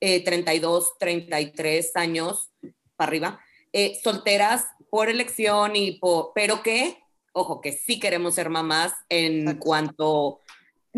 32, 0.00 0.84
eh, 0.84 0.88
33 0.98 1.96
años 1.96 2.50
para 2.96 3.08
arriba, 3.08 3.40
solteras 4.02 4.66
por 4.90 5.08
elección 5.08 5.76
y 5.76 5.98
por, 5.98 6.32
pero 6.34 6.62
que, 6.62 7.02
ojo, 7.32 7.60
que 7.60 7.72
sí 7.72 7.98
queremos 7.98 8.34
ser 8.34 8.50
mamás 8.50 8.92
en 9.08 9.56
cuanto 9.58 10.40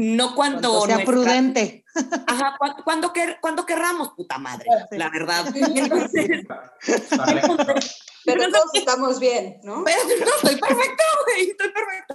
no 0.00 0.34
cuando... 0.34 0.78
cuando 0.78 0.96
sea 0.96 1.04
prudente. 1.04 1.84
Ajá, 2.26 2.56
cuando, 2.84 3.12
cuando, 3.40 3.64
querramos, 3.66 4.10
puta 4.16 4.38
madre, 4.38 4.66
la 4.92 5.10
verdad. 5.10 5.44
pero 8.24 8.50
todos 8.50 8.70
estamos 8.74 9.20
bien, 9.20 9.60
¿no? 9.62 9.84
Pero 9.90 9.98
no, 10.20 10.26
estoy 10.36 10.56
perfecto, 10.56 11.04
güey, 11.26 11.50
estoy 11.50 11.68
perfecta. 11.72 12.14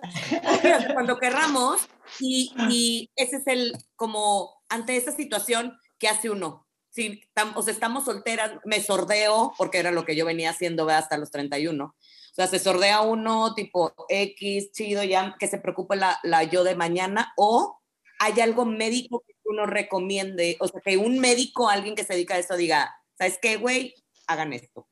Cuando 0.94 1.20
querramos, 1.20 1.88
y, 2.20 2.54
y 2.70 3.12
ese 3.16 3.38
es 3.38 3.48
el, 3.48 3.74
como, 3.96 4.62
ante 4.70 4.98
esa 4.98 5.12
situación, 5.12 5.78
¿qué 6.00 6.08
hace 6.08 6.30
uno? 6.30 6.68
Si 6.90 7.22
o 7.56 7.62
sea, 7.62 7.74
estamos 7.74 8.06
solteras, 8.06 8.54
me 8.64 8.82
sordeo, 8.82 9.54
porque 9.58 9.80
era 9.80 9.92
lo 9.92 10.06
que 10.06 10.16
yo 10.16 10.26
venía 10.26 10.52
haciendo 10.52 10.90
hasta 10.90 11.18
los 11.18 11.30
31. 11.30 11.94
O 12.36 12.38
sea, 12.38 12.48
se 12.48 12.60
sordea 12.60 13.00
uno 13.00 13.54
tipo 13.56 13.94
X, 14.10 14.74
chido, 14.74 15.04
ya 15.04 15.38
que 15.40 15.48
se 15.48 15.58
preocupe 15.58 15.96
la, 15.96 16.20
la 16.24 16.44
yo 16.44 16.66
de 16.66 16.76
mañana, 16.76 17.32
o 17.38 17.80
hay 18.20 18.42
algo 18.42 18.66
médico 18.66 19.24
que 19.26 19.36
uno 19.46 19.66
recomiende, 19.66 20.58
o 20.60 20.68
sea, 20.68 20.82
que 20.82 20.98
un 20.98 21.20
médico, 21.20 21.70
alguien 21.70 21.96
que 21.96 22.04
se 22.04 22.14
dedica 22.14 22.36
a 22.36 22.40
eso, 22.40 22.58
diga, 22.58 22.94
¿sabes 23.18 23.40
qué, 23.42 23.56
güey? 23.56 23.96
Hagan 24.28 24.52
esto. 24.52 24.86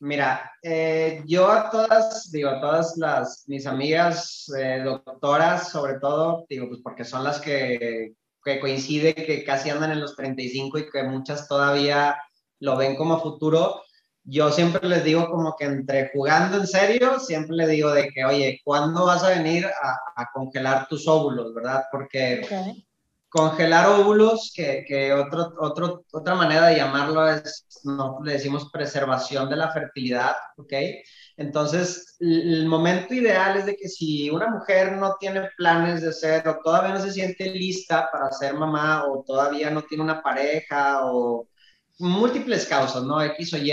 Mira, 0.00 0.50
eh, 0.60 1.22
yo 1.24 1.48
a 1.48 1.70
todas, 1.70 2.30
digo, 2.32 2.50
a 2.50 2.60
todas 2.60 2.96
las, 2.96 3.44
mis 3.46 3.64
amigas 3.64 4.52
eh, 4.58 4.82
doctoras, 4.84 5.70
sobre 5.70 6.00
todo, 6.00 6.46
digo, 6.48 6.68
pues 6.68 6.80
porque 6.82 7.04
son 7.04 7.22
las 7.22 7.40
que, 7.40 8.12
que 8.44 8.58
coincide 8.58 9.14
que 9.14 9.44
casi 9.44 9.70
andan 9.70 9.92
en 9.92 10.00
los 10.00 10.16
35 10.16 10.78
y 10.80 10.90
que 10.90 11.04
muchas 11.04 11.46
todavía 11.46 12.18
lo 12.58 12.76
ven 12.76 12.96
como 12.96 13.22
futuro, 13.22 13.84
yo 14.24 14.50
siempre 14.50 14.88
les 14.88 15.04
digo 15.04 15.28
como 15.30 15.54
que 15.56 15.66
entre 15.66 16.10
jugando 16.12 16.56
en 16.56 16.66
serio, 16.66 17.20
siempre 17.20 17.56
les 17.56 17.68
digo 17.68 17.92
de 17.92 18.08
que, 18.08 18.24
oye, 18.24 18.60
¿cuándo 18.64 19.04
vas 19.06 19.22
a 19.22 19.28
venir 19.28 19.66
a, 19.66 20.30
congelar 20.32 20.88
tus 20.88 21.06
óvulos, 21.06 21.54
verdad? 21.54 21.84
Porque 21.92 22.42
congelar 23.28 23.88
óvulos, 23.88 24.52
que, 24.54 24.84
que 24.86 25.12
otro, 25.12 25.52
otro, 25.58 26.04
otra 26.12 26.34
manera 26.36 26.68
de 26.68 26.76
llamarlo 26.76 27.28
es, 27.28 27.66
no, 27.82 28.18
le 28.24 28.34
decimos 28.34 28.70
preservación 28.70 29.50
de 29.50 29.56
la 29.56 29.72
fertilidad, 29.72 30.34
¿ok? 30.56 30.72
Entonces, 31.36 32.16
el 32.20 32.66
momento 32.66 33.12
ideal 33.12 33.56
es 33.56 33.66
de 33.66 33.76
que 33.76 33.88
si 33.88 34.30
una 34.30 34.48
mujer 34.48 34.92
no 34.92 35.16
tiene 35.18 35.50
planes 35.56 36.02
de 36.02 36.12
ser 36.12 36.46
o 36.46 36.60
todavía 36.62 36.94
no 36.94 37.00
se 37.00 37.12
siente 37.12 37.50
lista 37.50 38.08
para 38.12 38.30
ser 38.30 38.54
mamá 38.54 39.04
o 39.04 39.24
todavía 39.24 39.68
no 39.68 39.82
tiene 39.82 40.04
una 40.04 40.22
pareja 40.22 41.04
o 41.04 41.48
múltiples 41.98 42.66
causas, 42.66 43.02
¿no? 43.02 43.20
X 43.20 43.52
o 43.54 43.58
Y, 43.58 43.72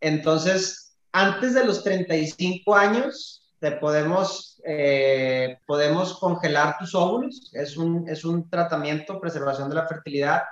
entonces, 0.00 0.96
antes 1.12 1.54
de 1.54 1.64
los 1.64 1.82
35 1.82 2.74
años, 2.74 3.42
te 3.58 3.72
podemos, 3.72 4.60
eh, 4.64 5.58
podemos 5.66 6.18
congelar 6.18 6.76
tus 6.78 6.94
óvulos. 6.94 7.50
Es 7.52 7.76
un, 7.76 8.08
es 8.08 8.24
un 8.24 8.48
tratamiento, 8.50 9.20
preservación 9.20 9.68
de 9.68 9.76
la 9.76 9.88
fertilidad, 9.88 10.42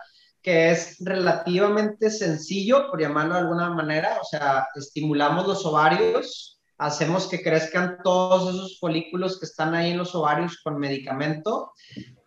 que 0.42 0.70
es 0.70 0.96
relativamente 1.00 2.10
sencillo, 2.10 2.90
por 2.90 3.00
llamarlo 3.00 3.34
de 3.34 3.40
alguna 3.40 3.70
manera. 3.70 4.18
O 4.20 4.24
sea, 4.24 4.68
estimulamos 4.74 5.46
los 5.46 5.64
ovarios, 5.66 6.60
hacemos 6.78 7.28
que 7.28 7.42
crezcan 7.42 7.98
todos 8.02 8.54
esos 8.54 8.78
folículos 8.78 9.38
que 9.38 9.46
están 9.46 9.74
ahí 9.74 9.90
en 9.90 9.98
los 9.98 10.14
ovarios 10.14 10.60
con 10.62 10.78
medicamento. 10.78 11.72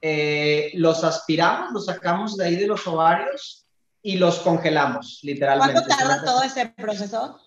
Eh, 0.01 0.71
los 0.75 1.03
aspiramos, 1.03 1.73
los 1.73 1.86
sacamos 1.86 2.38
de 2.38 2.45
ahí 2.45 2.56
de 2.56 2.67
los 2.67 2.86
ovarios 2.88 3.66
y 4.08 4.15
los 4.15 4.39
congelamos, 4.39 5.20
literalmente. 5.24 5.74
¿Cuánto 5.74 5.89
tarda 5.89 6.24
todo 6.24 6.41
ese 6.41 6.67
proceso? 6.67 7.41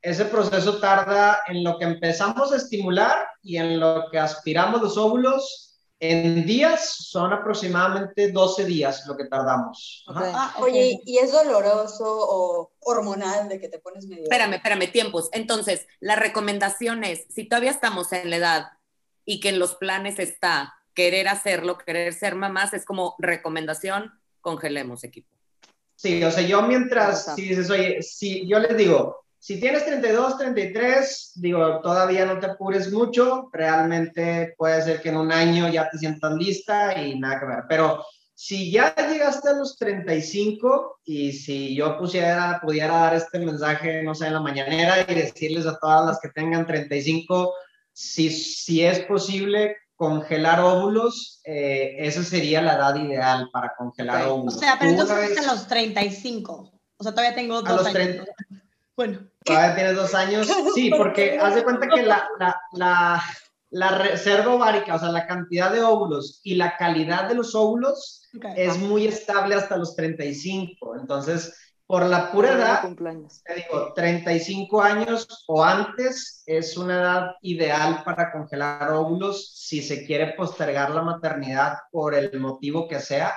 Ese 0.00 0.26
proceso 0.26 0.78
tarda 0.78 1.40
en 1.48 1.64
lo 1.64 1.76
que 1.76 1.86
empezamos 1.86 2.52
a 2.52 2.56
estimular 2.56 3.26
y 3.42 3.56
en 3.56 3.80
lo 3.80 4.04
que 4.08 4.20
aspiramos 4.20 4.80
los 4.80 4.96
óvulos. 4.96 5.80
En 5.98 6.46
días 6.46 6.94
son 7.00 7.32
aproximadamente 7.32 8.30
12 8.30 8.64
días 8.64 9.04
lo 9.08 9.16
que 9.16 9.24
tardamos. 9.24 10.04
Ah, 10.06 10.54
Oye, 10.60 11.00
¿y 11.04 11.18
es 11.18 11.32
doloroso 11.32 12.04
o 12.06 12.70
hormonal 12.78 13.48
de 13.48 13.58
que 13.58 13.68
te 13.68 13.80
pones 13.80 14.06
medio... 14.06 14.22
Espérame, 14.22 14.54
espérame, 14.54 14.92
tiempos. 14.92 15.28
Entonces, 15.32 15.88
la 15.98 16.14
recomendación 16.14 17.02
es, 17.02 17.26
si 17.28 17.48
todavía 17.48 17.72
estamos 17.72 18.12
en 18.12 18.30
la 18.30 18.36
edad 18.36 18.66
y 19.24 19.40
que 19.40 19.48
en 19.48 19.58
los 19.58 19.74
planes 19.74 20.20
está 20.20 20.74
querer 20.94 21.26
hacerlo, 21.26 21.76
querer 21.76 22.14
ser 22.14 22.36
mamás, 22.36 22.72
es 22.72 22.84
como 22.84 23.16
recomendación, 23.18 24.12
congelemos 24.40 25.02
equipo. 25.02 25.37
Sí, 25.98 26.22
o 26.22 26.30
sea, 26.30 26.44
yo 26.44 26.62
mientras, 26.62 27.34
si 27.34 27.42
dices, 27.42 27.68
oye, 27.70 28.00
si 28.02 28.46
yo 28.46 28.60
les 28.60 28.76
digo, 28.76 29.24
si 29.36 29.58
tienes 29.58 29.84
32, 29.84 30.38
33, 30.38 31.32
digo, 31.34 31.80
todavía 31.80 32.24
no 32.24 32.38
te 32.38 32.46
apures 32.46 32.92
mucho, 32.92 33.50
realmente 33.52 34.54
puede 34.56 34.80
ser 34.82 35.02
que 35.02 35.08
en 35.08 35.16
un 35.16 35.32
año 35.32 35.68
ya 35.68 35.90
te 35.90 35.98
sientas 35.98 36.34
lista 36.34 37.02
y 37.02 37.18
nada 37.18 37.40
que 37.40 37.46
ver, 37.46 37.64
pero 37.68 38.04
si 38.32 38.70
ya 38.70 38.94
llegaste 38.94 39.48
a 39.48 39.54
los 39.54 39.76
35 39.76 41.00
y 41.02 41.32
si 41.32 41.74
yo 41.74 41.98
pusiera, 41.98 42.60
pudiera 42.62 42.94
dar 42.94 43.16
este 43.16 43.40
mensaje, 43.40 44.04
no 44.04 44.14
sé, 44.14 44.28
en 44.28 44.34
la 44.34 44.40
mañanera 44.40 45.00
y 45.00 45.14
decirles 45.16 45.66
a 45.66 45.80
todas 45.80 46.06
las 46.06 46.20
que 46.20 46.28
tengan 46.28 46.64
35, 46.64 47.52
si, 47.92 48.30
si 48.30 48.84
es 48.84 49.00
posible, 49.00 49.76
congelar 49.98 50.60
óvulos, 50.60 51.40
eh, 51.44 51.96
esa 51.98 52.22
sería 52.22 52.62
la 52.62 52.74
edad 52.74 52.94
ideal 52.94 53.50
para 53.52 53.74
congelar 53.76 54.28
óvulos. 54.28 54.54
O 54.54 54.58
sea, 54.58 54.76
pero 54.78 54.92
entonces 54.92 55.46
a 55.46 55.52
los 55.52 55.66
35. 55.66 56.72
O 56.96 57.02
sea, 57.02 57.12
todavía 57.12 57.34
tengo 57.34 57.60
dos 57.62 57.84
años. 57.84 58.26
Bueno. 58.96 59.28
Todavía 59.44 59.74
tienes 59.74 59.96
dos 59.96 60.14
años. 60.14 60.48
Sí, 60.74 60.90
porque 60.96 61.40
haz 61.40 61.56
de 61.56 61.64
cuenta 61.64 61.88
que 61.88 62.02
la, 62.04 62.28
la, 62.38 62.60
la, 62.72 63.22
la, 63.70 63.90
reserva 63.98 64.54
ovárica, 64.54 64.94
o 64.94 64.98
sea, 65.00 65.08
la 65.08 65.26
cantidad 65.26 65.72
de 65.72 65.82
óvulos 65.82 66.40
y 66.44 66.54
la 66.54 66.76
calidad 66.76 67.28
de 67.28 67.34
los 67.34 67.56
óvulos 67.56 68.28
es 68.54 68.78
muy 68.78 69.04
estable 69.04 69.56
hasta 69.56 69.76
los 69.76 69.96
35. 69.96 70.94
Entonces, 70.94 71.67
por 71.88 72.04
la 72.04 72.30
pura 72.30 72.52
edad, 72.52 72.82
te 72.82 73.54
digo, 73.54 73.94
35 73.94 74.82
años 74.82 75.26
o 75.46 75.64
antes 75.64 76.42
es 76.44 76.76
una 76.76 76.96
edad 76.96 77.30
ideal 77.40 78.02
para 78.04 78.30
congelar 78.30 78.92
óvulos 78.92 79.54
si 79.54 79.80
se 79.80 80.04
quiere 80.04 80.34
postergar 80.34 80.90
la 80.90 81.00
maternidad 81.00 81.78
por 81.90 82.14
el 82.14 82.38
motivo 82.38 82.86
que 82.86 83.00
sea. 83.00 83.34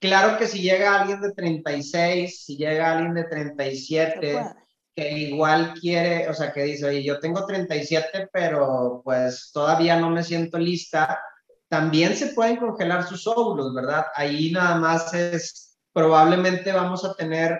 Claro 0.00 0.36
que 0.36 0.48
si 0.48 0.60
llega 0.60 1.00
alguien 1.00 1.20
de 1.20 1.34
36, 1.34 2.44
si 2.44 2.56
llega 2.56 2.90
alguien 2.90 3.14
de 3.14 3.24
37, 3.24 4.44
que 4.92 5.12
igual 5.12 5.74
quiere, 5.80 6.28
o 6.28 6.34
sea, 6.34 6.52
que 6.52 6.64
dice, 6.64 6.86
oye, 6.86 7.04
yo 7.04 7.20
tengo 7.20 7.46
37, 7.46 8.28
pero 8.32 9.02
pues 9.04 9.52
todavía 9.54 10.00
no 10.00 10.10
me 10.10 10.24
siento 10.24 10.58
lista, 10.58 11.20
también 11.68 12.16
se 12.16 12.34
pueden 12.34 12.56
congelar 12.56 13.06
sus 13.06 13.24
óvulos, 13.28 13.72
¿verdad? 13.72 14.06
Ahí 14.16 14.50
nada 14.50 14.74
más 14.74 15.14
es, 15.14 15.78
probablemente 15.92 16.72
vamos 16.72 17.04
a 17.04 17.14
tener 17.14 17.56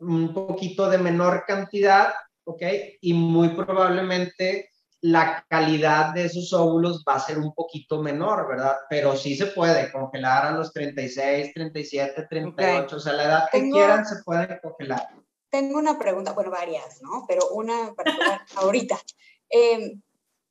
un 0.00 0.32
poquito 0.32 0.88
de 0.88 0.98
menor 0.98 1.44
cantidad, 1.46 2.14
¿ok? 2.44 2.62
Y 3.00 3.14
muy 3.14 3.50
probablemente 3.50 4.70
la 5.00 5.44
calidad 5.48 6.14
de 6.14 6.24
esos 6.24 6.52
óvulos 6.52 7.04
va 7.06 7.14
a 7.14 7.20
ser 7.20 7.38
un 7.38 7.54
poquito 7.54 8.02
menor, 8.02 8.48
¿verdad? 8.48 8.76
Pero 8.88 9.16
sí 9.16 9.36
se 9.36 9.46
puede 9.46 9.92
congelar 9.92 10.46
a 10.46 10.52
los 10.52 10.72
36, 10.72 11.52
37, 11.54 12.26
38, 12.28 12.96
o 12.96 13.00
sea, 13.00 13.12
la 13.12 13.24
edad 13.24 13.48
que 13.52 13.70
quieran 13.70 14.06
se 14.06 14.22
puede 14.24 14.60
congelar. 14.60 15.08
Tengo 15.50 15.78
una 15.78 15.98
pregunta, 15.98 16.32
bueno, 16.32 16.50
varias, 16.50 17.00
¿no? 17.02 17.24
Pero 17.28 17.48
una 17.50 17.94
particular 17.94 18.40
ahorita. 18.56 18.98
Em, 19.48 20.00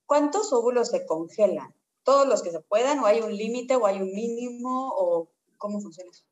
¿Cuántos 0.05 0.53
óvulos 0.53 0.89
se 0.89 1.05
congelan? 1.05 1.73
¿Todos 2.03 2.27
los 2.27 2.43
que 2.43 2.51
se 2.51 2.59
puedan 2.59 2.99
o 2.99 3.07
hay 3.07 3.21
un 3.21 3.35
límite 3.35 3.75
o 3.75 3.87
hay 3.87 3.97
un 3.97 4.13
mínimo 4.13 4.93
o 4.95 5.31
cómo 5.57 5.81
funciona 5.81 6.11
eso? 6.11 6.23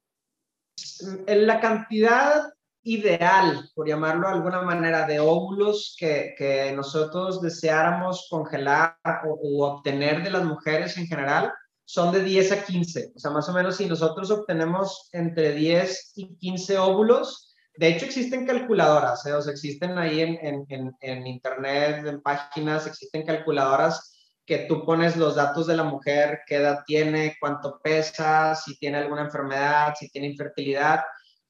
La 1.25 1.59
cantidad 1.59 2.53
ideal, 2.83 3.69
por 3.73 3.87
llamarlo 3.87 4.27
de 4.27 4.33
alguna 4.33 4.61
manera, 4.61 5.07
de 5.07 5.19
óvulos 5.19 5.95
que, 5.97 6.35
que 6.37 6.71
nosotros 6.73 7.41
deseáramos 7.41 8.27
congelar 8.29 8.97
o, 9.25 9.65
obtener 9.65 10.23
de 10.23 10.29
las 10.29 10.43
mujeres 10.43 10.97
en 10.97 11.07
general 11.07 11.51
son 11.85 12.11
de 12.11 12.23
10 12.23 12.51
a 12.51 12.63
15. 12.63 13.11
O 13.15 13.19
sea, 13.19 13.31
más 13.31 13.47
o 13.49 13.53
menos 13.53 13.77
si 13.77 13.85
nosotros 13.85 14.31
obtenemos 14.31 15.09
entre 15.11 15.53
10 15.53 16.13
y 16.15 16.35
15 16.37 16.77
óvulos, 16.77 17.55
de 17.75 17.87
hecho 17.87 18.05
existen 18.05 18.45
calculadoras, 18.45 19.25
¿eh? 19.25 19.33
o 19.33 19.41
sea, 19.41 19.51
existen 19.51 19.97
ahí 19.97 20.21
en, 20.21 20.65
en, 20.69 20.95
en, 20.99 21.27
internet, 21.27 22.05
en 22.05 22.21
páginas, 22.21 22.85
existen 22.85 23.25
calculadoras 23.25 24.11
que 24.45 24.59
tú 24.59 24.85
pones 24.85 25.15
los 25.15 25.35
datos 25.35 25.67
de 25.67 25.77
la 25.77 25.83
mujer, 25.83 26.41
qué 26.45 26.57
edad 26.57 26.83
tiene, 26.85 27.37
cuánto 27.39 27.79
pesa, 27.81 28.55
si 28.55 28.77
tiene 28.77 28.97
alguna 28.97 29.23
enfermedad, 29.23 29.93
si 29.97 30.09
tiene 30.09 30.27
infertilidad 30.27 31.01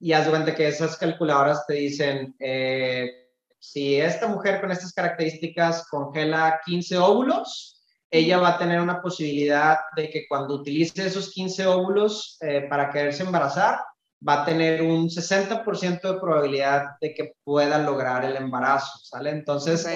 y 0.04 0.12
haz 0.12 0.26
de 0.26 0.32
cuenta 0.32 0.54
que 0.54 0.68
esas 0.68 0.98
calculadoras 0.98 1.66
te 1.66 1.76
dicen, 1.76 2.36
eh, 2.38 3.30
si 3.58 3.96
esta 4.02 4.28
mujer 4.28 4.60
con 4.60 4.70
estas 4.70 4.92
características 4.92 5.88
congela 5.88 6.60
15 6.66 6.98
óvulos, 6.98 7.82
ella 8.12 8.38
va 8.38 8.50
a 8.50 8.58
tener 8.58 8.82
una 8.82 9.02
posibilidad 9.02 9.78
de 9.96 10.10
que 10.10 10.26
cuando 10.28 10.56
utilice 10.56 11.08
esos 11.08 11.32
15 11.32 11.68
óvulos 11.68 12.38
eh, 12.42 12.68
para 12.70 12.90
quererse 12.90 13.24
embarazar, 13.24 13.80
va 14.28 14.42
a 14.42 14.46
tener 14.46 14.82
un 14.82 15.10
60% 15.10 16.02
de 16.02 16.20
probabilidad 16.20 16.84
de 17.00 17.14
que 17.14 17.36
pueda 17.42 17.78
lograr 17.80 18.26
el 18.26 18.36
embarazo, 18.36 19.00
¿sale? 19.04 19.30
Entonces, 19.30 19.88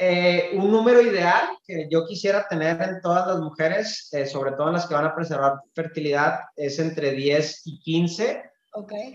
Eh, 0.00 0.50
un 0.52 0.70
número 0.70 1.02
ideal 1.02 1.48
que 1.66 1.88
yo 1.90 2.06
quisiera 2.06 2.46
tener 2.46 2.80
en 2.82 3.00
todas 3.00 3.26
las 3.26 3.40
mujeres, 3.40 4.08
eh, 4.12 4.26
sobre 4.26 4.52
todo 4.52 4.68
en 4.68 4.74
las 4.74 4.86
que 4.86 4.94
van 4.94 5.06
a 5.06 5.14
preservar 5.14 5.54
fertilidad, 5.74 6.38
es 6.54 6.78
entre 6.78 7.10
10 7.10 7.62
y 7.64 7.80
15. 7.80 8.48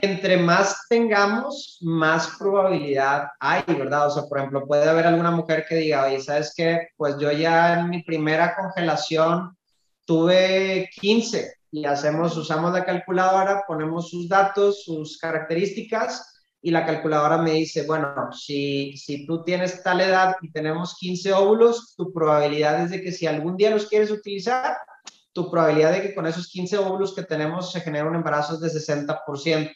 Entre 0.01 0.37
más 0.37 0.85
tengamos, 0.89 1.77
más 1.81 2.35
probabilidad 2.37 3.27
hay, 3.39 3.63
¿verdad? 3.67 4.07
O 4.07 4.11
sea, 4.11 4.23
por 4.23 4.37
ejemplo, 4.39 4.67
puede 4.67 4.89
haber 4.89 5.07
alguna 5.07 5.31
mujer 5.31 5.65
que 5.67 5.75
diga, 5.75 6.05
oye, 6.05 6.21
¿sabes 6.21 6.53
qué? 6.55 6.87
Pues 6.97 7.17
yo 7.17 7.31
ya 7.31 7.79
en 7.79 7.89
mi 7.89 8.03
primera 8.03 8.55
congelación 8.55 9.55
tuve 10.05 10.89
15 10.99 11.53
y 11.71 11.85
hacemos, 11.85 12.35
usamos 12.37 12.73
la 12.73 12.85
calculadora, 12.85 13.63
ponemos 13.67 14.09
sus 14.09 14.27
datos, 14.27 14.83
sus 14.83 15.17
características 15.17 16.33
y 16.61 16.71
la 16.71 16.85
calculadora 16.85 17.37
me 17.39 17.51
dice, 17.51 17.85
bueno, 17.85 18.31
si, 18.31 18.95
si 18.95 19.25
tú 19.25 19.43
tienes 19.43 19.83
tal 19.83 19.99
edad 20.01 20.35
y 20.41 20.51
tenemos 20.51 20.95
15 20.97 21.33
óvulos, 21.33 21.93
tu 21.97 22.13
probabilidad 22.13 22.83
es 22.83 22.91
de 22.91 23.01
que 23.01 23.11
si 23.11 23.27
algún 23.27 23.57
día 23.57 23.69
los 23.69 23.87
quieres 23.87 24.11
utilizar, 24.11 24.77
tu 25.33 25.49
probabilidad 25.49 25.91
de 25.91 26.01
que 26.01 26.15
con 26.15 26.25
esos 26.25 26.47
15 26.47 26.77
óvulos 26.77 27.13
que 27.13 27.23
tenemos 27.23 27.71
se 27.71 27.81
genere 27.81 28.07
un 28.07 28.15
embarazo 28.15 28.53
es 28.53 28.61
de 28.61 28.69
60%. 28.69 29.71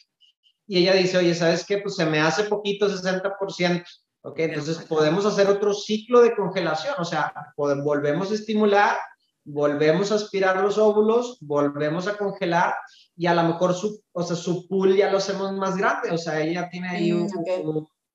Y 0.67 0.80
ella 0.80 0.93
dice, 0.93 1.17
oye, 1.17 1.34
¿sabes 1.34 1.65
qué? 1.65 1.80
Pues 1.80 1.96
se 1.96 2.06
me 2.06 2.20
hace 2.20 2.43
poquito 2.43 2.88
60%. 2.89 3.84
¿Ok? 4.22 4.39
Entonces 4.39 4.78
podemos 4.80 5.26
hacer 5.26 5.48
otro 5.48 5.74
ciclo 5.74 6.22
de 6.22 6.36
congelación, 6.36 6.96
o 6.98 7.06
sea, 7.06 7.32
volvemos 7.56 8.30
a 8.32 8.34
estimular, 8.34 8.98
volvemos 9.46 10.12
a 10.12 10.15
aspirar 10.15 10.62
los 10.62 10.78
óvulos, 10.78 11.38
volvemos 11.39 12.08
a 12.08 12.17
congelar 12.17 12.76
y 13.15 13.28
a 13.28 13.34
lo 13.34 13.43
mejor 13.43 13.74
su, 13.74 14.02
o 14.12 14.24
sea, 14.24 14.36
su 14.36 14.67
pool 14.67 14.98
ya 14.98 15.10
lo 15.10 15.20
hacemos 15.20 15.54
más 15.54 15.78
grande, 15.78 16.12
o 16.12 16.17
sea, 16.17 16.41
ella 16.41 16.67
tiene 16.70 16.89
ahí 16.89 17.28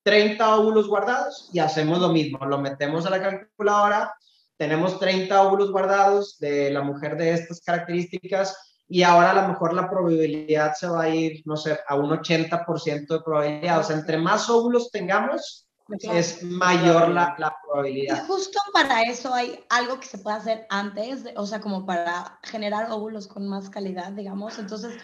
30 0.02 0.44
mm, 0.44 0.60
óvulos 0.60 0.88
guardados 0.88 1.48
y 1.52 1.60
hacemos 1.60 1.98
lo 1.98 2.10
mismo, 2.10 2.44
lo 2.44 2.58
metemos 2.58 3.06
a 3.06 3.10
la 3.10 3.22
calculadora, 3.22 4.14
tenemos 4.62 5.00
30 5.00 5.42
óvulos 5.42 5.72
guardados 5.72 6.38
de 6.38 6.70
la 6.70 6.82
mujer 6.82 7.16
de 7.16 7.32
estas 7.32 7.60
características 7.62 8.56
y 8.88 9.02
ahora 9.02 9.32
a 9.32 9.42
lo 9.42 9.48
mejor 9.48 9.74
la 9.74 9.90
probabilidad 9.90 10.74
se 10.74 10.86
va 10.86 11.02
a 11.02 11.08
ir, 11.08 11.42
no 11.46 11.56
sé, 11.56 11.80
a 11.88 11.96
un 11.96 12.10
80% 12.10 13.08
de 13.08 13.20
probabilidad, 13.22 13.80
o 13.80 13.82
sea, 13.82 13.96
entre 13.96 14.18
más 14.18 14.48
óvulos 14.48 14.92
tengamos, 14.92 15.66
es 15.88 16.44
mayor 16.44 17.08
la, 17.08 17.34
la, 17.38 17.56
probabilidad. 17.60 18.22
Y 18.22 18.26
justo 18.28 18.60
para 18.72 19.02
eso 19.02 19.34
hay 19.34 19.64
algo 19.68 19.98
que 19.98 20.06
se 20.06 20.18
puede 20.18 20.36
hacer 20.36 20.64
antes, 20.70 21.24
o 21.34 21.44
sea, 21.44 21.60
como 21.60 21.84
para 21.84 22.38
generar 22.44 22.92
óvulos 22.92 23.26
con 23.26 23.48
más 23.48 23.68
calidad, 23.68 24.12
digamos. 24.12 24.60
Entonces, 24.60 24.94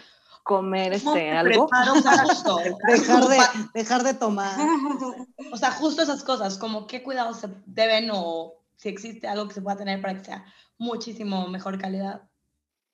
comer 0.43 0.93
este 0.93 1.31
algo. 1.31 1.67
dejar, 2.87 3.27
de, 3.27 3.39
dejar 3.73 4.03
de 4.03 4.13
tomar. 4.13 4.57
O 5.51 5.57
sea, 5.57 5.71
justo 5.71 6.01
esas 6.01 6.23
cosas, 6.23 6.57
como 6.57 6.87
qué 6.87 7.03
cuidados 7.03 7.39
se 7.39 7.49
deben 7.65 8.09
o 8.13 8.58
si 8.79 8.87
existe 8.87 9.27
algo 9.27 9.47
que 9.47 9.53
se 9.53 9.61
pueda 9.61 9.75
tener 9.75 10.01
para 10.01 10.13
que 10.13 10.23
sea 10.23 10.45
muchísimo 10.77 11.49
mejor 11.49 11.77
calidad. 11.77 12.21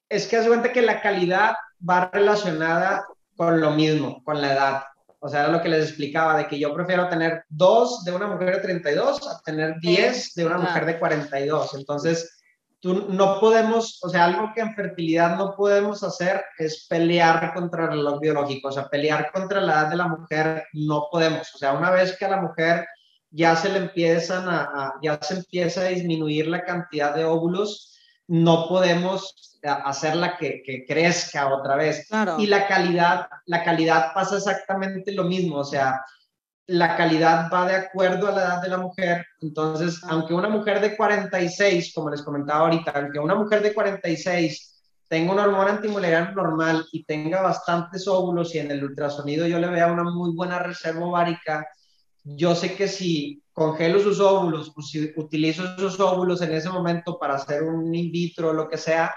Es 0.10 0.26
que 0.26 0.38
haz 0.38 0.48
cuenta 0.48 0.74
que 0.74 0.82
la 0.82 1.00
calidad 1.00 1.54
va 1.88 2.10
relacionada 2.12 3.06
con 3.36 3.62
lo 3.62 3.72
mismo, 3.72 4.24
con 4.24 4.42
la 4.42 4.54
edad. 4.54 4.84
O 5.20 5.30
sea, 5.30 5.42
era 5.42 5.52
lo 5.52 5.62
que 5.62 5.70
les 5.70 5.90
explicaba, 5.90 6.38
de 6.38 6.48
que 6.48 6.58
yo 6.58 6.74
prefiero 6.74 7.08
tener 7.08 7.46
dos 7.50 8.04
de 8.04 8.14
una 8.14 8.26
mujer 8.26 8.56
de 8.56 8.62
32 8.62 9.28
a 9.28 9.40
tener 9.42 9.76
10 9.80 10.34
de 10.34 10.46
una 10.46 10.58
mujer 10.58 10.86
de 10.88 10.98
42. 10.98 11.76
Entonces, 11.76 12.36
tú 12.80 13.08
no 13.10 13.40
podemos, 13.40 14.00
o 14.04 14.10
sea, 14.10 14.26
algo 14.26 14.52
que 14.56 14.62
en 14.62 14.74
fertilidad 14.74 15.38
no 15.38 15.56
podemos 15.56 16.04
hacer 16.04 16.46
es 16.58 16.88
pelear 16.90 17.54
contra 17.54 17.84
el 17.84 17.92
reloj 17.92 18.20
biológico, 18.20 18.70
o 18.70 18.72
sea, 18.72 18.88
pelear 18.90 19.32
contra 19.32 19.62
la 19.62 19.74
edad 19.74 19.90
de 19.90 19.98
la 19.98 20.08
mujer 20.08 20.66
no 20.74 21.08
podemos. 21.12 21.54
O 21.54 21.58
sea, 21.60 21.74
una 21.74 21.92
vez 21.92 22.18
que 22.18 22.26
a 22.26 22.30
la 22.30 22.42
mujer 22.42 22.88
ya 23.36 23.56
se 23.56 23.70
le 23.70 23.80
empiezan 23.80 24.48
a 24.48 24.94
ya 25.02 25.20
se 25.22 25.36
empieza 25.36 25.82
a 25.82 25.90
disminuir 25.90 26.48
la 26.48 26.64
cantidad 26.64 27.14
de 27.14 27.26
óvulos, 27.26 27.98
no 28.28 28.68
podemos 28.68 29.60
hacerla 29.64 30.38
que, 30.38 30.62
que 30.64 30.86
crezca 30.86 31.54
otra 31.54 31.76
vez. 31.76 32.08
Y 32.38 32.48
la 32.48 32.68
calidad, 32.68 33.28
la 33.46 33.64
calidad 33.64 34.14
pasa 34.14 34.38
exactamente 34.38 35.12
lo 35.12 35.24
mismo, 35.24 35.58
o 35.58 35.64
sea, 35.64 36.02
la 36.68 36.96
calidad 36.96 37.50
va 37.54 37.68
de 37.68 37.76
acuerdo 37.76 38.28
a 38.28 38.32
la 38.32 38.42
edad 38.42 38.62
de 38.62 38.70
la 38.70 38.78
mujer. 38.78 39.26
Entonces, 39.42 40.02
aunque 40.08 40.34
una 40.34 40.50
mujer 40.50 40.82
de 40.82 40.96
46, 40.96 41.94
como 41.94 42.10
les 42.10 42.24
comentaba 42.24 42.62
ahorita, 42.62 42.92
aunque 42.92 43.20
una 43.20 43.36
mujer 43.36 43.62
de 43.62 43.74
46 43.74 44.84
tenga 45.08 45.34
una 45.34 45.44
hormona 45.44 45.72
antimulleriana 45.72 46.32
normal 46.32 46.86
y 46.92 47.06
tenga 47.06 47.42
bastantes 47.42 48.08
óvulos 48.08 48.56
y 48.56 48.60
en 48.60 48.72
el 48.72 48.84
ultrasonido 48.84 49.46
yo 49.46 49.60
le 49.60 49.68
vea 49.68 49.92
una 49.92 50.04
muy 50.04 50.36
buena 50.36 50.58
reserva 50.58 51.06
ovárica, 51.06 51.68
yo 52.26 52.56
sé 52.56 52.76
que 52.76 52.88
si 52.88 53.44
congelo 53.54 54.00
sus 54.00 54.20
óvulos 54.20 54.74
o 54.76 54.82
si 54.82 55.14
utilizo 55.16 55.64
esos 55.64 56.00
óvulos 56.00 56.42
en 56.42 56.54
ese 56.54 56.70
momento 56.70 57.18
para 57.18 57.36
hacer 57.36 57.64
un 57.64 57.94
in 57.94 58.12
vitro 58.12 58.50
o 58.50 58.54
lo 58.54 58.68
que 58.68 58.78
sea, 58.78 59.14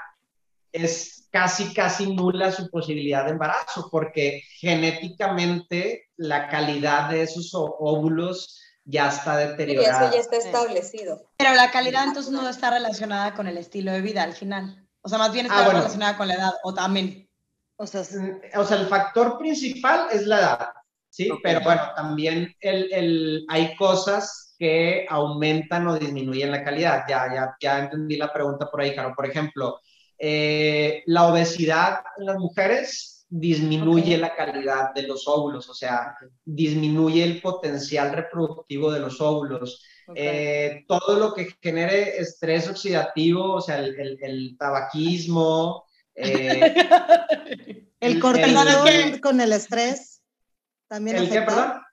es 0.71 1.29
casi, 1.31 1.73
casi 1.73 2.15
nula 2.15 2.53
su 2.53 2.71
posibilidad 2.71 3.25
de 3.25 3.33
embarazo, 3.33 3.89
porque 3.91 4.43
genéticamente 4.61 6.09
la 6.17 6.49
calidad 6.49 7.11
de 7.11 7.23
esos 7.23 7.51
óvulos 7.55 8.61
ya 8.85 9.09
está 9.09 9.37
deteriorada. 9.37 10.05
Y 10.05 10.07
eso 10.07 10.15
ya 10.15 10.21
está 10.21 10.37
establecido. 10.37 11.31
Pero 11.37 11.55
la 11.55 11.71
calidad 11.71 12.05
entonces 12.05 12.31
no 12.31 12.49
está 12.49 12.71
relacionada 12.71 13.35
con 13.35 13.47
el 13.47 13.57
estilo 13.57 13.93
de 13.93 14.03
vida 14.03 14.23
al 14.23 14.35
final. 14.35 14.87
O 15.01 15.09
sea, 15.09 15.19
más 15.19 15.33
bien 15.33 15.47
está 15.47 15.65
ah, 15.65 15.69
relacionada 15.69 16.17
con 16.17 16.29
la 16.29 16.35
edad, 16.35 16.53
o 16.63 16.75
también. 16.75 17.29
O 17.77 17.87
sea, 17.87 18.03
o 18.03 18.65
sea, 18.65 18.77
el 18.77 18.87
factor 18.87 19.39
principal 19.39 20.09
es 20.11 20.27
la 20.27 20.39
edad, 20.39 20.69
¿sí? 21.09 21.31
Pero 21.43 21.61
bueno, 21.61 21.83
también 21.97 22.55
el, 22.61 22.93
el, 22.93 23.47
hay 23.49 23.75
cosas 23.77 24.49
que 24.59 25.07
aumentan 25.09 25.87
o 25.87 25.99
disminuyen 25.99 26.51
la 26.51 26.65
calidad. 26.65 27.05
Ya, 27.09 27.33
ya, 27.33 27.57
ya 27.61 27.79
entendí 27.85 28.17
la 28.17 28.33
pregunta 28.33 28.69
por 28.71 28.81
ahí, 28.81 28.95
Caro. 28.95 29.15
Por 29.15 29.27
ejemplo, 29.27 29.81
eh, 30.19 31.03
la 31.07 31.29
obesidad 31.29 32.01
en 32.19 32.27
las 32.27 32.39
mujeres 32.39 33.27
disminuye 33.31 34.17
la 34.17 34.35
calidad 34.35 34.95
de 34.95 35.03
los 35.03 35.29
óvulos, 35.29 35.69
o 35.69 35.75
sea, 35.75 36.17
disminuye 36.45 37.23
el 37.23 37.41
potencial 37.41 38.13
reproductivo 38.13 38.91
de 38.91 39.01
los 39.01 39.21
óvulos. 39.21 39.85
Eh, 40.15 40.85
todo 40.89 41.19
lo 41.19 41.35
que 41.35 41.49
genere 41.63 42.19
estrés 42.19 42.69
oxidativo, 42.69 43.55
o 43.55 43.61
sea, 43.61 43.79
el, 43.79 44.57
tabaquismo. 44.59 45.85
Eh, 46.15 46.75
el 48.01 48.19
cortisol 48.19 49.21
con 49.21 49.41
el 49.41 49.53
estrés 49.53 50.18
también 50.89 51.17
¿El 51.17 51.27
afecta. 51.27 51.87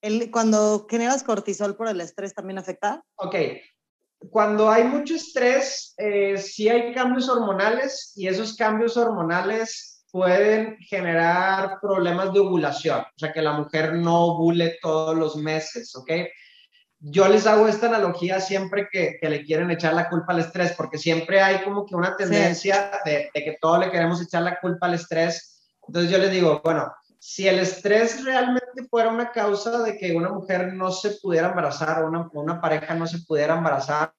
El, 0.00 0.30
cuando 0.30 0.86
generas 0.88 1.22
cortisol 1.24 1.76
por 1.76 1.88
el 1.88 2.00
estrés 2.00 2.32
también 2.32 2.58
afecta. 2.58 3.02
Ok, 3.16 3.34
cuando 4.30 4.70
hay 4.70 4.84
mucho 4.84 5.14
estrés, 5.14 5.94
eh, 5.96 6.38
sí 6.38 6.68
hay 6.68 6.92
cambios 6.92 7.28
hormonales 7.28 8.12
y 8.16 8.26
esos 8.26 8.56
cambios 8.56 8.96
hormonales 8.96 10.04
pueden 10.10 10.76
generar 10.78 11.78
problemas 11.80 12.32
de 12.32 12.40
ovulación, 12.40 13.00
o 13.00 13.18
sea, 13.18 13.32
que 13.32 13.42
la 13.42 13.52
mujer 13.52 13.94
no 13.94 14.26
ovule 14.26 14.78
todos 14.80 15.16
los 15.16 15.36
meses, 15.36 15.94
¿ok? 15.94 16.10
Yo 17.00 17.28
les 17.28 17.46
hago 17.46 17.68
esta 17.68 17.86
analogía 17.86 18.40
siempre 18.40 18.88
que, 18.90 19.18
que 19.20 19.30
le 19.30 19.44
quieren 19.44 19.70
echar 19.70 19.94
la 19.94 20.08
culpa 20.08 20.32
al 20.32 20.40
estrés, 20.40 20.72
porque 20.76 20.98
siempre 20.98 21.40
hay 21.40 21.62
como 21.62 21.86
que 21.86 21.94
una 21.94 22.16
tendencia 22.16 22.98
de, 23.04 23.30
de 23.32 23.44
que 23.44 23.56
todo 23.60 23.78
le 23.78 23.90
queremos 23.90 24.20
echar 24.20 24.42
la 24.42 24.58
culpa 24.58 24.86
al 24.86 24.94
estrés. 24.94 25.62
Entonces 25.86 26.10
yo 26.10 26.18
les 26.18 26.32
digo, 26.32 26.60
bueno, 26.64 26.92
si 27.18 27.48
el 27.48 27.58
estrés 27.58 28.24
realmente 28.24 28.84
fuera 28.88 29.10
una 29.10 29.32
causa 29.32 29.82
de 29.82 29.98
que 29.98 30.14
una 30.14 30.30
mujer 30.30 30.72
no 30.72 30.90
se 30.90 31.10
pudiera 31.22 31.48
embarazar 31.48 32.02
o 32.02 32.08
una, 32.08 32.28
una 32.32 32.60
pareja 32.60 32.94
no 32.94 33.06
se 33.06 33.18
pudiera 33.20 33.56
embarazar, 33.56 34.12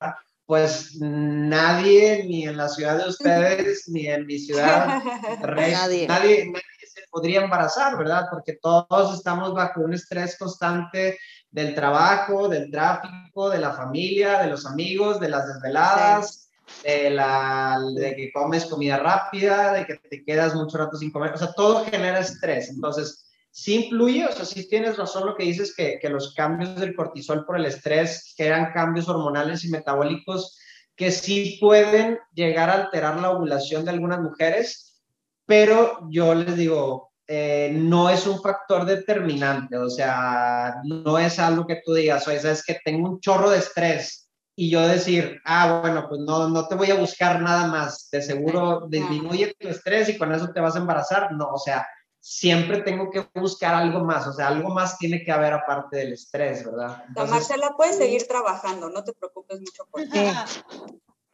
pues 0.45 0.97
nadie, 0.99 2.25
ni 2.25 2.47
en 2.47 2.57
la 2.57 2.67
ciudad 2.67 2.97
de 2.97 3.09
ustedes, 3.09 3.87
ni 3.89 4.07
en 4.07 4.25
mi 4.25 4.39
ciudad, 4.39 5.01
nadie. 5.41 6.07
nadie. 6.07 6.51
se 6.91 7.01
podría 7.09 7.41
embarazar, 7.41 7.97
¿verdad? 7.97 8.25
Porque 8.29 8.57
todos 8.61 9.15
estamos 9.15 9.53
bajo 9.53 9.81
un 9.81 9.93
estrés 9.93 10.37
constante 10.37 11.17
del 11.51 11.75
trabajo, 11.75 12.49
del 12.49 12.69
tráfico, 12.69 13.49
de 13.49 13.59
la 13.59 13.73
familia, 13.73 14.39
de 14.39 14.47
los 14.47 14.65
amigos, 14.65 15.19
de 15.19 15.29
las 15.29 15.47
desveladas 15.47 16.48
de, 16.83 17.09
la, 17.09 17.79
de 17.95 18.15
que 18.15 18.31
comes 18.31 18.65
comida 18.65 18.97
rápida, 18.97 19.73
de 19.73 19.85
que 19.85 19.95
te 19.95 20.23
quedas 20.23 20.55
mucho 20.55 20.77
rato 20.77 20.97
sin 20.97 21.11
comer, 21.11 21.33
o 21.33 21.37
sea, 21.37 21.53
todo 21.53 21.85
genera 21.85 22.19
estrés. 22.19 22.69
Entonces, 22.69 23.25
sí 23.51 23.85
influye, 23.85 24.25
o 24.25 24.31
sea, 24.31 24.45
sí 24.45 24.67
tienes 24.69 24.97
razón 24.97 25.25
lo 25.25 25.35
que 25.35 25.43
dices, 25.43 25.75
que, 25.75 25.99
que 25.99 26.09
los 26.09 26.33
cambios 26.33 26.75
del 26.79 26.95
cortisol 26.95 27.45
por 27.45 27.57
el 27.57 27.65
estrés 27.65 28.33
generan 28.35 28.71
cambios 28.73 29.09
hormonales 29.09 29.63
y 29.65 29.69
metabólicos 29.69 30.57
que 30.95 31.11
sí 31.11 31.57
pueden 31.61 32.19
llegar 32.33 32.69
a 32.69 32.73
alterar 32.73 33.21
la 33.21 33.31
ovulación 33.31 33.85
de 33.85 33.91
algunas 33.91 34.19
mujeres, 34.19 35.01
pero 35.45 36.07
yo 36.11 36.35
les 36.35 36.57
digo, 36.57 37.13
eh, 37.25 37.71
no 37.73 38.09
es 38.09 38.27
un 38.27 38.41
factor 38.41 38.85
determinante, 38.85 39.77
o 39.77 39.89
sea, 39.89 40.75
no 40.83 41.17
es 41.17 41.39
algo 41.39 41.65
que 41.65 41.81
tú 41.85 41.93
digas, 41.93 42.27
oye, 42.27 42.39
sabes 42.39 42.65
que 42.65 42.79
tengo 42.83 43.07
un 43.07 43.19
chorro 43.19 43.49
de 43.49 43.59
estrés, 43.59 44.28
y 44.59 44.69
yo 44.69 44.85
decir, 44.85 45.41
ah, 45.45 45.79
bueno, 45.79 46.05
pues 46.09 46.19
no, 46.19 46.49
no 46.49 46.67
te 46.67 46.75
voy 46.75 46.91
a 46.91 46.99
buscar 46.99 47.41
nada 47.41 47.67
más, 47.67 48.09
de 48.11 48.21
seguro 48.21 48.87
disminuye 48.89 49.55
tu 49.57 49.69
estrés 49.69 50.09
y 50.09 50.17
con 50.17 50.33
eso 50.33 50.51
te 50.51 50.59
vas 50.59 50.75
a 50.75 50.79
embarazar. 50.79 51.31
No, 51.31 51.47
o 51.53 51.57
sea, 51.57 51.87
siempre 52.19 52.81
tengo 52.81 53.09
que 53.09 53.25
buscar 53.35 53.73
algo 53.73 54.03
más, 54.03 54.27
o 54.27 54.33
sea, 54.33 54.49
algo 54.49 54.67
más 54.71 54.97
tiene 54.97 55.23
que 55.23 55.31
haber 55.31 55.53
aparte 55.53 55.95
del 55.99 56.11
estrés, 56.11 56.65
¿verdad? 56.65 57.05
Entonces, 57.07 57.35
Marcela, 57.35 57.73
puedes 57.77 57.95
seguir 57.95 58.27
trabajando, 58.27 58.89
no 58.89 59.01
te 59.01 59.13
preocupes 59.13 59.61
mucho 59.61 59.85
por 59.89 60.01
eso. 60.01 60.13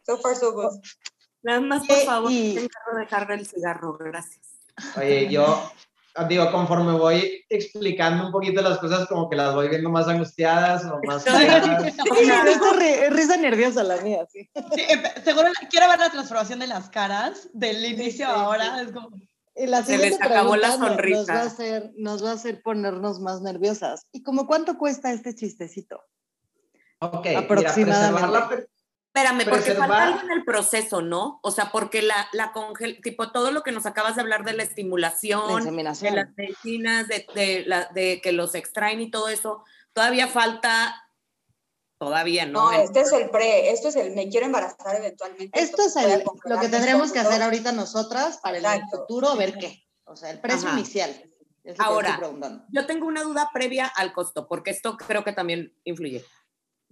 So 0.03 0.19
far, 0.19 0.35
so 0.35 0.53
good. 0.53 0.79
Nada 1.41 1.61
más, 1.61 1.87
por 1.87 1.97
favor, 2.01 2.31
y... 2.31 2.69
dejar 2.95 3.31
el 3.31 3.47
cigarro, 3.47 3.97
gracias. 3.97 4.45
Oye, 4.97 5.31
yo 5.31 5.71
digo, 6.29 6.51
conforme 6.51 6.93
voy 6.93 7.45
explicando 7.49 8.25
un 8.25 8.31
poquito 8.31 8.61
las 8.61 8.77
cosas, 8.79 9.07
como 9.07 9.29
que 9.29 9.35
las 9.35 9.53
voy 9.53 9.67
viendo 9.69 9.89
más 9.89 10.07
angustiadas 10.07 10.85
o 10.85 10.99
más... 11.05 11.25
es 11.27 13.13
risa 13.13 13.37
nerviosa 13.37 13.83
la 13.83 13.97
mía, 13.97 14.25
sí. 14.31 14.49
seguro 15.23 15.49
quiero 15.69 15.89
ver 15.89 15.99
la 15.99 16.09
transformación 16.09 16.59
de 16.59 16.67
las 16.67 16.89
caras 16.89 17.49
del 17.53 17.83
inicio 17.85 18.27
ahora, 18.27 18.81
es 18.81 18.91
como... 18.91 19.09
la 19.55 19.83
Se 19.83 19.97
les 19.97 20.21
acabó 20.21 20.55
la 20.55 20.71
sonrisa. 20.71 21.19
Nos 21.19 21.29
va, 21.29 21.41
a 21.41 21.45
hacer, 21.45 21.91
nos 21.97 22.23
va 22.23 22.31
a 22.31 22.33
hacer 22.33 22.61
ponernos 22.61 23.19
más 23.19 23.41
nerviosas. 23.41 24.07
¿Y 24.11 24.23
como 24.23 24.47
cuánto 24.47 24.77
cuesta 24.77 25.11
este 25.11 25.35
chistecito? 25.35 26.01
Ok, 26.99 27.27
aproximadamente. 27.37 28.67
Espérame, 29.15 29.45
porque 29.49 29.73
falta 29.75 30.03
algo 30.03 30.19
en 30.23 30.31
el 30.31 30.43
proceso, 30.43 31.01
¿no? 31.01 31.39
O 31.41 31.49
sea, 31.49 31.71
porque 31.71 32.01
la, 32.01 32.27
la 32.33 32.51
congel, 32.51 32.99
tipo 33.01 33.31
todo 33.31 33.51
lo 33.51 33.63
que 33.63 33.71
nos 33.71 33.85
acabas 33.85 34.15
de 34.15 34.21
hablar 34.21 34.43
de 34.43 34.51
la 34.51 34.63
estimulación, 34.63 35.63
de 35.63 36.11
las 36.11 36.35
medicinas, 36.35 37.07
de, 37.07 37.25
de, 37.33 37.63
la, 37.65 37.85
de, 37.93 38.19
que 38.21 38.33
los 38.33 38.55
extraen 38.55 38.99
y 38.99 39.09
todo 39.09 39.29
eso, 39.29 39.63
todavía 39.93 40.27
falta, 40.27 40.93
todavía, 41.97 42.45
¿no? 42.45 42.73
No, 42.73 42.77
este 42.77 43.01
es 43.01 43.13
el 43.13 43.29
pre, 43.29 43.71
esto 43.71 43.87
es 43.87 43.95
el 43.95 44.13
me 44.13 44.27
quiero 44.27 44.47
embarazar 44.47 44.97
eventualmente. 44.97 45.57
Esto 45.57 45.83
es 45.83 45.95
el, 45.95 46.21
lo 46.43 46.59
que 46.59 46.67
tendremos 46.67 47.13
que 47.13 47.19
hacer 47.19 47.41
ahorita 47.41 47.71
nosotras 47.71 48.39
para 48.43 48.57
el 48.57 48.83
futuro, 48.91 49.37
ver 49.37 49.57
qué. 49.57 49.87
O 50.03 50.17
sea, 50.17 50.29
el 50.29 50.41
precio 50.41 50.69
inicial. 50.73 51.31
Ahora, 51.77 52.19
yo 52.67 52.85
tengo 52.85 53.07
una 53.07 53.23
duda 53.23 53.49
previa 53.53 53.87
al 53.87 54.11
costo, 54.11 54.45
porque 54.49 54.71
esto 54.71 54.97
creo 54.97 55.23
que 55.23 55.31
también 55.31 55.73
influye. 55.85 56.25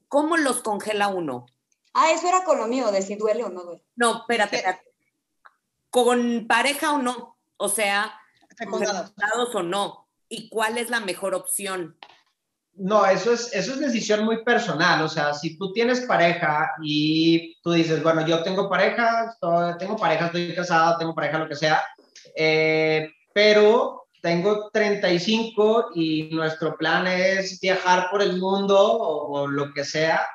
¿Cómo 0.08 0.38
los 0.38 0.62
congela 0.62 1.10
uno? 1.10 1.48
Ah, 1.94 2.12
eso 2.12 2.28
era 2.28 2.44
con 2.44 2.58
lo 2.58 2.68
mío, 2.68 2.92
de 2.92 3.02
si 3.02 3.16
duele 3.16 3.44
o 3.44 3.50
no 3.50 3.64
duele. 3.64 3.84
No, 3.96 4.20
espérate, 4.20 4.64
¿Con 5.90 6.48
pareja 6.48 6.94
o 6.94 6.98
no? 6.98 7.38
O 7.58 7.70
sea, 7.70 8.20
dados 9.16 9.54
o 9.54 9.62
no. 9.62 10.10
¿Y 10.28 10.50
cuál 10.50 10.80
es 10.80 10.90
la 10.90 11.00
mejor 11.00 11.36
opción? 11.36 11.96
No, 12.76 13.06
eso 13.06 13.34
es, 13.34 13.54
eso 13.54 13.74
es 13.74 13.80
decisión 13.80 14.26
muy 14.26 14.44
personal. 14.44 15.04
O 15.04 15.10
sea, 15.10 15.36
si 15.36 15.58
tú 15.58 15.72
tienes 15.72 16.02
pareja 16.02 16.72
y 16.82 17.62
tú 17.62 17.74
dices, 17.74 18.02
bueno, 18.02 18.26
yo 18.26 18.42
tengo 18.42 18.68
pareja, 18.68 19.38
tengo 19.78 19.96
pareja, 19.96 20.26
estoy 20.26 20.56
casada, 20.56 20.98
tengo 20.98 21.14
pareja, 21.14 21.38
lo 21.38 21.48
que 21.48 21.56
sea, 21.56 21.84
eh, 22.36 23.12
pero 23.32 24.08
tengo 24.22 24.72
35 24.72 25.92
y 25.94 26.30
nuestro 26.32 26.76
plan 26.76 27.06
es 27.06 27.60
viajar 27.60 28.10
por 28.10 28.24
el 28.24 28.40
mundo 28.40 28.80
o 28.80 29.46
lo 29.46 29.72
que 29.74 29.84
sea, 29.84 30.26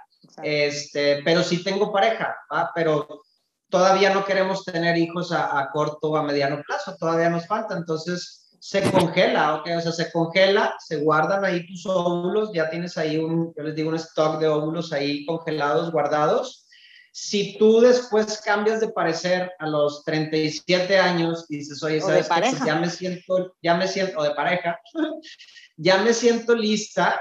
este, 0.42 1.22
pero 1.24 1.42
sí 1.42 1.62
tengo 1.62 1.92
pareja, 1.92 2.36
pero 2.74 3.22
todavía 3.68 4.12
no 4.12 4.24
queremos 4.24 4.64
tener 4.64 4.96
hijos 4.96 5.32
a, 5.32 5.68
corto 5.72 6.10
o 6.10 6.16
a 6.16 6.22
mediano 6.22 6.62
plazo, 6.66 6.96
todavía 6.98 7.30
nos 7.30 7.46
falta, 7.46 7.76
entonces 7.76 8.56
se 8.60 8.82
congela, 8.90 9.56
¿ok? 9.56 9.68
O 9.76 9.80
sea, 9.80 9.92
se 9.92 10.10
congela, 10.10 10.74
se 10.78 10.96
guardan 10.96 11.44
ahí 11.44 11.66
tus 11.66 11.86
óvulos, 11.86 12.50
ya 12.52 12.68
tienes 12.70 12.98
ahí 12.98 13.16
un, 13.16 13.54
yo 13.56 13.62
les 13.62 13.74
digo, 13.74 13.90
un 13.90 13.96
stock 13.96 14.40
de 14.40 14.48
óvulos 14.48 14.92
ahí 14.92 15.24
congelados, 15.26 15.92
guardados. 15.92 16.66
Si 17.12 17.56
tú 17.58 17.80
después 17.80 18.40
cambias 18.42 18.80
de 18.80 18.88
parecer 18.88 19.52
a 19.58 19.66
los 19.66 20.04
37 20.04 20.98
años 20.98 21.46
y 21.48 21.58
dices, 21.58 21.82
oye, 21.82 22.00
¿sabes 22.00 22.28
qué? 22.28 22.40
Pues 22.40 22.64
ya 22.64 22.74
me 22.76 22.90
siento, 22.90 23.56
ya 23.62 23.74
me 23.74 23.88
siento, 23.88 24.18
o 24.18 24.22
de 24.22 24.30
pareja, 24.32 24.78
ya 25.76 25.98
me 25.98 26.12
siento 26.12 26.54
lista, 26.54 27.20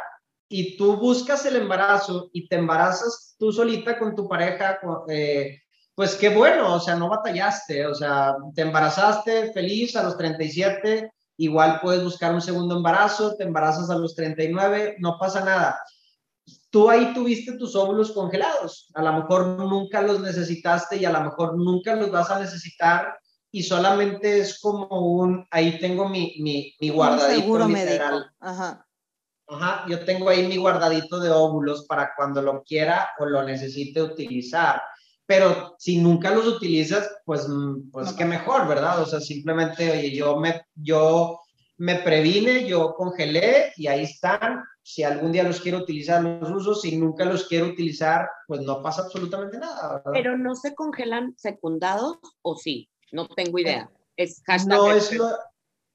y 0.50 0.78
tú 0.78 0.96
buscas 0.98 1.46
el 1.46 1.58
embarazo 1.58 2.30
y 2.32 2.48
te 2.48 2.56
embarazas 2.56 3.36
tú 3.38 3.52
solita 3.52 4.00
con 4.00 4.16
tu 4.16 4.28
pareja, 4.28 4.80
eh, 5.10 5.60
pues 5.94 6.16
qué 6.16 6.30
bueno, 6.30 6.76
o 6.76 6.80
sea, 6.80 6.96
no 6.96 7.10
batallaste, 7.10 7.86
o 7.86 7.96
sea, 7.96 8.36
te 8.56 8.62
embarazaste 8.62 9.52
feliz 9.52 9.96
a 9.96 10.04
los 10.04 10.18
37, 10.18 11.12
igual 11.38 11.80
puedes 11.82 12.04
buscar 12.04 12.34
un 12.34 12.42
segundo 12.42 12.78
embarazo, 12.78 13.36
te 13.36 13.44
embarazas 13.44 13.90
a 13.90 13.98
los 13.98 14.16
39, 14.16 14.98
no 15.00 15.18
pasa 15.20 15.44
nada. 15.44 15.80
Tú 16.70 16.90
ahí 16.90 17.14
tuviste 17.14 17.58
tus 17.58 17.76
óvulos 17.76 18.12
congelados, 18.12 18.90
a 18.94 19.02
lo 19.02 19.14
mejor 19.14 19.48
nunca 19.48 20.02
los 20.02 20.22
necesitaste 20.22 20.98
y 20.98 21.06
a 21.06 21.12
lo 21.12 21.22
mejor 21.22 21.58
nunca 21.58 21.96
los 21.96 22.12
vas 22.12 22.30
a 22.30 22.40
necesitar 22.40 23.18
y 23.52 23.64
solamente 23.64 24.40
es 24.40 24.60
como 24.60 24.88
un, 24.88 25.48
ahí 25.52 25.80
tengo 25.80 26.08
mi, 26.08 26.36
mi, 26.40 26.76
mi 26.80 26.90
guardadito. 26.90 27.42
seguro 27.42 27.68
médico. 27.68 28.04
Ajá. 28.40 28.87
Ajá, 29.50 29.86
yo 29.88 30.04
tengo 30.04 30.30
ahí 30.30 30.48
mi 30.48 30.58
guardadito 30.58 31.20
de 31.20 31.32
óvulos 31.32 31.86
para 31.86 32.12
cuando 32.16 32.42
lo 32.42 32.64
quiera 32.64 33.10
o 33.20 33.26
lo 33.26 33.44
necesite 33.44 34.02
utilizar. 34.02 34.82
Pero 35.26 35.76
si 35.78 35.98
nunca 35.98 36.32
los 36.32 36.48
utilizas, 36.48 37.20
pues, 37.26 37.48
mm, 37.48 37.92
pues 37.92 38.14
qué 38.14 38.26
mejor, 38.26 38.68
¿verdad? 38.68 39.02
O 39.02 39.06
sea, 39.06 39.20
simplemente, 39.20 39.92
oye, 39.92 40.16
yo 40.16 40.38
me, 40.38 40.62
yo 40.76 41.42
me 41.78 41.96
previne, 41.96 42.66
yo 42.66 42.94
congelé 42.96 43.74
y 43.76 43.88
ahí 43.88 44.04
están. 44.04 44.64
Si 44.82 45.04
algún 45.04 45.32
día 45.34 45.44
los 45.44 45.60
quiero 45.60 45.80
utilizar, 45.80 46.24
los 46.24 46.50
uso. 46.50 46.76
Si 46.76 46.98
nunca 46.98 47.26
los 47.26 47.48
quiero 47.48 47.68
utilizar, 47.68 48.30
pues 48.48 48.62
no 48.62 48.82
pasa 48.82 49.04
absolutamente 49.04 49.58
nada. 49.58 49.98
¿verdad? 49.98 50.12
Pero 50.14 50.38
no 50.38 50.56
se 50.56 50.74
congelan 50.74 51.36
secundados 51.38 52.18
o 52.42 52.56
sí, 52.56 52.90
no 53.12 53.28
tengo 53.28 53.60
idea. 53.60 53.90
Es 54.16 54.42
no 54.66 54.92
es 54.92 55.14
lo, 55.14 55.30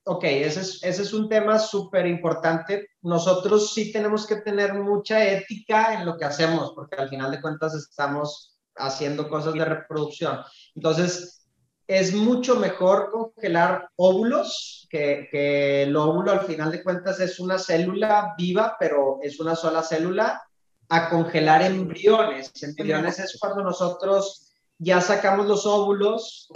Ok, 0.04 0.24
ese 0.24 0.60
es, 0.60 0.82
ese 0.82 1.02
es 1.02 1.12
un 1.12 1.28
tema 1.28 1.58
súper 1.58 2.06
importante. 2.06 2.88
Nosotros 3.02 3.72
sí 3.72 3.92
tenemos 3.92 4.26
que 4.26 4.36
tener 4.36 4.74
mucha 4.74 5.24
ética 5.24 5.94
en 5.94 6.04
lo 6.04 6.16
que 6.16 6.24
hacemos, 6.24 6.72
porque 6.74 6.96
al 6.96 7.08
final 7.08 7.30
de 7.30 7.40
cuentas 7.40 7.74
estamos 7.74 8.58
haciendo 8.74 9.28
cosas 9.28 9.54
de 9.54 9.64
reproducción. 9.64 10.40
Entonces, 10.74 11.46
es 11.86 12.14
mucho 12.14 12.56
mejor 12.56 13.10
congelar 13.12 13.90
óvulos, 13.96 14.88
que, 14.90 15.28
que 15.30 15.84
el 15.84 15.94
óvulo 15.94 16.32
al 16.32 16.46
final 16.46 16.72
de 16.72 16.82
cuentas 16.82 17.20
es 17.20 17.38
una 17.38 17.58
célula 17.58 18.34
viva, 18.36 18.76
pero 18.80 19.18
es 19.22 19.38
una 19.38 19.54
sola 19.54 19.82
célula, 19.82 20.42
a 20.88 21.08
congelar 21.10 21.62
embriones. 21.62 22.50
Embriones 22.62 23.18
es 23.18 23.38
cuando 23.40 23.62
nosotros 23.62 24.51
ya 24.84 25.00
sacamos 25.00 25.46
los 25.46 25.64
óvulos, 25.64 26.48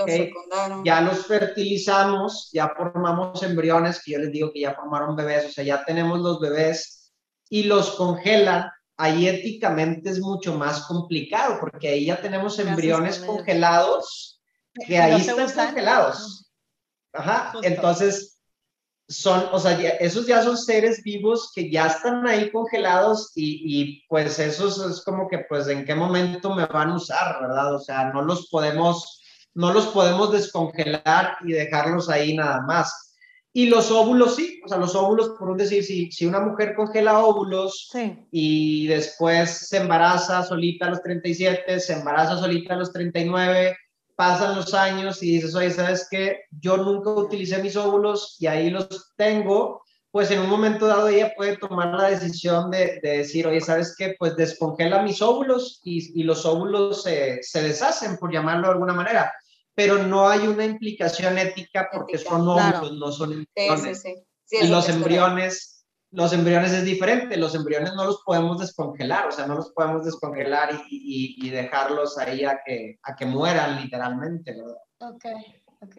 ya 0.84 1.00
los 1.00 1.26
fertilizamos, 1.26 2.50
ya 2.52 2.68
formamos 2.76 3.40
embriones, 3.44 4.02
que 4.02 4.12
yo 4.12 4.18
les 4.18 4.32
digo 4.32 4.52
que 4.52 4.60
ya 4.60 4.74
formaron 4.74 5.14
bebés, 5.14 5.46
o 5.46 5.50
sea, 5.50 5.62
ya 5.62 5.84
tenemos 5.84 6.18
los 6.18 6.40
bebés 6.40 7.12
y 7.48 7.62
los 7.62 7.92
congelan. 7.92 8.68
Ahí 8.96 9.28
éticamente 9.28 10.10
es 10.10 10.20
mucho 10.20 10.54
más 10.54 10.86
complicado 10.86 11.58
porque 11.60 11.88
ahí 11.88 12.06
ya 12.06 12.20
tenemos 12.20 12.58
embriones 12.58 13.18
congelados 13.20 14.40
que 14.86 14.98
ahí 14.98 15.20
están 15.20 15.68
congelados. 15.68 16.50
Ajá, 17.12 17.52
entonces 17.62 18.35
son, 19.08 19.44
o 19.52 19.58
sea, 19.58 19.78
esos 20.00 20.26
ya 20.26 20.42
son 20.42 20.58
seres 20.58 21.02
vivos 21.02 21.52
que 21.54 21.70
ya 21.70 21.86
están 21.86 22.26
ahí 22.26 22.50
congelados 22.50 23.32
y, 23.36 23.62
y, 23.64 24.06
pues 24.08 24.38
esos 24.38 24.84
es 24.84 25.02
como 25.04 25.28
que 25.28 25.40
pues 25.48 25.68
en 25.68 25.84
qué 25.84 25.94
momento 25.94 26.54
me 26.54 26.66
van 26.66 26.90
a 26.90 26.96
usar, 26.96 27.40
¿verdad? 27.40 27.74
O 27.74 27.78
sea, 27.78 28.10
no 28.12 28.22
los 28.22 28.48
podemos, 28.48 29.22
no 29.54 29.72
los 29.72 29.86
podemos 29.88 30.32
descongelar 30.32 31.36
y 31.44 31.52
dejarlos 31.52 32.08
ahí 32.08 32.34
nada 32.34 32.62
más. 32.62 33.06
Y 33.52 33.70
los 33.70 33.90
óvulos 33.90 34.36
sí, 34.36 34.60
o 34.64 34.68
sea, 34.68 34.76
los 34.76 34.94
óvulos, 34.94 35.30
por 35.38 35.48
un 35.48 35.56
decir, 35.56 35.82
si, 35.82 36.10
si 36.12 36.26
una 36.26 36.40
mujer 36.40 36.74
congela 36.74 37.20
óvulos 37.20 37.90
y 38.30 38.86
después 38.86 39.68
se 39.68 39.78
embaraza 39.78 40.42
solita 40.42 40.86
a 40.86 40.90
los 40.90 41.02
37, 41.02 41.80
se 41.80 41.92
embaraza 41.94 42.36
solita 42.36 42.74
a 42.74 42.76
los 42.76 42.92
39, 42.92 43.74
pasan 44.16 44.56
los 44.56 44.74
años 44.74 45.22
y 45.22 45.32
dices, 45.32 45.54
oye, 45.54 45.70
¿sabes 45.70 46.08
qué? 46.10 46.40
Yo 46.50 46.78
nunca 46.78 47.10
utilicé 47.10 47.62
mis 47.62 47.76
óvulos 47.76 48.36
y 48.40 48.46
ahí 48.46 48.70
los 48.70 49.12
tengo, 49.16 49.82
pues 50.10 50.30
en 50.30 50.40
un 50.40 50.48
momento 50.48 50.86
dado 50.86 51.08
ella 51.08 51.34
puede 51.36 51.58
tomar 51.58 51.94
la 51.94 52.08
decisión 52.08 52.70
de, 52.70 52.98
de 53.02 53.18
decir, 53.18 53.46
oye, 53.46 53.60
¿sabes 53.60 53.94
qué? 53.96 54.16
Pues 54.18 54.34
descongela 54.34 55.02
mis 55.02 55.20
óvulos 55.20 55.80
y, 55.84 56.18
y 56.18 56.24
los 56.24 56.46
óvulos 56.46 57.02
se, 57.02 57.42
se, 57.42 57.62
deshacen, 57.62 58.16
por 58.16 58.32
llamarlo 58.32 58.68
de 58.68 58.72
alguna 58.72 58.94
manera, 58.94 59.32
pero 59.74 59.98
no 59.98 60.26
hay 60.26 60.46
una 60.48 60.64
implicación 60.64 61.36
ética 61.36 61.88
porque 61.92 62.16
son 62.16 62.48
óvulos, 62.48 62.92
no 62.92 63.12
son 63.12 63.32
embriones. 63.32 64.02
y 64.50 64.66
los 64.68 64.88
embriones 64.88 65.75
los 66.16 66.32
embriones 66.32 66.72
es 66.72 66.82
diferente, 66.82 67.36
los 67.36 67.54
embriones 67.54 67.92
no 67.94 68.06
los 68.06 68.22
podemos 68.24 68.58
descongelar, 68.58 69.28
o 69.28 69.32
sea, 69.32 69.46
no 69.46 69.54
los 69.54 69.70
podemos 69.72 70.02
descongelar 70.02 70.70
y, 70.88 71.36
y, 71.38 71.50
dejarlos 71.50 72.16
ahí 72.16 72.42
a 72.42 72.60
que, 72.64 72.98
a 73.02 73.14
que 73.14 73.26
mueran 73.26 73.82
literalmente, 73.82 74.56
¿verdad? 74.56 74.78
Ok, 75.00 75.24
ok. 75.82 75.96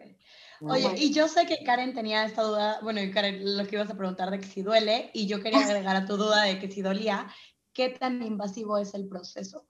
Oye, 0.62 0.92
y 0.96 1.12
yo 1.12 1.28
sé 1.28 1.46
que 1.46 1.62
Karen 1.62 1.94
tenía 1.94 2.24
esta 2.24 2.42
duda, 2.42 2.80
bueno, 2.82 3.00
y 3.00 3.12
Karen, 3.12 3.56
lo 3.56 3.64
que 3.64 3.76
ibas 3.76 3.90
a 3.90 3.96
preguntar 3.96 4.32
de 4.32 4.40
que 4.40 4.46
si 4.48 4.62
duele, 4.62 5.12
y 5.14 5.28
yo 5.28 5.40
quería 5.40 5.60
agregar 5.64 5.94
a 5.94 6.04
tu 6.04 6.16
duda 6.16 6.42
de 6.42 6.58
que 6.58 6.68
si 6.68 6.82
dolía, 6.82 7.28
¿qué 7.72 7.90
tan 7.90 8.20
invasivo 8.20 8.76
es 8.76 8.94
el 8.94 9.06
proceso? 9.06 9.68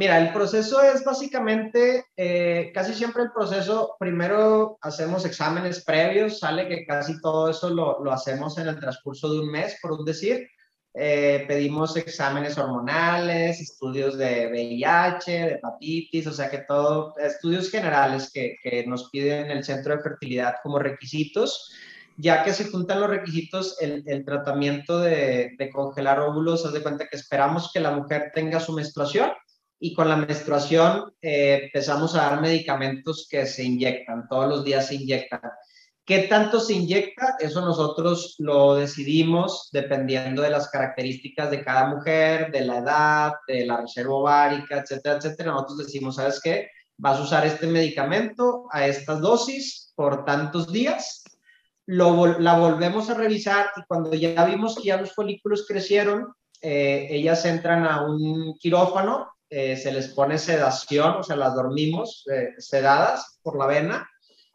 Mira, 0.00 0.18
el 0.18 0.32
proceso 0.32 0.80
es 0.80 1.04
básicamente, 1.04 2.06
eh, 2.16 2.70
casi 2.72 2.94
siempre 2.94 3.22
el 3.22 3.32
proceso, 3.32 3.96
primero 4.00 4.78
hacemos 4.80 5.26
exámenes 5.26 5.84
previos, 5.84 6.38
sale 6.38 6.66
que 6.68 6.86
casi 6.86 7.20
todo 7.20 7.50
eso 7.50 7.68
lo, 7.68 8.02
lo 8.02 8.10
hacemos 8.10 8.56
en 8.56 8.68
el 8.68 8.80
transcurso 8.80 9.30
de 9.30 9.40
un 9.40 9.50
mes, 9.50 9.76
por 9.82 9.92
un 9.92 10.06
decir. 10.06 10.48
Eh, 10.94 11.44
pedimos 11.46 11.98
exámenes 11.98 12.56
hormonales, 12.56 13.60
estudios 13.60 14.16
de 14.16 14.48
VIH, 14.50 15.32
de 15.32 15.52
hepatitis, 15.56 16.26
o 16.28 16.32
sea 16.32 16.48
que 16.48 16.64
todo, 16.66 17.14
estudios 17.18 17.70
generales 17.70 18.30
que, 18.32 18.56
que 18.62 18.86
nos 18.86 19.10
piden 19.10 19.50
el 19.50 19.64
centro 19.64 19.94
de 19.94 20.02
fertilidad 20.02 20.54
como 20.62 20.78
requisitos 20.78 21.74
ya 22.16 22.42
que 22.42 22.52
se 22.52 22.66
juntan 22.70 23.00
los 23.00 23.08
requisitos, 23.08 23.80
el, 23.80 24.02
el 24.06 24.26
tratamiento 24.26 24.98
de, 24.98 25.54
de, 25.58 25.70
congelar 25.70 26.20
óvulos, 26.20 26.66
haz 26.66 26.74
de 26.74 26.82
cuenta 26.82 27.06
que 27.06 27.16
esperamos 27.16 27.70
que 27.72 27.80
la 27.80 27.92
mujer 27.92 28.30
tenga 28.34 28.60
su 28.60 28.74
menstruación 28.74 29.30
y 29.80 29.94
con 29.94 30.08
la 30.08 30.16
menstruación 30.16 31.12
eh, 31.22 31.62
empezamos 31.64 32.14
a 32.14 32.30
dar 32.30 32.40
medicamentos 32.40 33.26
que 33.28 33.46
se 33.46 33.64
inyectan, 33.64 34.28
todos 34.28 34.46
los 34.48 34.64
días 34.64 34.86
se 34.86 34.96
inyectan. 34.96 35.40
¿Qué 36.04 36.24
tanto 36.24 36.60
se 36.60 36.74
inyecta? 36.74 37.36
Eso 37.38 37.60
nosotros 37.62 38.34
lo 38.38 38.74
decidimos 38.74 39.70
dependiendo 39.72 40.42
de 40.42 40.50
las 40.50 40.68
características 40.68 41.50
de 41.50 41.64
cada 41.64 41.86
mujer, 41.86 42.50
de 42.50 42.62
la 42.62 42.78
edad, 42.78 43.32
de 43.46 43.64
la 43.64 43.80
reserva 43.80 44.14
ovárica, 44.14 44.78
etcétera, 44.78 45.16
etcétera. 45.16 45.52
Nosotros 45.52 45.78
decimos, 45.78 46.16
¿sabes 46.16 46.40
qué? 46.42 46.68
Vas 46.98 47.18
a 47.18 47.22
usar 47.22 47.46
este 47.46 47.66
medicamento 47.66 48.66
a 48.72 48.86
estas 48.86 49.20
dosis 49.20 49.92
por 49.94 50.24
tantos 50.24 50.70
días. 50.70 51.22
Lo, 51.86 52.38
la 52.38 52.58
volvemos 52.58 53.08
a 53.08 53.14
revisar 53.14 53.66
y 53.76 53.82
cuando 53.86 54.12
ya 54.12 54.44
vimos 54.44 54.76
que 54.76 54.88
ya 54.88 54.96
los 54.96 55.14
folículos 55.14 55.64
crecieron, 55.66 56.34
eh, 56.60 57.06
ellas 57.10 57.44
entran 57.46 57.86
a 57.86 58.02
un 58.02 58.54
quirófano 58.58 59.28
eh, 59.50 59.76
se 59.76 59.90
les 59.90 60.08
pone 60.14 60.38
sedación, 60.38 61.16
o 61.16 61.22
sea, 61.24 61.34
las 61.34 61.56
dormimos 61.56 62.24
eh, 62.32 62.54
sedadas 62.58 63.40
por 63.42 63.58
la 63.58 63.66
vena 63.66 64.08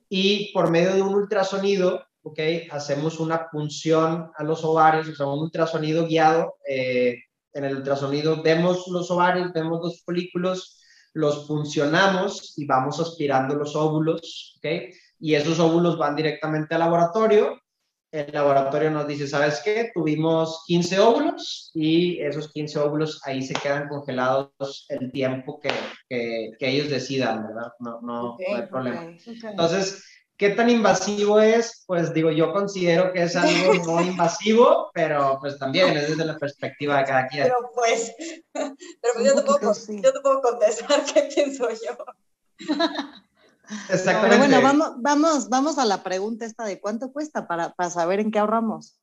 y 0.07 0.53
por 0.53 0.69
medio 0.69 0.95
de 0.95 1.01
un 1.01 1.13
ultrasonido, 1.13 2.05
¿ok? 2.23 2.39
Hacemos 2.71 3.19
una 3.19 3.49
punción 3.49 4.31
a 4.37 4.43
los 4.43 4.63
ovarios, 4.63 5.19
o 5.19 5.33
un 5.33 5.39
ultrasonido 5.41 6.07
guiado. 6.07 6.55
Eh, 6.65 7.17
en 7.51 7.65
el 7.65 7.75
ultrasonido 7.75 8.41
vemos 8.41 8.87
los 8.87 9.11
ovarios, 9.11 9.51
vemos 9.51 9.81
los 9.83 10.01
folículos, 10.01 10.81
los 11.13 11.45
puncionamos 11.45 12.57
y 12.57 12.65
vamos 12.65 12.99
aspirando 13.01 13.55
los 13.55 13.75
óvulos, 13.75 14.57
¿ok? 14.57 14.93
Y 15.19 15.35
esos 15.35 15.59
óvulos 15.59 15.97
van 15.97 16.15
directamente 16.15 16.73
al 16.75 16.79
laboratorio 16.79 17.59
el 18.15 18.31
laboratorio 18.33 18.89
nos 18.89 19.07
dice, 19.07 19.27
¿sabes 19.27 19.61
qué? 19.63 19.91
Tuvimos 19.93 20.63
15 20.67 20.99
óvulos 20.99 21.71
y 21.73 22.21
esos 22.21 22.51
15 22.51 22.79
óvulos 22.79 23.21
ahí 23.25 23.41
se 23.41 23.53
quedan 23.53 23.89
congelados 23.89 24.85
el 24.89 25.11
tiempo 25.11 25.59
que, 25.59 25.69
que, 26.07 26.69
ellos 26.69 26.89
decidan, 26.89 27.45
¿verdad? 27.47 27.71
No, 27.79 27.99
no, 28.01 28.37
no 28.37 28.55
hay 28.55 28.67
problema. 28.67 29.15
Entonces, 29.25 30.03
¿qué 30.37 30.51
tan 30.51 30.69
invasivo 30.69 31.39
es? 31.39 31.83
Pues 31.87 32.13
digo, 32.13 32.31
yo 32.31 32.53
considero 32.53 33.11
que 33.11 33.23
es 33.23 33.35
algo 33.35 33.73
no 33.85 34.01
invasivo, 34.01 34.91
pero 34.93 35.37
pues 35.41 35.59
también 35.59 35.95
es 35.97 36.09
desde 36.09 36.25
la 36.25 36.37
perspectiva 36.37 36.99
de 36.99 37.03
cada 37.03 37.27
quien. 37.27 37.43
Pero 37.43 37.71
pues, 37.73 38.15
pero 38.53 39.13
pues 39.13 39.25
yo, 39.25 39.35
te 39.35 39.41
puedo, 39.41 39.73
yo 39.73 40.13
te 40.13 40.19
puedo 40.21 40.41
contestar 40.41 41.03
qué 41.13 41.29
pienso 41.33 41.67
yo. 41.69 41.97
Exactamente. 43.89 44.37
bueno, 44.37 44.61
vamos, 44.61 44.93
vamos, 44.97 45.49
vamos 45.49 45.77
a 45.77 45.85
la 45.85 46.03
pregunta 46.03 46.45
esta 46.45 46.65
de 46.65 46.79
cuánto 46.79 47.11
cuesta 47.11 47.47
para, 47.47 47.73
para 47.73 47.89
saber 47.89 48.19
en 48.19 48.31
qué 48.31 48.39
ahorramos. 48.39 48.99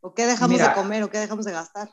¿O 0.00 0.12
qué 0.12 0.26
dejamos 0.26 0.58
de 0.58 0.72
comer 0.74 1.02
o 1.02 1.10
qué 1.10 1.18
dejamos 1.18 1.46
de 1.46 1.52
gastar? 1.52 1.88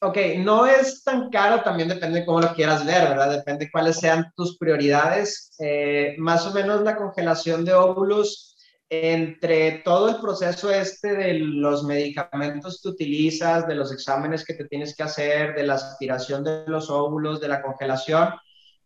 Ok, 0.00 0.16
no 0.38 0.64
es 0.64 1.04
tan 1.04 1.28
caro, 1.28 1.62
también 1.62 1.90
depende 1.90 2.20
de 2.20 2.26
cómo 2.26 2.40
lo 2.40 2.54
quieras 2.54 2.86
ver, 2.86 3.10
¿verdad? 3.10 3.30
Depende 3.30 3.70
cuáles 3.70 3.98
sean 3.98 4.32
tus 4.34 4.56
prioridades. 4.56 5.52
Eh, 5.58 6.14
más 6.16 6.46
o 6.46 6.54
menos 6.54 6.80
la 6.80 6.96
congelación 6.96 7.66
de 7.66 7.74
óvulos, 7.74 8.56
entre 8.88 9.82
todo 9.84 10.08
el 10.08 10.16
proceso 10.20 10.70
este 10.70 11.14
de 11.14 11.34
los 11.34 11.84
medicamentos 11.84 12.80
que 12.82 12.88
utilizas, 12.88 13.68
de 13.68 13.74
los 13.74 13.92
exámenes 13.92 14.44
que 14.44 14.54
te 14.54 14.64
tienes 14.64 14.96
que 14.96 15.02
hacer, 15.02 15.54
de 15.54 15.62
la 15.62 15.74
aspiración 15.74 16.42
de 16.42 16.64
los 16.66 16.90
óvulos, 16.90 17.40
de 17.40 17.48
la 17.48 17.60
congelación, 17.62 18.30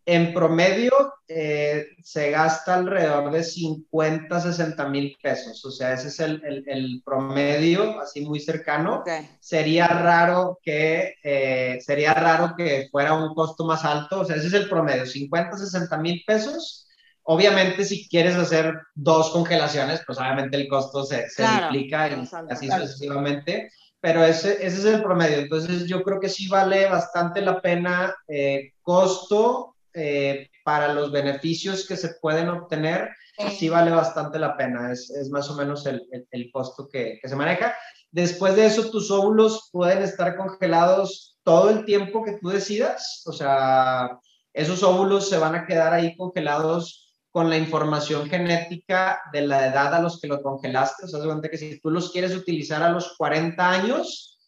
en 0.05 0.33
promedio 0.33 0.91
eh, 1.27 1.87
se 2.03 2.29
gasta 2.29 2.75
alrededor 2.75 3.31
de 3.31 3.43
50, 3.43 4.39
60 4.39 4.87
mil 4.89 5.17
pesos, 5.21 5.65
o 5.65 5.71
sea, 5.71 5.93
ese 5.93 6.09
es 6.09 6.19
el, 6.19 6.63
el, 6.67 7.01
promedio, 7.03 7.99
así 7.99 8.21
muy 8.21 8.39
cercano. 8.39 9.03
Sería 9.39 9.87
raro 9.87 10.59
que 10.61 11.15
eh, 11.23 11.79
sería 11.83 12.13
raro 12.13 12.53
que 12.55 12.87
fuera 12.91 13.15
un 13.15 13.33
costo 13.33 13.65
más 13.65 13.83
alto, 13.83 14.19
o 14.19 14.25
sea, 14.25 14.35
ese 14.35 14.47
es 14.47 14.53
el 14.53 14.69
promedio, 14.69 15.07
50, 15.07 15.57
60 15.57 15.97
mil 15.97 16.23
pesos. 16.27 16.87
Obviamente, 17.23 17.83
si 17.83 18.07
quieres 18.07 18.35
hacer 18.35 18.75
dos 18.93 19.31
congelaciones, 19.31 20.03
pues 20.05 20.19
obviamente 20.19 20.57
el 20.57 20.67
costo 20.67 21.03
se, 21.03 21.27
se 21.29 21.43
duplica 21.43 22.09
y 22.09 22.29
así 22.51 22.69
sucesivamente 22.69 23.71
pero 24.05 24.23
ese, 24.23 24.63
ese, 24.63 24.77
es 24.77 24.85
el 24.85 25.01
promedio. 25.01 25.39
Entonces 25.39 25.87
yo 25.87 26.03
creo 26.03 26.19
que 26.19 26.29
sí 26.29 26.47
vale 26.47 26.87
bastante 26.87 27.41
la 27.41 27.59
pena 27.59 28.13
eh, 28.27 28.73
costo 28.83 29.74
eh, 29.95 30.49
para 30.63 30.93
los 30.93 31.11
beneficios 31.11 31.87
que 31.87 31.95
se 31.95 32.15
pueden 32.21 32.49
obtener, 32.49 33.09
sí 33.57 33.69
vale 33.69 33.91
bastante 33.91 34.39
la 34.39 34.57
pena. 34.57 34.91
Es, 34.91 35.09
es 35.09 35.29
más 35.29 35.49
o 35.49 35.55
menos 35.55 35.85
el, 35.85 36.07
el, 36.31 36.51
costo 36.51 36.87
que, 36.87 37.19
que, 37.21 37.29
se 37.29 37.35
maneja. 37.35 37.75
Después 38.11 38.55
de 38.55 38.65
eso, 38.65 38.89
tus 38.89 39.11
óvulos 39.11 39.69
pueden 39.71 40.01
estar 40.01 40.35
congelados 40.37 41.37
todo 41.43 41.69
el 41.69 41.85
tiempo 41.85 42.23
que 42.23 42.37
tú 42.41 42.49
decidas. 42.49 43.23
O 43.25 43.31
sea, 43.31 44.19
esos 44.53 44.83
óvulos 44.83 45.29
se 45.29 45.37
van 45.37 45.55
a 45.55 45.65
quedar 45.65 45.93
ahí 45.93 46.15
congelados 46.17 47.13
con 47.29 47.49
la 47.49 47.57
información 47.57 48.29
genética 48.29 49.21
de 49.33 49.41
la 49.41 49.67
edad 49.67 49.93
a 49.93 50.01
los 50.01 50.19
que 50.19 50.27
lo 50.27 50.41
congelaste. 50.41 51.05
O 51.05 51.07
sea, 51.07 51.19
de 51.19 51.49
que 51.49 51.57
si 51.57 51.79
tú 51.79 51.91
los 51.91 52.11
quieres 52.11 52.35
utilizar 52.35 52.81
a 52.81 52.89
los 52.89 53.15
40 53.17 53.69
años, 53.69 54.39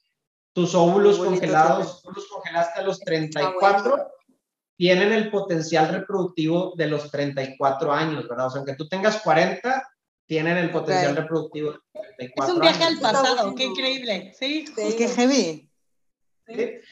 tus 0.54 0.74
óvulos 0.74 1.20
congelados, 1.20 2.02
tú 2.02 2.12
los 2.12 2.28
congelaste 2.28 2.80
a 2.80 2.84
los 2.84 3.00
34 3.02 4.08
tienen 4.78 5.12
el 5.12 5.32
potencial 5.32 5.90
reproductivo 5.90 6.74
de 6.78 6.88
los 6.88 7.10
34 7.12 7.92
años, 7.92 8.28
¿verdad? 8.28 8.48
O 8.48 8.50
sea, 8.52 8.60
aunque 8.60 8.76
tú 8.76 8.88
tengas 8.88 9.22
40, 9.22 9.84
tienen 10.28 10.58
el 10.58 10.72
potencial 10.72 11.16
reproductivo 11.16 11.72
de 11.72 11.80
34 12.18 12.46
Es 12.46 12.54
un 12.54 12.62
viaje 12.62 12.84
al 12.84 13.00
pasado, 13.00 13.56
qué 13.56 13.64
increíble. 13.66 14.34
Sí, 14.38 14.68
sí. 14.68 14.96
qué 14.98 15.08
heavy. 15.08 15.64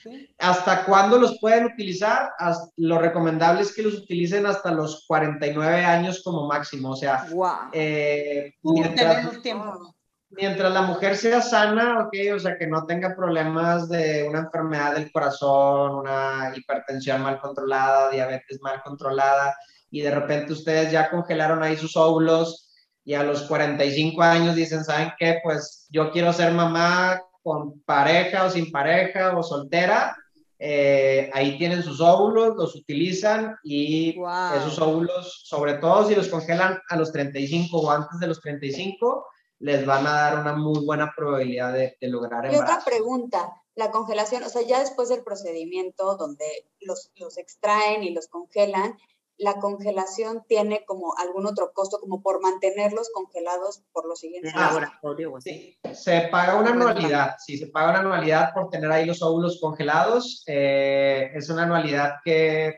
¿Sí? 0.04 0.36
¿Hasta 0.40 0.84
cuándo 0.84 1.18
los 1.18 1.40
pueden 1.40 1.66
utilizar? 1.66 2.32
Lo 2.76 3.00
recomendable 3.00 3.62
es 3.62 3.74
que 3.74 3.84
los 3.84 3.94
utilicen 3.94 4.46
hasta 4.46 4.72
los 4.72 5.06
49 5.08 5.86
años 5.86 6.22
como 6.24 6.46
máximo. 6.48 6.92
O 6.92 6.96
sea, 6.96 7.26
wow. 7.32 7.70
eh, 7.72 8.54
mientras, 8.64 9.42
tiempo 9.42 9.95
mientras 10.36 10.72
la 10.74 10.82
mujer 10.82 11.16
sea 11.16 11.42
sana, 11.42 12.06
ok, 12.06 12.36
o 12.36 12.40
sea, 12.40 12.58
que 12.58 12.68
no 12.68 12.86
tenga 12.86 13.16
problemas 13.16 13.90
de 13.90 14.26
una 14.28 14.40
enfermedad 14.40 14.96
del 14.96 15.12
corazón, 15.12 15.96
una 15.96 16.52
hipertensión 16.56 17.22
mal 17.22 17.40
controlada, 17.40 18.10
diabetes 18.10 18.60
mal 18.62 18.82
controlada, 18.84 19.56
y 19.90 20.02
de 20.02 20.12
repente 20.12 20.54
ustedes 20.54 20.92
ya 20.92 21.10
congelaron 21.10 21.64
ahí 21.64 21.78
sus 21.78 21.96
óvulos 21.96 22.70
y 23.04 23.14
a 23.14 23.24
los 23.24 23.44
45 23.44 24.22
años 24.22 24.56
dicen, 24.56 24.84
¿saben 24.84 25.14
qué? 25.18 25.40
Pues 25.44 25.88
yo 25.90 26.12
quiero 26.12 26.34
ser 26.34 26.54
mamá 26.54 27.22
con 27.44 27.80
pareja 27.82 28.46
o 28.46 28.50
sin 28.50 28.72
pareja 28.72 29.38
o 29.38 29.44
soltera. 29.44 30.18
Eh, 30.58 31.30
ahí 31.34 31.58
tienen 31.58 31.84
sus 31.84 32.02
óvulos, 32.02 32.56
los 32.56 32.76
utilizan 32.76 33.56
y 33.64 34.18
esos 34.56 34.80
óvulos, 34.80 35.44
sobre 35.46 35.76
todo 35.76 36.08
si 36.08 36.16
los 36.16 36.30
congelan 36.30 36.80
a 36.90 36.96
los 36.96 37.12
35 37.12 37.78
o 37.78 37.92
antes 37.92 38.20
de 38.20 38.28
los 38.28 38.42
35, 38.42 39.28
les 39.60 39.86
van 39.86 40.06
a 40.06 40.12
dar 40.12 40.40
una 40.40 40.54
muy 40.54 40.86
buena 40.86 41.14
probabilidad 41.16 41.74
de, 41.74 41.98
lograr 42.02 42.46
embarazo. 42.46 42.56
Y 42.56 42.64
otra 42.64 42.86
pregunta, 42.86 43.62
la 43.76 43.92
congelación, 43.92 44.44
o 44.44 44.50
sea, 44.50 44.62
ya 44.62 44.80
después 44.80 45.10
del 45.10 45.24
procedimiento 45.24 46.16
donde 46.18 46.46
los, 46.82 47.12
los 47.16 47.38
extraen 47.38 48.04
y 48.04 48.12
los 48.12 48.28
congelan, 48.28 48.98
la 49.38 49.56
congelación 49.56 50.46
tiene 50.48 50.86
como 50.86 51.14
algún 51.18 51.46
otro 51.46 51.74
costo 51.74 52.00
como 52.00 52.22
por 52.22 52.42
mantenerlos 52.42 53.10
congelados 53.14 53.84
por 53.92 54.08
los 54.08 54.20
siguientes 54.20 54.54
ah, 54.56 55.00
sí. 55.40 55.78
Se 55.94 56.30
paga 56.32 56.56
una 56.56 56.72
anualidad, 56.72 57.36
sí, 57.46 57.58
se 57.58 57.68
paga 57.68 57.90
una 57.90 58.00
anualidad 58.00 58.54
por 58.54 58.70
tener 58.70 58.90
ahí 58.92 59.06
los 59.06 59.22
óvulos 59.22 59.60
congelados. 59.60 60.44
Eh, 60.48 61.32
es 61.34 61.50
una 61.50 61.64
anualidad 61.64 62.16
que 62.24 62.76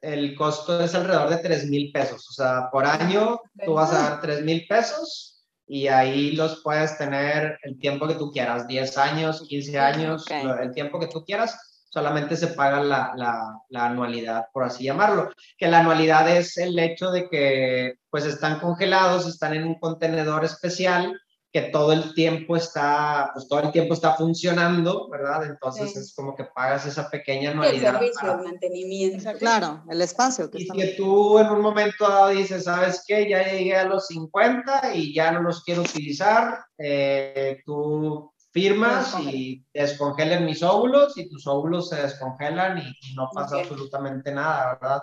el 0.00 0.36
costo 0.36 0.80
es 0.80 0.94
alrededor 0.94 1.30
de 1.30 1.38
3 1.38 1.66
mil 1.68 1.90
pesos. 1.90 2.28
O 2.28 2.32
sea, 2.32 2.68
por 2.70 2.86
año 2.86 3.40
tú 3.64 3.74
vas 3.74 3.92
a 3.92 4.10
dar 4.10 4.20
3 4.20 4.44
mil 4.44 4.64
pesos 4.68 5.35
y 5.66 5.88
ahí 5.88 6.32
los 6.32 6.62
puedes 6.62 6.96
tener 6.96 7.58
el 7.62 7.78
tiempo 7.78 8.06
que 8.06 8.14
tú 8.14 8.30
quieras, 8.30 8.66
10 8.66 8.98
años, 8.98 9.44
15 9.48 9.78
años, 9.78 10.24
el 10.30 10.72
tiempo 10.72 11.00
que 11.00 11.08
tú 11.08 11.24
quieras, 11.24 11.84
solamente 11.90 12.36
se 12.36 12.48
paga 12.48 12.80
la, 12.80 13.12
la, 13.16 13.58
la, 13.70 13.86
anualidad, 13.86 14.46
por 14.52 14.64
así 14.64 14.84
llamarlo, 14.84 15.30
que 15.56 15.68
la 15.68 15.80
anualidad 15.80 16.28
es 16.28 16.56
el 16.58 16.78
hecho 16.78 17.10
de 17.10 17.28
que 17.28 17.94
pues 18.10 18.26
están 18.26 18.60
congelados, 18.60 19.26
están 19.26 19.54
en 19.54 19.64
un 19.64 19.78
contenedor 19.78 20.44
especial 20.44 21.18
que 21.56 21.70
todo 21.70 21.90
el 21.94 22.12
tiempo 22.12 22.54
está, 22.54 23.30
pues 23.32 23.48
todo 23.48 23.60
el 23.60 23.72
tiempo 23.72 23.94
está 23.94 24.14
funcionando, 24.14 25.08
¿verdad? 25.08 25.46
Entonces 25.46 25.96
es 25.96 26.14
como 26.14 26.36
que 26.36 26.44
pagas 26.44 26.84
esa 26.84 27.08
pequeña 27.08 27.52
anualidad. 27.52 27.94
El 27.94 28.00
servicio, 28.00 28.32
el 28.34 28.44
mantenimiento. 28.44 29.32
Claro, 29.38 29.82
el 29.88 30.02
espacio. 30.02 30.50
Que 30.50 30.64
y 30.64 30.68
que 30.68 30.88
tú 30.98 31.38
en 31.38 31.46
un 31.46 31.62
momento 31.62 32.06
dado 32.06 32.28
dices, 32.28 32.64
¿sabes 32.64 33.02
qué? 33.08 33.26
Ya 33.30 33.42
llegué 33.42 33.74
a 33.74 33.86
los 33.86 34.08
50 34.08 34.96
y 34.96 35.14
ya 35.14 35.32
no 35.32 35.40
los 35.40 35.64
quiero 35.64 35.80
utilizar, 35.80 36.58
eh, 36.76 37.62
tú 37.64 38.30
firmas 38.52 39.14
y 39.20 39.64
descongelen 39.72 40.44
mis 40.44 40.62
óvulos 40.62 41.16
y 41.16 41.26
tus 41.30 41.46
óvulos 41.46 41.88
se 41.88 42.02
descongelan 42.02 42.76
y, 42.76 43.14
no 43.14 43.30
pasa 43.32 43.60
absolutamente 43.60 44.30
nada, 44.30 44.78
¿verdad? 44.78 45.02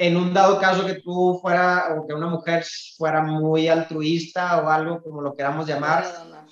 En 0.00 0.16
un 0.16 0.32
dado 0.32 0.58
caso 0.58 0.86
que 0.86 0.94
tú 0.94 1.38
fuera 1.42 1.94
o 1.94 2.06
que 2.06 2.14
una 2.14 2.26
mujer 2.26 2.64
fuera 2.96 3.20
muy 3.22 3.68
altruista 3.68 4.62
o 4.62 4.70
algo 4.70 5.02
como 5.02 5.20
lo 5.20 5.36
queramos 5.36 5.66
llamar 5.66 6.06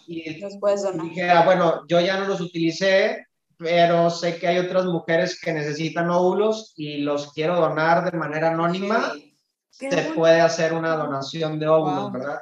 y 0.06 0.34
dije, 0.34 1.30
ah, 1.30 1.44
bueno, 1.46 1.80
yo 1.88 1.98
ya 1.98 2.20
no 2.20 2.28
los 2.28 2.42
utilicé, 2.42 3.26
pero 3.56 4.10
sé 4.10 4.38
que 4.38 4.48
hay 4.48 4.58
otras 4.58 4.84
mujeres 4.84 5.40
que 5.40 5.54
necesitan 5.54 6.10
óvulos 6.10 6.74
y 6.76 6.98
los 6.98 7.32
quiero 7.32 7.56
donar 7.56 8.10
de 8.10 8.18
manera 8.18 8.50
anónima, 8.50 9.14
se 9.70 10.12
puede 10.14 10.42
hacer 10.42 10.74
una 10.74 10.94
donación 10.96 11.58
de 11.58 11.68
óvulos, 11.68 12.12
¿verdad? 12.12 12.40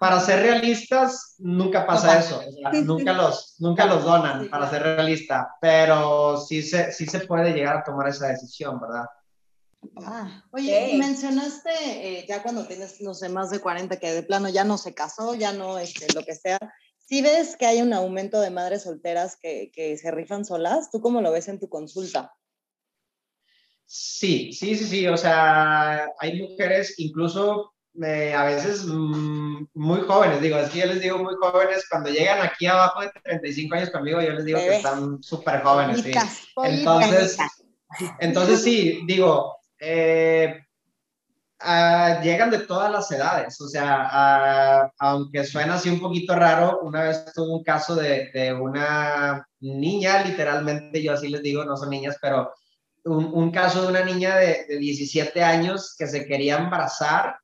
Para 0.00 0.18
ser 0.18 0.40
realistas, 0.40 1.34
nunca 1.38 1.86
pasa 1.86 2.20
eso, 2.20 2.40
nunca, 2.84 3.12
los, 3.12 3.56
nunca 3.58 3.84
los 3.84 4.02
donan, 4.02 4.48
para 4.48 4.70
ser 4.70 4.82
realista, 4.82 5.56
pero 5.60 6.38
sí 6.38 6.62
se, 6.62 6.90
sí 6.90 7.04
se 7.04 7.20
puede 7.20 7.52
llegar 7.52 7.76
a 7.76 7.84
tomar 7.84 8.08
esa 8.08 8.28
decisión, 8.28 8.80
¿verdad? 8.80 9.04
Ah, 9.96 10.44
oye, 10.52 10.96
mencionaste 10.98 11.70
eh, 11.70 12.26
ya 12.28 12.42
cuando 12.42 12.66
tienes, 12.66 13.00
no 13.00 13.14
sé, 13.14 13.28
más 13.28 13.50
de 13.50 13.60
40, 13.60 13.98
que 13.98 14.12
de 14.12 14.22
plano 14.22 14.48
ya 14.48 14.64
no 14.64 14.78
se 14.78 14.94
casó, 14.94 15.34
ya 15.34 15.52
no, 15.52 15.78
este, 15.78 16.12
lo 16.14 16.24
que 16.24 16.34
sea. 16.34 16.58
Si 16.98 17.22
ves 17.22 17.56
que 17.56 17.66
hay 17.66 17.80
un 17.80 17.92
aumento 17.92 18.40
de 18.40 18.50
madres 18.50 18.82
solteras 18.82 19.36
que, 19.36 19.70
que 19.72 19.96
se 19.96 20.10
rifan 20.10 20.44
solas, 20.44 20.90
¿tú 20.90 21.00
cómo 21.00 21.20
lo 21.20 21.32
ves 21.32 21.48
en 21.48 21.58
tu 21.58 21.68
consulta? 21.68 22.34
Sí, 23.86 24.52
sí, 24.52 24.76
sí, 24.76 24.84
sí. 24.84 25.06
O 25.08 25.16
sea, 25.16 26.12
hay 26.18 26.42
mujeres, 26.42 26.94
incluso 26.98 27.72
eh, 28.02 28.34
a 28.34 28.44
veces 28.44 28.84
mm, 28.84 29.64
muy 29.74 30.00
jóvenes, 30.02 30.40
digo, 30.40 30.58
es 30.58 30.70
que 30.70 30.80
yo 30.80 30.86
les 30.86 31.00
digo 31.00 31.18
muy 31.18 31.34
jóvenes, 31.40 31.86
cuando 31.88 32.10
llegan 32.10 32.40
aquí 32.42 32.66
abajo 32.66 33.00
de 33.00 33.10
35 33.24 33.74
años 33.74 33.90
conmigo, 33.90 34.20
yo 34.20 34.32
les 34.32 34.44
digo 34.44 34.58
que 34.58 34.76
están 34.76 35.22
súper 35.22 35.62
jóvenes. 35.62 36.02
Sí. 36.02 36.12
Entonces, 36.64 37.38
entonces 38.20 38.62
sí, 38.62 39.00
digo, 39.06 39.57
eh, 39.80 40.60
ah, 41.60 42.20
llegan 42.22 42.50
de 42.50 42.60
todas 42.60 42.90
las 42.90 43.10
edades, 43.10 43.60
o 43.60 43.68
sea, 43.68 44.08
ah, 44.10 44.92
aunque 44.98 45.44
suena 45.44 45.74
así 45.74 45.88
un 45.90 46.00
poquito 46.00 46.34
raro, 46.34 46.80
una 46.82 47.02
vez 47.02 47.32
tuve 47.34 47.52
un 47.52 47.62
caso 47.62 47.94
de, 47.94 48.30
de, 48.32 48.52
una 48.52 49.46
niña, 49.60 50.22
literalmente, 50.24 51.02
yo 51.02 51.12
así 51.12 51.28
les 51.28 51.42
digo, 51.42 51.64
no 51.64 51.76
son 51.76 51.90
niñas, 51.90 52.16
pero 52.20 52.52
un, 53.04 53.30
un 53.32 53.50
caso 53.50 53.82
de 53.82 53.88
una 53.88 54.04
niña 54.04 54.36
de, 54.36 54.66
de, 54.68 54.78
17 54.78 55.42
años 55.42 55.94
que 55.98 56.06
se 56.06 56.26
quería 56.26 56.58
embarazar 56.58 57.36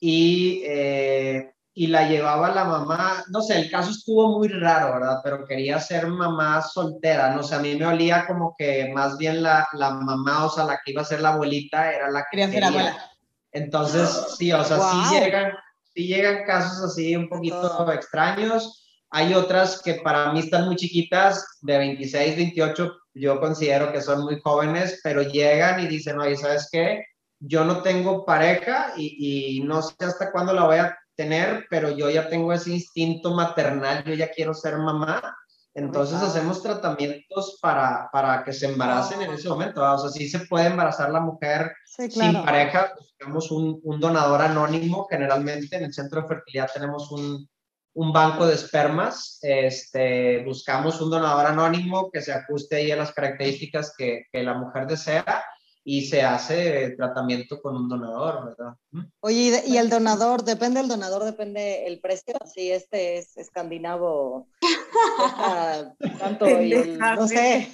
y 0.00 0.62
eh, 0.66 1.52
y 1.78 1.86
la 1.86 2.08
llevaba 2.08 2.52
la 2.52 2.64
mamá, 2.64 3.22
no 3.28 3.40
sé, 3.40 3.56
el 3.56 3.70
caso 3.70 3.92
estuvo 3.92 4.36
muy 4.36 4.48
raro, 4.48 4.94
¿verdad? 4.94 5.20
Pero 5.22 5.46
quería 5.46 5.78
ser 5.78 6.08
mamá 6.08 6.60
soltera, 6.60 7.32
no 7.32 7.44
sé, 7.44 7.54
a 7.54 7.60
mí 7.60 7.76
me 7.76 7.86
olía 7.86 8.26
como 8.26 8.52
que 8.58 8.90
más 8.92 9.16
bien 9.16 9.44
la, 9.44 9.68
la 9.74 9.90
mamá, 9.90 10.46
o 10.46 10.50
sea, 10.50 10.64
la 10.64 10.80
que 10.84 10.90
iba 10.90 11.02
a 11.02 11.04
ser 11.04 11.20
la 11.20 11.34
abuelita 11.34 11.92
era 11.92 12.10
la 12.10 12.22
que 12.22 12.36
quería. 12.36 12.50
ser 12.50 12.64
abuela. 12.64 13.10
Entonces, 13.52 14.10
sí, 14.36 14.52
o 14.52 14.64
sea, 14.64 14.80
sí, 14.80 15.20
llegan, 15.20 15.52
sí 15.94 16.08
llegan 16.08 16.44
casos 16.46 16.82
así 16.82 17.14
un 17.14 17.28
poquito 17.28 17.92
extraños. 17.92 18.84
Hay 19.10 19.34
otras 19.34 19.80
que 19.80 19.94
para 20.02 20.32
mí 20.32 20.40
están 20.40 20.66
muy 20.66 20.74
chiquitas, 20.74 21.46
de 21.62 21.78
26, 21.78 22.36
28, 22.38 22.92
yo 23.14 23.38
considero 23.38 23.92
que 23.92 24.00
son 24.00 24.24
muy 24.24 24.40
jóvenes, 24.40 24.98
pero 25.04 25.22
llegan 25.22 25.78
y 25.78 25.86
dicen, 25.86 26.18
oye, 26.18 26.36
¿sabes 26.36 26.68
qué? 26.72 27.04
Yo 27.38 27.64
no 27.64 27.82
tengo 27.82 28.24
pareja 28.24 28.94
y, 28.96 29.58
y 29.58 29.60
no 29.60 29.80
sé 29.80 29.94
hasta 30.00 30.32
cuándo 30.32 30.52
la 30.52 30.64
voy 30.64 30.78
a 30.78 30.98
tener, 31.18 31.66
pero 31.68 31.90
yo 31.90 32.08
ya 32.08 32.28
tengo 32.28 32.52
ese 32.52 32.70
instinto 32.70 33.34
maternal, 33.34 34.04
yo 34.04 34.14
ya 34.14 34.30
quiero 34.30 34.54
ser 34.54 34.78
mamá. 34.78 35.36
Entonces 35.74 36.22
hacemos 36.22 36.62
tratamientos 36.62 37.58
para, 37.60 38.08
para 38.12 38.42
que 38.44 38.52
se 38.52 38.66
embaracen 38.66 39.22
en 39.22 39.32
ese 39.32 39.48
momento. 39.48 39.82
O 39.82 39.98
sea, 39.98 40.10
sí 40.10 40.28
se 40.28 40.46
puede 40.46 40.66
embarazar 40.66 41.10
la 41.10 41.20
mujer 41.20 41.72
sin 41.84 42.42
pareja. 42.44 42.92
Buscamos 42.96 43.50
un, 43.50 43.80
un, 43.82 44.00
donador 44.00 44.42
anónimo. 44.42 45.06
Generalmente 45.10 45.76
en 45.76 45.84
el 45.84 45.92
centro 45.92 46.22
de 46.22 46.28
fertilidad 46.28 46.70
tenemos 46.72 47.10
un, 47.12 47.48
un 47.94 48.12
banco 48.12 48.46
de 48.46 48.54
espermas. 48.54 49.38
Este, 49.42 50.44
buscamos 50.44 51.00
un 51.00 51.10
donador 51.10 51.46
anónimo 51.46 52.10
que 52.10 52.22
se 52.22 52.32
ajuste 52.32 52.76
ahí 52.76 52.90
a 52.90 52.96
las 52.96 53.12
características 53.12 53.92
que, 53.96 54.24
que 54.32 54.42
la 54.42 54.54
mujer 54.54 54.86
desea 54.86 55.44
y 55.90 56.04
se 56.04 56.20
hace 56.20 56.90
tratamiento 56.98 57.62
con 57.62 57.74
un 57.74 57.88
donador, 57.88 58.44
¿verdad? 58.44 58.74
Oye, 59.20 59.62
¿y, 59.66 59.78
el 59.78 59.88
donador? 59.88 60.44
¿Depende 60.44 60.80
el 60.80 60.88
donador? 60.88 61.24
¿Depende 61.24 61.86
el 61.86 61.98
precio? 61.98 62.34
Si 62.44 62.70
este 62.70 63.16
es 63.16 63.34
escandinavo, 63.38 64.48
tanto, 66.18 66.44
no 66.46 67.26
sé. 67.26 67.70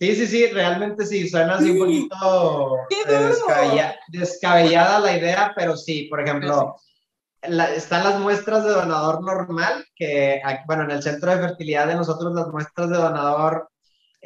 Sí. 0.00 0.16
sí. 0.16 0.26
sí, 0.26 0.46
realmente 0.48 1.06
sí, 1.06 1.28
suena 1.28 1.58
así 1.58 1.70
un 1.70 1.78
poquito 1.78 2.76
descabellada, 4.08 4.98
la 4.98 5.16
idea, 5.16 5.52
pero 5.54 5.76
sí, 5.76 6.08
por 6.10 6.22
ejemplo, 6.22 6.74
están 7.40 8.02
las 8.02 8.18
muestras 8.18 8.64
de 8.64 8.70
donador 8.70 9.22
normal, 9.22 9.86
que, 9.94 10.42
bueno, 10.66 10.82
en 10.82 10.90
el 10.90 11.04
centro 11.04 11.30
de 11.30 11.38
fertilidad 11.38 11.86
de 11.86 11.94
nosotros 11.94 12.34
las 12.34 12.48
muestras 12.48 12.90
de 12.90 12.96
donador 12.96 13.68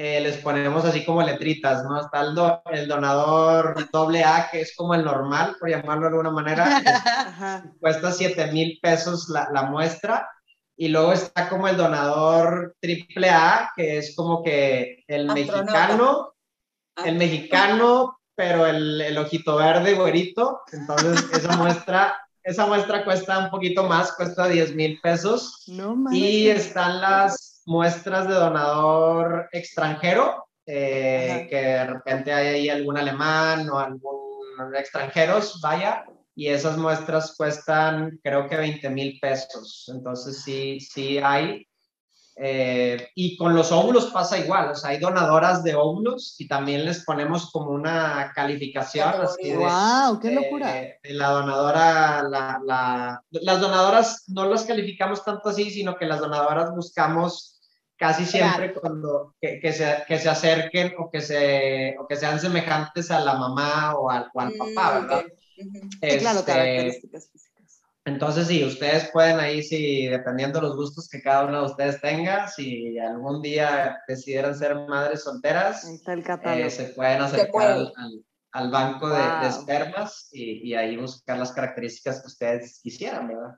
eh, 0.02 0.18
les 0.18 0.38
ponemos 0.38 0.82
así 0.86 1.04
como 1.04 1.20
letritas, 1.20 1.84
¿no? 1.84 2.00
Está 2.00 2.22
el, 2.22 2.34
el 2.72 2.88
donador 2.88 3.86
doble 3.92 4.24
A, 4.24 4.48
que 4.50 4.62
es 4.62 4.74
como 4.74 4.94
el 4.94 5.04
normal, 5.04 5.56
por 5.60 5.68
llamarlo 5.68 6.04
de 6.04 6.08
alguna 6.08 6.30
manera, 6.30 6.64
cuesta 7.80 8.10
7 8.10 8.50
mil 8.50 8.78
pesos 8.80 9.28
la, 9.28 9.50
la, 9.52 9.64
muestra, 9.64 10.26
y 10.74 10.88
luego 10.88 11.12
está 11.12 11.50
como 11.50 11.68
el 11.68 11.76
donador 11.76 12.74
triple 12.80 13.28
A, 13.28 13.72
que 13.76 13.98
es 13.98 14.16
como 14.16 14.42
que 14.42 15.04
el 15.06 15.26
mexicano, 15.26 16.32
el 17.04 17.16
mexicano, 17.16 18.20
pero 18.34 18.64
el, 18.64 19.02
el 19.02 19.18
ojito 19.18 19.56
verde, 19.56 19.96
güerito, 19.96 20.62
entonces 20.72 21.26
esa 21.34 21.58
muestra 21.58 22.16
esa 22.42 22.64
muestra 22.64 23.04
cuesta 23.04 23.38
un 23.38 23.50
poquito 23.50 23.84
más, 23.84 24.12
cuesta 24.12 24.48
10 24.48 24.74
mil 24.74 24.98
pesos. 25.02 25.62
No, 25.66 25.94
y 26.10 26.48
están 26.48 27.02
las 27.02 27.49
muestras 27.70 28.26
de 28.26 28.34
donador 28.34 29.48
extranjero, 29.52 30.44
eh, 30.66 31.46
que 31.48 31.56
de 31.56 31.86
repente 31.86 32.32
hay 32.32 32.46
ahí 32.48 32.68
algún 32.68 32.98
alemán 32.98 33.70
o 33.70 33.78
algún 33.78 34.74
extranjeros, 34.76 35.60
vaya, 35.62 36.04
y 36.34 36.48
esas 36.48 36.76
muestras 36.76 37.36
cuestan 37.36 38.18
creo 38.24 38.48
que 38.48 38.56
20 38.56 38.90
mil 38.90 39.20
pesos. 39.20 39.88
Entonces 39.94 40.42
sí, 40.42 40.80
sí 40.80 41.18
hay. 41.18 41.64
Eh, 42.42 43.08
y 43.14 43.36
con 43.36 43.54
los 43.54 43.70
óvulos 43.70 44.06
pasa 44.06 44.38
igual, 44.38 44.70
o 44.70 44.74
sea, 44.74 44.90
hay 44.90 44.98
donadoras 44.98 45.62
de 45.62 45.76
óvulos 45.76 46.36
y 46.38 46.48
también 46.48 46.84
les 46.84 47.04
ponemos 47.04 47.52
como 47.52 47.70
una 47.70 48.32
calificación. 48.34 49.12
¡Wow! 49.12 50.18
¡Qué 50.18 50.32
locura! 50.32 50.74
la 51.04 51.28
donadora, 51.28 52.22
la, 52.24 53.22
las 53.30 53.60
donadoras 53.60 54.24
no 54.26 54.46
las 54.46 54.64
calificamos 54.64 55.24
tanto 55.24 55.50
así, 55.50 55.70
sino 55.70 55.96
que 55.96 56.06
las 56.06 56.18
donadoras 56.18 56.74
buscamos 56.74 57.59
casi 58.00 58.24
siempre 58.24 58.72
cuando 58.72 59.34
que, 59.38 59.60
que, 59.60 59.74
se, 59.74 60.02
que, 60.08 60.18
se, 60.18 60.30
acerquen 60.30 60.94
o 60.98 61.10
que, 61.10 61.20
se, 61.20 61.94
o 62.00 62.06
que 62.06 62.16
sean 62.16 62.40
semejantes 62.40 63.10
a 63.10 63.20
la 63.20 63.34
mamá 63.34 63.94
o 63.94 64.08
al, 64.10 64.30
o 64.32 64.40
al 64.40 64.52
papá, 64.54 64.70
mm, 64.72 65.02
¿verdad? 65.02 65.24
claro, 66.18 66.38
este, 66.40 66.52
características 66.52 67.30
físicas. 67.30 67.82
Entonces, 68.06 68.46
sí, 68.46 68.64
ustedes 68.64 69.10
pueden 69.12 69.38
ahí, 69.38 69.62
sí, 69.62 70.06
dependiendo 70.06 70.58
de 70.58 70.68
los 70.68 70.76
gustos 70.76 71.10
que 71.10 71.20
cada 71.20 71.44
uno 71.44 71.60
de 71.60 71.66
ustedes 71.66 72.00
tenga, 72.00 72.48
si 72.48 72.98
algún 72.98 73.42
día 73.42 74.00
decidieran 74.08 74.56
ser 74.56 74.74
madres 74.88 75.22
solteras, 75.22 75.84
eh, 75.84 76.70
se 76.70 76.84
pueden 76.84 77.20
acercar 77.20 77.72
al, 77.72 77.92
al, 78.52 78.70
banco 78.70 79.10
de, 79.10 79.22
de, 79.42 79.48
espermas 79.48 80.30
y, 80.32 80.70
y 80.70 80.74
ahí 80.74 80.96
buscar 80.96 81.38
las 81.38 81.52
características 81.52 82.22
que 82.22 82.28
ustedes 82.28 82.80
quisieran, 82.82 83.28
¿verdad? 83.28 83.56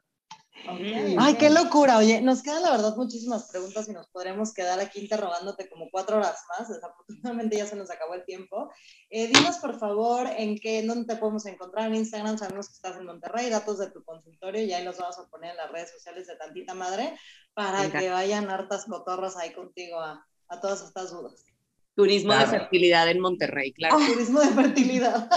Ay, 1.19 1.35
qué 1.39 1.51
locura. 1.51 1.99
Oye, 1.99 2.21
nos 2.21 2.43
quedan 2.43 2.63
la 2.63 2.71
verdad 2.71 2.97
muchísimas 2.97 3.49
preguntas 3.51 3.89
y 3.89 3.93
nos 3.93 4.09
podremos 4.09 4.53
quedar 4.53 4.79
aquí 4.81 5.01
interrogándote 5.01 5.69
como 5.69 5.91
cuatro 5.91 6.19
horas 6.19 6.45
más. 6.49 6.69
Desafortunadamente 6.69 7.57
ya 7.57 7.67
se 7.67 7.77
nos 7.77 7.91
acabó 7.91 8.15
el 8.15 8.25
tiempo. 8.25 8.71
Eh, 9.11 9.27
dinos, 9.27 9.59
por 9.59 9.79
favor, 9.79 10.29
en 10.37 10.59
qué, 10.59 10.83
dónde 10.83 11.15
te 11.15 11.21
podemos 11.21 11.47
encontrar 11.47 11.89
en 11.89 11.97
Instagram. 11.97 12.39
Sabemos 12.39 12.69
que 12.69 12.75
estás 12.75 12.97
en 12.97 13.07
Monterrey, 13.07 13.51
datos 13.51 13.79
de 13.79 13.91
tu 13.91 14.05
consultorio 14.05 14.63
y 14.65 14.73
ahí 14.73 14.85
los 14.85 14.99
vamos 14.99 15.19
a 15.19 15.29
poner 15.29 15.51
en 15.51 15.57
las 15.57 15.71
redes 15.71 15.91
sociales 15.91 16.27
de 16.27 16.37
Tantita 16.37 16.75
Madre 16.75 17.17
para 17.55 17.91
que 17.91 18.11
vayan 18.11 18.51
hartas 18.51 18.85
cotorras 18.87 19.37
ahí 19.37 19.53
contigo 19.53 19.99
a, 20.01 20.27
a 20.49 20.61
todas 20.61 20.83
estas 20.83 21.11
dudas. 21.11 21.45
Turismo 21.95 22.35
de 22.35 22.47
fertilidad 22.47 23.11
en 23.11 23.21
Monterrey, 23.21 23.73
claro. 23.73 23.99
Turismo 24.07 24.41
de 24.41 24.49
fertilidad. 24.49 25.29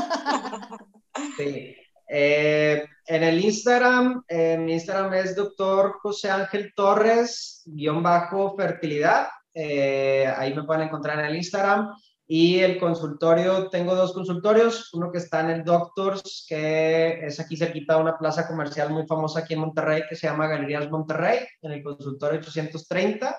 sí. 1.38 1.76
Eh, 2.08 2.86
en 3.08 3.24
el 3.24 3.44
Instagram, 3.44 4.24
en 4.28 4.70
Instagram 4.70 5.14
es 5.14 5.36
doctor 5.36 5.98
José 6.02 6.30
Ángel 6.30 6.74
Torres, 6.76 7.64
guion 7.66 8.02
bajo 8.04 8.56
fertilidad. 8.56 9.28
Eh, 9.54 10.26
ahí 10.38 10.54
me 10.54 10.64
pueden 10.64 10.88
encontrar 10.88 11.20
en 11.20 11.26
el 11.26 11.36
Instagram. 11.36 11.96
Y 12.28 12.60
el 12.60 12.80
consultorio, 12.80 13.70
tengo 13.70 13.94
dos 13.94 14.12
consultorios, 14.12 14.92
uno 14.96 15.12
que 15.12 15.20
está 15.20 15.42
en 15.42 15.52
el 15.52 15.64
Doctors, 15.64 16.46
que 16.50 17.24
es 17.24 17.40
aquí 17.40 17.56
cerquita 17.56 17.96
de 17.96 18.02
una 18.02 18.18
plaza 18.18 18.48
comercial 18.48 18.90
muy 18.90 19.06
famosa 19.06 19.42
aquí 19.42 19.54
en 19.54 19.60
Monterrey, 19.60 20.04
que 20.10 20.16
se 20.16 20.26
llama 20.26 20.48
Galerías 20.48 20.90
Monterrey, 20.90 21.40
en 21.62 21.72
el 21.72 21.84
consultorio 21.84 22.40
830. 22.40 23.36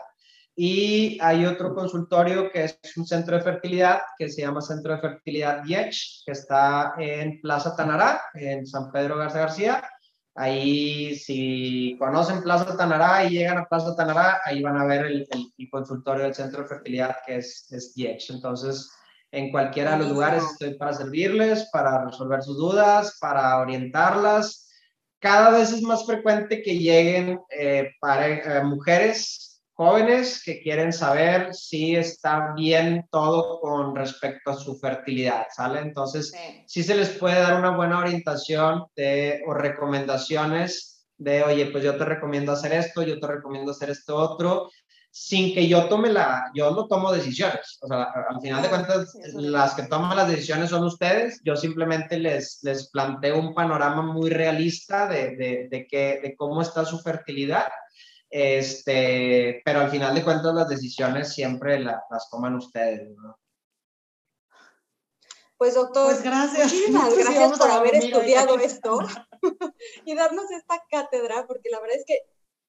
Y 0.58 1.18
hay 1.20 1.44
otro 1.44 1.74
consultorio 1.74 2.50
que 2.50 2.64
es 2.64 2.78
un 2.96 3.06
centro 3.06 3.36
de 3.36 3.42
fertilidad 3.42 4.00
que 4.18 4.30
se 4.30 4.40
llama 4.40 4.62
Centro 4.62 4.94
de 4.94 5.02
Fertilidad 5.02 5.62
Diech, 5.62 6.24
que 6.24 6.32
está 6.32 6.94
en 6.98 7.42
Plaza 7.42 7.76
Tanará, 7.76 8.22
en 8.32 8.66
San 8.66 8.90
Pedro 8.90 9.18
Garza 9.18 9.40
García. 9.40 9.86
Ahí, 10.34 11.14
si 11.16 11.94
conocen 11.98 12.42
Plaza 12.42 12.74
Tanará 12.74 13.24
y 13.24 13.30
llegan 13.30 13.58
a 13.58 13.66
Plaza 13.66 13.94
Tanará, 13.94 14.40
ahí 14.46 14.62
van 14.62 14.78
a 14.78 14.86
ver 14.86 15.04
el, 15.04 15.28
consultorio 15.70 16.24
del 16.24 16.34
Centro 16.34 16.62
de 16.62 16.68
Fertilidad 16.68 17.16
que 17.26 17.36
es, 17.36 17.70
es 17.70 17.94
Diech. 17.94 18.30
Entonces, 18.30 18.90
en 19.32 19.50
cualquiera 19.50 19.92
de 19.92 19.98
los 19.98 20.08
lugares 20.08 20.42
estoy 20.42 20.74
para 20.78 20.94
servirles, 20.94 21.68
para 21.70 22.06
resolver 22.06 22.42
sus 22.42 22.56
dudas, 22.56 23.18
para 23.20 23.58
orientarlas. 23.58 24.70
Cada 25.18 25.50
vez 25.50 25.70
es 25.72 25.82
más 25.82 26.06
frecuente 26.06 26.62
que 26.62 26.78
lleguen 26.78 27.38
eh, 27.50 27.90
para, 28.00 28.26
eh, 28.28 28.64
mujeres 28.64 29.55
jóvenes 29.76 30.42
que 30.42 30.62
quieren 30.62 30.90
saber 30.92 31.54
si 31.54 31.94
está 31.94 32.54
bien 32.56 33.06
todo 33.10 33.60
con 33.60 33.94
respecto 33.94 34.50
a 34.50 34.56
su 34.56 34.78
fertilidad, 34.78 35.46
¿sale? 35.54 35.80
Entonces, 35.80 36.32
sí, 36.66 36.82
se 36.82 36.94
les 36.94 37.10
puede 37.10 37.40
dar 37.40 37.58
una 37.58 37.76
buena 37.76 37.98
orientación 37.98 38.86
de, 38.96 39.42
o 39.46 39.52
recomendaciones 39.52 41.06
de, 41.18 41.42
oye, 41.42 41.66
pues 41.66 41.84
yo 41.84 41.96
te 41.96 42.06
recomiendo 42.06 42.52
hacer 42.52 42.72
esto, 42.72 43.02
yo 43.02 43.20
te 43.20 43.26
recomiendo 43.26 43.72
hacer 43.72 43.90
esto 43.90 44.16
otro, 44.16 44.70
sin 45.10 45.54
que 45.54 45.68
yo 45.68 45.88
tome 45.88 46.10
la, 46.10 46.50
yo 46.54 46.70
no 46.70 46.86
tomo 46.86 47.12
decisiones. 47.12 47.78
O 47.82 47.86
sea, 47.86 48.08
al 48.30 48.40
final 48.40 48.62
de 48.62 48.68
cuentas, 48.70 49.12
las 49.34 49.74
que 49.74 49.82
toman 49.84 50.16
las 50.16 50.28
decisiones 50.28 50.70
son 50.70 50.84
ustedes. 50.84 51.40
Yo 51.44 51.54
simplemente 51.54 52.18
les, 52.18 52.60
les 52.62 52.90
planteo 52.90 53.38
un 53.38 53.54
panorama 53.54 54.02
muy 54.02 54.30
realista 54.30 55.06
de, 55.06 55.36
de, 55.36 55.68
de, 55.70 55.86
que, 55.86 56.20
de 56.22 56.34
cómo 56.34 56.62
está 56.62 56.84
su 56.86 56.98
fertilidad 56.98 57.64
este, 58.30 59.62
pero 59.64 59.80
al 59.80 59.90
final 59.90 60.14
de 60.14 60.24
cuentas 60.24 60.54
las 60.54 60.68
decisiones 60.68 61.32
siempre 61.32 61.78
las 61.80 62.30
toman 62.30 62.56
ustedes, 62.56 63.16
¿no? 63.16 63.38
Pues 65.58 65.74
doctor, 65.74 66.06
pues 66.06 66.22
gracias. 66.22 66.70
muchísimas 66.72 67.16
gracias 67.16 67.58
por 67.58 67.70
haber 67.70 67.94
estudiado 67.94 68.58
esto 68.58 68.98
y 70.04 70.14
darnos 70.14 70.50
esta 70.50 70.84
cátedra, 70.90 71.46
porque 71.46 71.70
la 71.70 71.80
verdad 71.80 71.96
es 71.96 72.04
que 72.06 72.18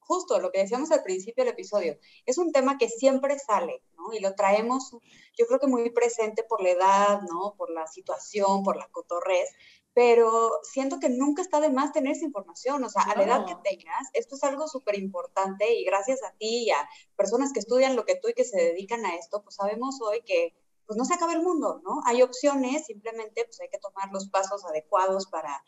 justo 0.08 0.40
lo 0.40 0.52
que 0.52 0.60
decíamos 0.60 0.90
al 0.92 1.04
principio 1.04 1.44
del 1.44 1.52
episodio, 1.52 1.98
es 2.26 2.38
un 2.38 2.54
tema 2.54 2.78
que 2.78 2.88
siempre 2.88 3.38
sale, 3.38 3.84
¿no? 3.98 4.14
Y 4.14 4.22
lo 4.22 4.36
traemos, 4.36 4.92
yo 5.38 5.46
creo 5.48 5.60
que 5.60 5.68
muy 5.68 5.90
presente 5.90 6.44
por 6.44 6.64
la 6.64 6.70
edad, 6.70 7.22
¿no? 7.24 7.56
Por 7.58 7.70
la 7.72 7.88
situación, 7.88 8.64
por 8.64 8.78
la 8.78 8.88
cotorrez, 8.88 9.50
pero 9.98 10.60
siento 10.62 11.00
que 11.00 11.10
nunca 11.10 11.42
está 11.42 11.60
de 11.60 11.72
más 11.72 11.92
tener 11.92 12.12
esa 12.12 12.24
información, 12.24 12.84
o 12.84 12.88
sea, 12.88 13.02
a 13.02 13.18
la 13.18 13.24
edad 13.24 13.46
que 13.48 13.56
tengas, 13.68 14.10
esto 14.14 14.36
es 14.36 14.44
algo 14.44 14.68
súper 14.68 14.96
importante 14.96 15.74
y 15.74 15.84
gracias 15.86 16.22
a 16.22 16.34
ti 16.34 16.66
y 16.66 16.70
a 16.70 16.88
personas 17.16 17.52
que 17.52 17.58
estudian 17.58 17.96
lo 17.96 18.06
que 18.06 18.14
tú 18.14 18.28
y 18.28 18.36
que 18.36 18.44
se 18.44 18.58
dedican 18.58 19.04
a 19.08 19.16
esto, 19.16 19.42
pues 19.42 19.56
sabemos 19.56 20.00
hoy 20.04 20.22
que 20.24 20.54
pues 20.86 20.98
no 20.98 21.04
se 21.04 21.16
acaba 21.16 21.34
el 21.34 21.42
mundo, 21.42 21.82
¿no? 21.84 22.02
Hay 22.06 22.22
opciones, 22.22 22.86
simplemente 22.86 23.44
pues 23.46 23.60
hay 23.60 23.70
que 23.70 23.80
tomar 23.80 24.12
los 24.12 24.30
pasos 24.30 24.64
adecuados 24.66 25.26
para, 25.26 25.64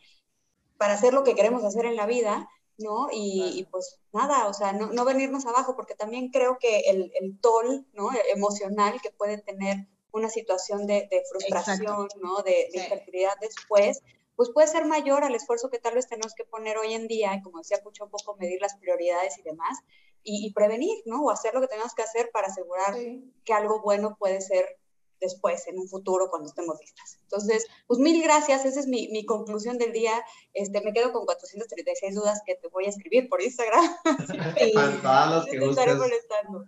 para 0.78 0.94
hacer 0.94 1.16
lo 1.16 1.24
que 1.24 1.34
queremos 1.34 1.64
hacer 1.64 1.88
en 1.88 1.96
la 1.96 2.06
vida, 2.06 2.48
¿no? 2.78 3.08
Y, 3.12 3.68
pues 3.72 4.00
nada, 4.14 4.48
o 4.48 4.54
sea, 4.54 4.74
no, 4.74 4.94
no, 4.94 5.06
venirnos 5.06 5.48
abajo, 5.48 5.76
porque 5.76 5.96
también 5.96 6.30
creo 6.30 6.60
que 6.60 6.82
el, 6.82 7.12
el 7.20 7.40
tol, 7.40 7.88
¿no? 7.94 8.12
Emocional 8.32 9.02
que 9.02 9.10
puede 9.10 9.40
tener 9.40 9.88
una 10.12 10.30
situación 10.30 10.86
de, 10.86 11.08
de 11.10 11.24
frustración, 11.32 12.08
¿no? 12.22 12.44
De, 12.44 12.70
de 12.72 12.84
infertilidad 12.84 13.34
después, 13.42 14.04
pues 14.40 14.52
puede 14.52 14.70
ser 14.70 14.86
mayor 14.86 15.26
al 15.26 15.36
esfuerzo 15.36 15.70
que 15.70 15.80
tal 15.80 15.96
vez 15.96 16.08
tenemos 16.08 16.34
que 16.34 16.46
poner 16.46 16.78
hoy 16.78 16.94
en 16.94 17.10
día, 17.10 17.36
y 17.36 17.42
como 17.42 17.58
decía 17.58 17.82
Pucho, 17.84 18.06
un 18.06 18.10
poco 18.10 18.38
medir 18.38 18.62
las 18.62 18.78
prioridades 18.78 19.38
y 19.38 19.42
demás, 19.42 19.80
y, 20.24 20.54
prevenir, 20.54 20.98
¿no? 21.06 21.26
O 21.26 21.30
hacer 21.30 21.54
lo 21.54 21.60
que 21.60 21.68
tenemos 21.68 21.94
que 21.94 22.04
hacer 22.04 22.30
para 22.32 22.48
asegurar 22.48 22.96
que 23.44 23.54
algo 23.54 23.82
bueno 23.82 24.16
puede 24.18 24.40
ser 24.40 24.80
después, 25.20 25.68
en 25.68 25.78
un 25.78 25.90
futuro, 25.90 26.30
cuando 26.30 26.48
estemos 26.48 26.78
listas. 26.80 27.18
Entonces, 27.24 27.68
pues 27.86 28.00
mil 28.00 28.24
gracias, 28.24 28.64
esa 28.64 28.80
es 28.80 28.88
mi, 28.88 29.10
mi 29.10 29.26
conclusión 29.26 29.78
del 29.78 29.92
día. 29.92 30.14
Este, 30.54 30.80
me 30.80 30.94
quedo 30.94 31.12
con 31.12 31.26
436 31.26 32.16
dudas 32.16 32.42
que 32.46 32.56
te 32.56 32.70
voy 32.70 32.86
a 32.86 32.90
escribir 32.92 33.28
por 33.28 33.42
Instagram. 33.42 33.94
y 34.56 35.60
te 35.60 35.66
estaré 35.66 35.96
molestando. 35.96 36.64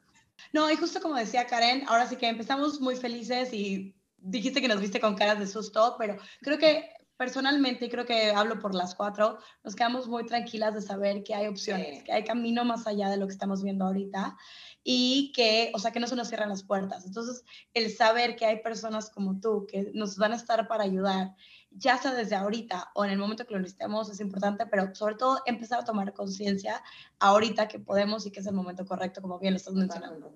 No, 0.52 0.70
y 0.70 0.76
justo 0.76 1.00
como 1.00 1.16
decía 1.16 1.48
Karen, 1.48 1.86
ahora 1.88 2.06
sí 2.06 2.18
que 2.18 2.28
empezamos 2.28 2.82
muy 2.82 2.98
felices 2.98 3.54
y 3.54 3.96
dijiste 4.18 4.60
que 4.60 4.68
nos 4.68 4.82
viste 4.82 5.00
con 5.00 5.16
caras 5.16 5.40
de 5.40 5.48
susto, 5.48 5.96
pero 5.98 6.18
creo 6.42 6.58
que 6.58 7.00
personalmente, 7.22 7.86
y 7.86 7.90
creo 7.90 8.04
que 8.04 8.32
hablo 8.32 8.58
por 8.58 8.74
las 8.74 8.96
cuatro, 8.96 9.38
nos 9.64 9.76
quedamos 9.76 10.08
muy 10.08 10.26
tranquilas 10.26 10.74
de 10.74 10.82
saber 10.82 11.22
que 11.22 11.36
hay 11.36 11.46
opciones, 11.46 12.04
que 12.04 12.12
hay 12.12 12.24
camino 12.24 12.66
más 12.66 12.88
allá 12.88 13.12
de 13.12 13.18
lo 13.18 13.28
que 13.28 13.34
estamos 13.34 13.62
viendo 13.62 13.86
ahorita 13.86 14.36
y 14.84 15.32
que, 15.36 15.72
o 15.76 15.78
sea, 15.78 15.92
que 15.92 16.00
no 16.00 16.08
se 16.08 16.16
nos 16.16 16.30
cierran 16.30 16.50
las 16.50 16.64
puertas. 16.64 17.06
Entonces, 17.06 17.46
el 17.76 17.96
saber 17.96 18.36
que 18.36 18.48
hay 18.48 18.64
personas 18.64 19.12
como 19.12 19.40
tú 19.40 19.68
que 19.68 19.92
nos 19.94 20.18
van 20.18 20.34
a 20.34 20.36
estar 20.36 20.68
para 20.68 20.84
ayudar, 20.84 21.36
ya 21.70 21.96
sea 22.00 22.16
desde 22.16 22.36
ahorita 22.36 22.90
o 22.96 23.06
en 23.06 23.12
el 23.12 23.20
momento 23.20 23.46
que 23.46 23.54
lo 23.54 23.60
necesitemos, 23.60 24.10
es 24.10 24.20
importante, 24.20 24.66
pero 24.66 24.96
sobre 24.96 25.14
todo 25.14 25.44
empezar 25.46 25.82
a 25.82 25.86
tomar 25.86 26.14
conciencia 26.14 26.82
ahorita 27.20 27.68
que 27.68 27.78
podemos 27.78 28.26
y 28.26 28.32
que 28.32 28.40
es 28.40 28.48
el 28.48 28.56
momento 28.56 28.84
correcto, 28.84 29.22
como 29.22 29.38
bien 29.38 29.54
lo 29.54 29.58
estás 29.58 29.76
mencionando. 29.76 30.36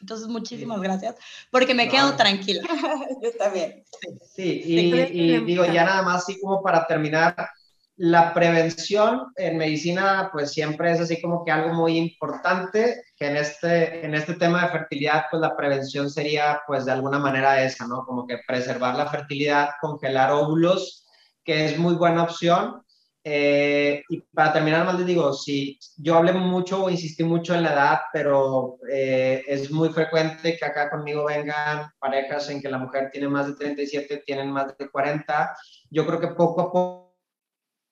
Entonces, 0.00 0.28
muchísimas 0.28 0.80
gracias, 0.80 1.16
porque 1.50 1.74
me 1.74 1.88
quedo 1.88 2.14
tranquila. 2.14 2.62
Yo 3.22 3.30
también. 3.38 3.84
Sí, 4.34 4.62
y, 4.64 5.40
digo, 5.44 5.64
ya 5.66 5.84
nada 5.84 6.02
más, 6.02 6.22
así 6.22 6.40
como 6.40 6.62
para 6.62 6.86
terminar, 6.86 7.34
la 7.98 8.32
prevención 8.32 9.32
en 9.34 9.58
medicina, 9.58 10.30
pues 10.32 10.52
siempre 10.52 10.92
es 10.92 11.00
así 11.00 11.20
como 11.20 11.44
que 11.44 11.50
algo 11.50 11.74
muy 11.74 11.98
importante, 11.98 13.02
que 13.16 13.26
en 13.26 13.36
este, 13.36 14.06
en 14.06 14.14
este 14.14 14.34
tema 14.34 14.62
de 14.62 14.70
fertilidad, 14.70 15.24
pues 15.28 15.40
la 15.40 15.56
prevención 15.56 16.08
sería, 16.08 16.62
pues 16.64 16.84
de 16.84 16.92
alguna 16.92 17.18
manera 17.18 17.60
esa, 17.60 17.88
¿no? 17.88 18.04
Como 18.06 18.24
que 18.24 18.38
preservar 18.46 18.94
la 18.94 19.10
fertilidad, 19.10 19.70
congelar 19.80 20.30
óvulos, 20.30 21.06
que 21.42 21.64
es 21.64 21.76
muy 21.76 21.94
buena 21.94 22.22
opción, 22.22 22.82
eh, 23.30 24.04
y 24.08 24.20
para 24.32 24.54
terminar, 24.54 24.86
más 24.86 24.96
les 24.96 25.06
digo, 25.06 25.34
si 25.34 25.78
yo 25.98 26.16
hablé 26.16 26.32
mucho 26.32 26.84
o 26.84 26.88
insistí 26.88 27.24
mucho 27.24 27.54
en 27.54 27.62
la 27.62 27.74
edad, 27.74 27.98
pero 28.10 28.78
eh, 28.90 29.44
es 29.46 29.70
muy 29.70 29.90
frecuente 29.90 30.56
que 30.56 30.64
acá 30.64 30.88
conmigo 30.88 31.26
vengan 31.26 31.90
parejas 31.98 32.48
en 32.48 32.62
que 32.62 32.70
la 32.70 32.78
mujer 32.78 33.10
tiene 33.12 33.28
más 33.28 33.46
de 33.46 33.54
37, 33.54 34.22
tienen 34.24 34.50
más 34.50 34.74
de 34.78 34.88
40. 34.88 35.54
Yo 35.90 36.06
creo 36.06 36.20
que 36.20 36.28
poco 36.28 36.60
a 36.62 36.72
poco 36.72 37.07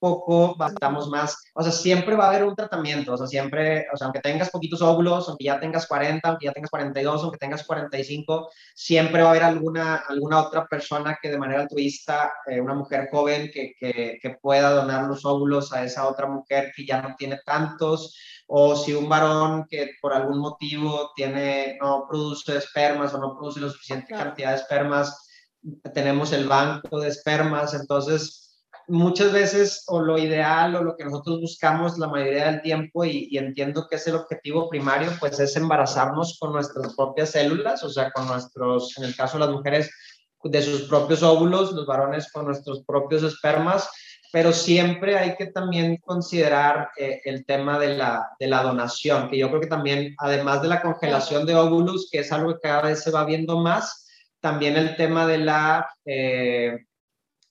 poco, 0.07 0.55
bastamos 0.57 1.09
más, 1.09 1.37
o 1.53 1.63
sea, 1.63 1.73
siempre 1.73 2.15
va 2.15 2.27
a 2.27 2.29
haber 2.29 2.45
un 2.45 2.55
tratamiento, 2.55 3.15
o 3.15 3.17
sea, 3.17 3.27
siempre, 3.27 3.87
o 3.93 3.97
sea, 3.97 4.07
aunque 4.07 4.21
tengas 4.21 4.51
poquitos 4.51 4.81
óvulos, 4.81 5.29
aunque 5.29 5.47
ya 5.47 5.59
tengas 5.59 5.87
40, 5.89 6.29
aunque 6.29 6.47
ya 6.47 6.53
tengas 6.53 6.71
42, 6.71 7.25
aunque 7.25 7.39
tengas 7.39 7.67
45, 7.67 8.49
siempre 8.75 9.23
va 9.23 9.29
a 9.29 9.31
haber 9.33 9.43
alguna, 9.43 9.97
alguna 10.09 10.43
otra 10.43 10.67
persona 10.67 11.19
que 11.21 11.29
de 11.29 11.39
manera 11.39 11.63
altruista, 11.63 12.33
eh, 12.47 12.61
una 12.61 12.75
mujer 12.75 13.09
joven 13.11 13.51
que, 13.53 13.73
que, 13.79 14.19
que, 14.23 14.31
pueda 14.41 14.71
donar 14.71 15.09
los 15.09 15.25
óvulos 15.25 15.73
a 15.73 15.83
esa 15.83 16.07
otra 16.07 16.29
mujer 16.29 16.71
que 16.77 16.87
ya 16.87 17.03
no 17.03 17.17
tiene 17.19 17.41
tantos, 17.45 18.17
o 18.47 18.77
si 18.77 18.93
un 18.95 19.09
varón 19.09 19.67
que 19.69 19.91
por 20.01 20.13
algún 20.13 20.39
motivo 20.39 21.11
tiene, 21.17 21.79
no 21.81 22.07
produce 22.09 22.57
espermas 22.57 23.13
o 23.13 23.19
no 23.19 23.37
produce 23.37 23.59
la 23.61 23.71
suficiente 23.71 24.15
cantidad 24.15 24.51
de 24.51 24.57
espermas, 24.57 25.27
tenemos 25.93 26.33
el 26.33 26.47
banco 26.47 27.01
de 27.01 27.09
espermas, 27.09 27.75
entonces 27.75 28.46
muchas 28.89 29.33
veces 29.33 29.85
o 29.89 30.01
lo 30.01 30.19
ideal 30.19 30.75
o 30.77 30.85
lo 30.85 30.97
que 30.97 31.05
nosotros 31.05 31.41
buscamos 31.41 31.99
la 31.99 32.09
mayoría 32.09 32.47
del 32.47 32.63
tiempo 32.63 33.05
y, 33.05 33.37
entiendo 33.37 33.87
que 33.89 33.97
es 33.97 34.07
el 34.07 34.17
objetivo 34.17 34.69
primario, 34.69 35.11
pues 35.19 35.39
es 35.41 35.57
embarazarnos 35.57 36.39
con 36.39 36.53
nuestras 36.53 36.95
propias 36.95 37.31
células, 37.31 37.83
o 37.83 37.91
sea, 37.91 38.11
con 38.13 38.27
nuestros, 38.27 38.97
en 38.99 39.05
el 39.05 39.17
caso 39.17 39.39
de 39.39 39.47
las 39.47 39.55
mujeres, 39.55 39.91
de 40.45 40.63
sus 40.63 40.83
propios 40.83 41.23
óvulos, 41.23 41.73
los 41.73 41.87
varones 41.87 42.31
con 42.31 42.45
nuestros 42.45 42.85
propios 42.85 43.23
espermas, 43.23 43.89
pero 44.33 44.53
siempre 44.53 45.19
hay 45.19 45.37
que 45.37 45.47
también 45.47 45.97
considerar 45.97 46.91
eh, 46.97 47.21
el 47.25 47.45
tema 47.45 47.79
de 47.79 47.97
la, 47.97 48.29
de 48.39 48.47
la 48.47 48.63
donación, 48.63 49.29
que 49.29 49.39
yo 49.39 49.49
creo 49.49 49.61
que 49.61 49.67
también, 49.67 50.15
además 50.19 50.63
de 50.63 50.69
la 50.69 50.83
congelación 50.83 51.47
de 51.47 51.57
óvulos, 51.57 52.09
que 52.13 52.21
es 52.21 52.31
algo 52.31 52.55
que 52.55 52.69
cada 52.69 52.83
vez 52.83 53.03
se 53.03 53.11
va 53.11 53.25
viendo 53.25 53.59
más, 53.59 54.07
también 54.41 54.77
el 54.77 54.97
tema 54.97 55.27
de 55.27 55.39
la... 55.39 55.89
Eh, 56.05 56.86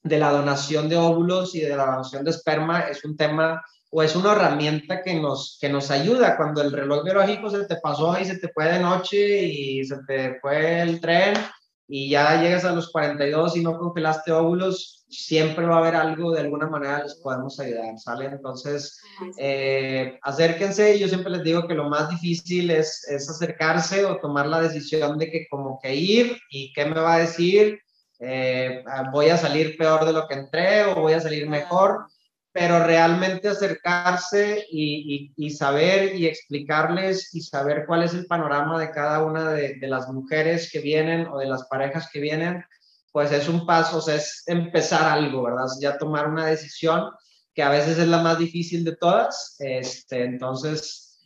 de 0.06 0.20
la 0.20 0.32
donación 0.32 0.88
de 0.88 0.98
óvulos 0.98 1.56
y 1.56 1.62
de 1.62 1.76
la 1.76 1.88
donación 1.88 2.24
de 2.24 2.30
esperma 2.32 2.82
es 2.82 3.04
un 3.04 3.18
tema 3.18 3.62
o 3.90 4.04
es 4.04 4.16
una 4.16 4.34
herramienta 4.34 5.02
que 5.02 5.16
nos, 5.20 5.58
que 5.60 5.68
nos 5.68 5.90
ayuda. 5.90 6.38
Cuando 6.38 6.62
el 6.62 6.72
reloj 6.72 7.04
biológico 7.04 7.50
se 7.50 7.66
te 7.66 7.78
pasó 7.78 8.18
y 8.20 8.26
se 8.26 8.38
te 8.38 8.50
fue 8.50 8.66
de 8.66 8.80
noche 8.80 9.44
y 9.44 9.84
se 9.84 9.98
te 10.08 10.40
fue 10.42 10.82
el 10.82 11.02
tren, 11.02 11.36
y 11.88 12.10
ya 12.10 12.42
llegas 12.42 12.66
a 12.66 12.74
los 12.74 12.92
42 12.92 13.58
y 13.58 13.62
no 13.62 13.78
congelaste 13.78 14.32
óvulos, 14.32 15.06
siempre 15.08 15.66
va 15.66 15.76
a 15.76 15.80
haber 15.80 15.96
algo, 15.96 16.32
de 16.32 16.42
alguna 16.42 16.68
manera 16.68 17.04
les 17.04 17.16
podemos 17.16 17.60
ayudar, 17.60 17.98
¿sale? 18.00 18.26
Entonces, 18.26 19.00
eh, 19.38 20.18
acérquense, 20.24 20.98
yo 20.98 21.08
siempre 21.08 21.32
les 21.32 21.44
digo 21.44 21.68
que 21.68 21.76
lo 21.76 21.88
más 21.88 22.10
difícil 22.10 22.72
es, 22.72 23.08
es, 23.08 23.30
acercarse 23.30 24.04
o 24.06 24.18
tomar 24.18 24.48
la 24.48 24.62
decisión 24.62 25.18
de 25.20 25.30
que 25.30 25.48
como 25.50 25.80
que 25.80 25.96
ir 25.96 26.38
y 26.50 26.74
qué 26.74 26.86
me 26.86 27.00
va 27.00 27.16
a 27.16 27.20
decir, 27.20 27.80
eh, 28.26 28.84
voy 29.12 29.30
a 29.30 29.38
salir 29.38 29.78
peor 29.78 30.06
de 30.06 30.14
lo 30.14 30.28
que 30.28 30.36
entré 30.36 30.86
o 30.86 30.96
voy 30.96 31.14
a 31.14 31.22
salir 31.22 31.48
mejor 31.48 32.08
pero 32.56 32.82
realmente 32.86 33.50
acercarse 33.50 34.66
y, 34.72 35.34
y, 35.36 35.50
saber 35.50 36.16
y 36.16 36.26
explicarles 36.26 37.36
y 37.36 37.42
saber 37.42 37.84
cuál 37.86 38.04
es 38.04 38.14
el 38.14 38.28
panorama 38.28 38.80
de 38.80 38.92
cada 38.92 39.26
una 39.26 39.52
de, 39.52 39.74
de, 39.74 39.88
las 39.90 40.08
mujeres 40.08 40.72
que 40.72 40.80
vienen 40.80 41.28
o 41.28 41.40
de 41.40 41.48
las 41.48 41.66
parejas 41.66 42.10
que 42.14 42.22
vienen, 42.22 42.64
pues 43.12 43.34
es 43.34 43.50
un 43.50 43.66
paso, 43.66 43.98
o 43.98 44.02
sea, 44.02 44.16
es 44.16 44.44
empezar 44.46 45.04
algo, 45.04 45.44
¿verdad? 45.44 45.66
Ya 45.82 45.98
tomar 45.98 46.30
una 46.30 46.46
decisión 46.46 47.12
que 47.54 47.62
a 47.62 47.68
veces 47.68 47.98
es 47.98 48.08
la 48.08 48.22
más 48.22 48.40
difícil 48.40 48.86
de 48.86 48.96
todas, 48.96 49.58
este, 49.60 50.24
entonces, 50.24 51.20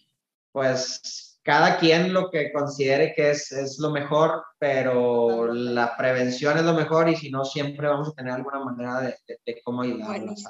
pues 0.52 1.29
cada 1.50 1.80
quien 1.80 2.14
lo 2.14 2.30
que 2.30 2.54
considere 2.54 3.12
que 3.16 3.32
es, 3.32 3.52
es 3.52 3.80
lo 3.80 3.90
mejor, 3.90 4.44
pero 4.60 5.52
la 5.52 5.98
prevención 5.98 6.56
es 6.60 6.64
lo 6.64 6.76
mejor 6.76 7.10
y 7.10 7.16
si 7.16 7.32
no, 7.32 7.44
siempre 7.44 7.88
vamos 7.88 8.10
a 8.10 8.12
tener 8.12 8.34
alguna 8.34 8.64
manera 8.64 9.02
de, 9.02 9.16
de, 9.44 9.60
cómo 9.64 9.82
ayudarlos. 9.82 10.44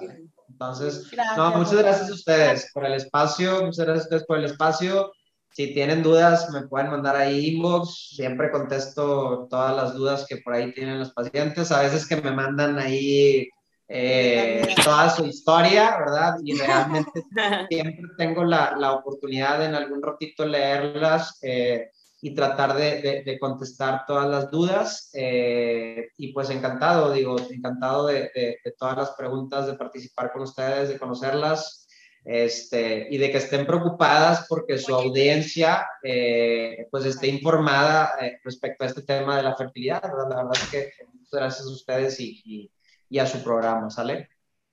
Entonces, 0.50 1.10
no, 1.38 1.52
muchas 1.52 1.78
gracias 1.78 2.10
a 2.10 2.14
ustedes 2.14 2.72
por 2.74 2.86
el 2.86 2.96
espacio, 2.96 3.64
muchas 3.64 3.86
gracias 3.86 4.04
a 4.04 4.08
ustedes 4.08 4.26
por 4.26 4.40
el 4.40 4.46
espacio. 4.46 5.14
Si 5.52 5.74
tienen 5.74 6.04
dudas, 6.04 6.50
me 6.50 6.68
pueden 6.68 6.92
mandar 6.92 7.16
ahí 7.16 7.48
inbox. 7.48 8.10
Siempre 8.18 8.52
contesto 8.52 9.48
todas 9.50 9.74
las 9.74 9.94
dudas 9.94 10.26
que 10.28 10.38
por 10.38 10.54
ahí 10.54 10.74
tienen 10.74 11.00
los 11.00 11.14
pacientes. 11.14 11.72
A 11.72 11.82
veces 11.82 12.06
que 12.06 12.18
me 12.18 12.32
mandan 12.32 12.78
ahí 12.78 13.48
eh, 13.90 14.76
toda 14.84 15.10
su 15.10 15.26
historia, 15.26 15.98
¿verdad? 15.98 16.36
Y 16.44 16.58
realmente 16.58 17.24
siempre 17.70 18.08
tengo 18.18 18.44
la, 18.44 18.76
la, 18.78 18.94
oportunidad 18.94 19.60
de 19.60 19.66
en 19.66 19.76
algún 19.76 20.02
ratito 20.02 20.46
leerlas. 20.46 21.40
Eh, 21.42 21.90
y 22.22 22.36
tratar 22.36 22.76
de, 22.76 23.24
de, 23.26 23.40
contestar 23.40 24.04
todas 24.06 24.28
las 24.30 24.52
dudas. 24.52 25.10
Eh, 25.14 26.10
y 26.18 26.34
pues 26.34 26.50
encantado, 26.50 27.14
digo, 27.14 27.38
encantado 27.50 28.08
de, 28.08 28.30
de, 28.36 28.76
todas 28.78 28.98
las 28.98 29.12
preguntas, 29.12 29.68
de 29.68 29.76
participar 29.76 30.32
con 30.34 30.42
ustedes, 30.42 30.90
de 30.90 31.00
conocerlas. 31.00 31.88
Este, 32.26 33.08
y 33.10 33.18
de 33.18 33.32
que 33.32 33.38
estén 33.38 33.66
preocupadas 33.66 34.46
porque 34.50 34.78
su 34.78 34.94
audiencia 34.94 35.88
eh, 36.04 36.86
pues 36.92 37.06
esté 37.06 37.28
informada 37.28 38.12
eh, 38.22 38.40
respecto 38.44 38.84
a 38.84 38.88
este 38.88 39.04
tema 39.04 39.38
de 39.38 39.44
la 39.44 39.56
fertilidad. 39.56 40.02
¿verdad? 40.02 40.30
La 40.30 40.36
verdad 40.36 40.62
es 40.62 40.70
que 40.70 40.92
muchas 41.14 41.32
gracias 41.32 41.68
a 41.68 41.72
ustedes 41.72 42.20
y, 42.20 42.42
y, 42.44 42.72
a 43.18 43.26
su 43.26 43.44
programa, 43.44 43.90
¿sale? 43.90 44.30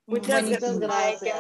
Muchas, 0.07 0.43
muchas 0.43 0.79
gracias. 0.79 1.35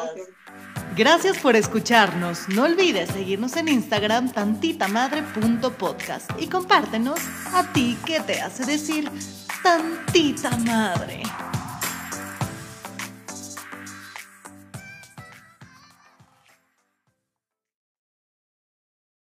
Gracias 0.97 1.39
por 1.39 1.55
escucharnos. 1.55 2.49
No 2.49 2.65
olvides 2.65 3.11
seguirnos 3.11 3.55
en 3.57 3.69
Instagram 3.69 4.33
tantitamadre.podcast 4.33 6.31
y 6.41 6.49
compártenos 6.49 7.21
a 7.53 7.71
ti 7.73 7.99
qué 8.07 8.21
te 8.21 8.41
hace 8.41 8.65
decir 8.65 9.11
tantita 9.63 10.57
madre. 10.57 11.23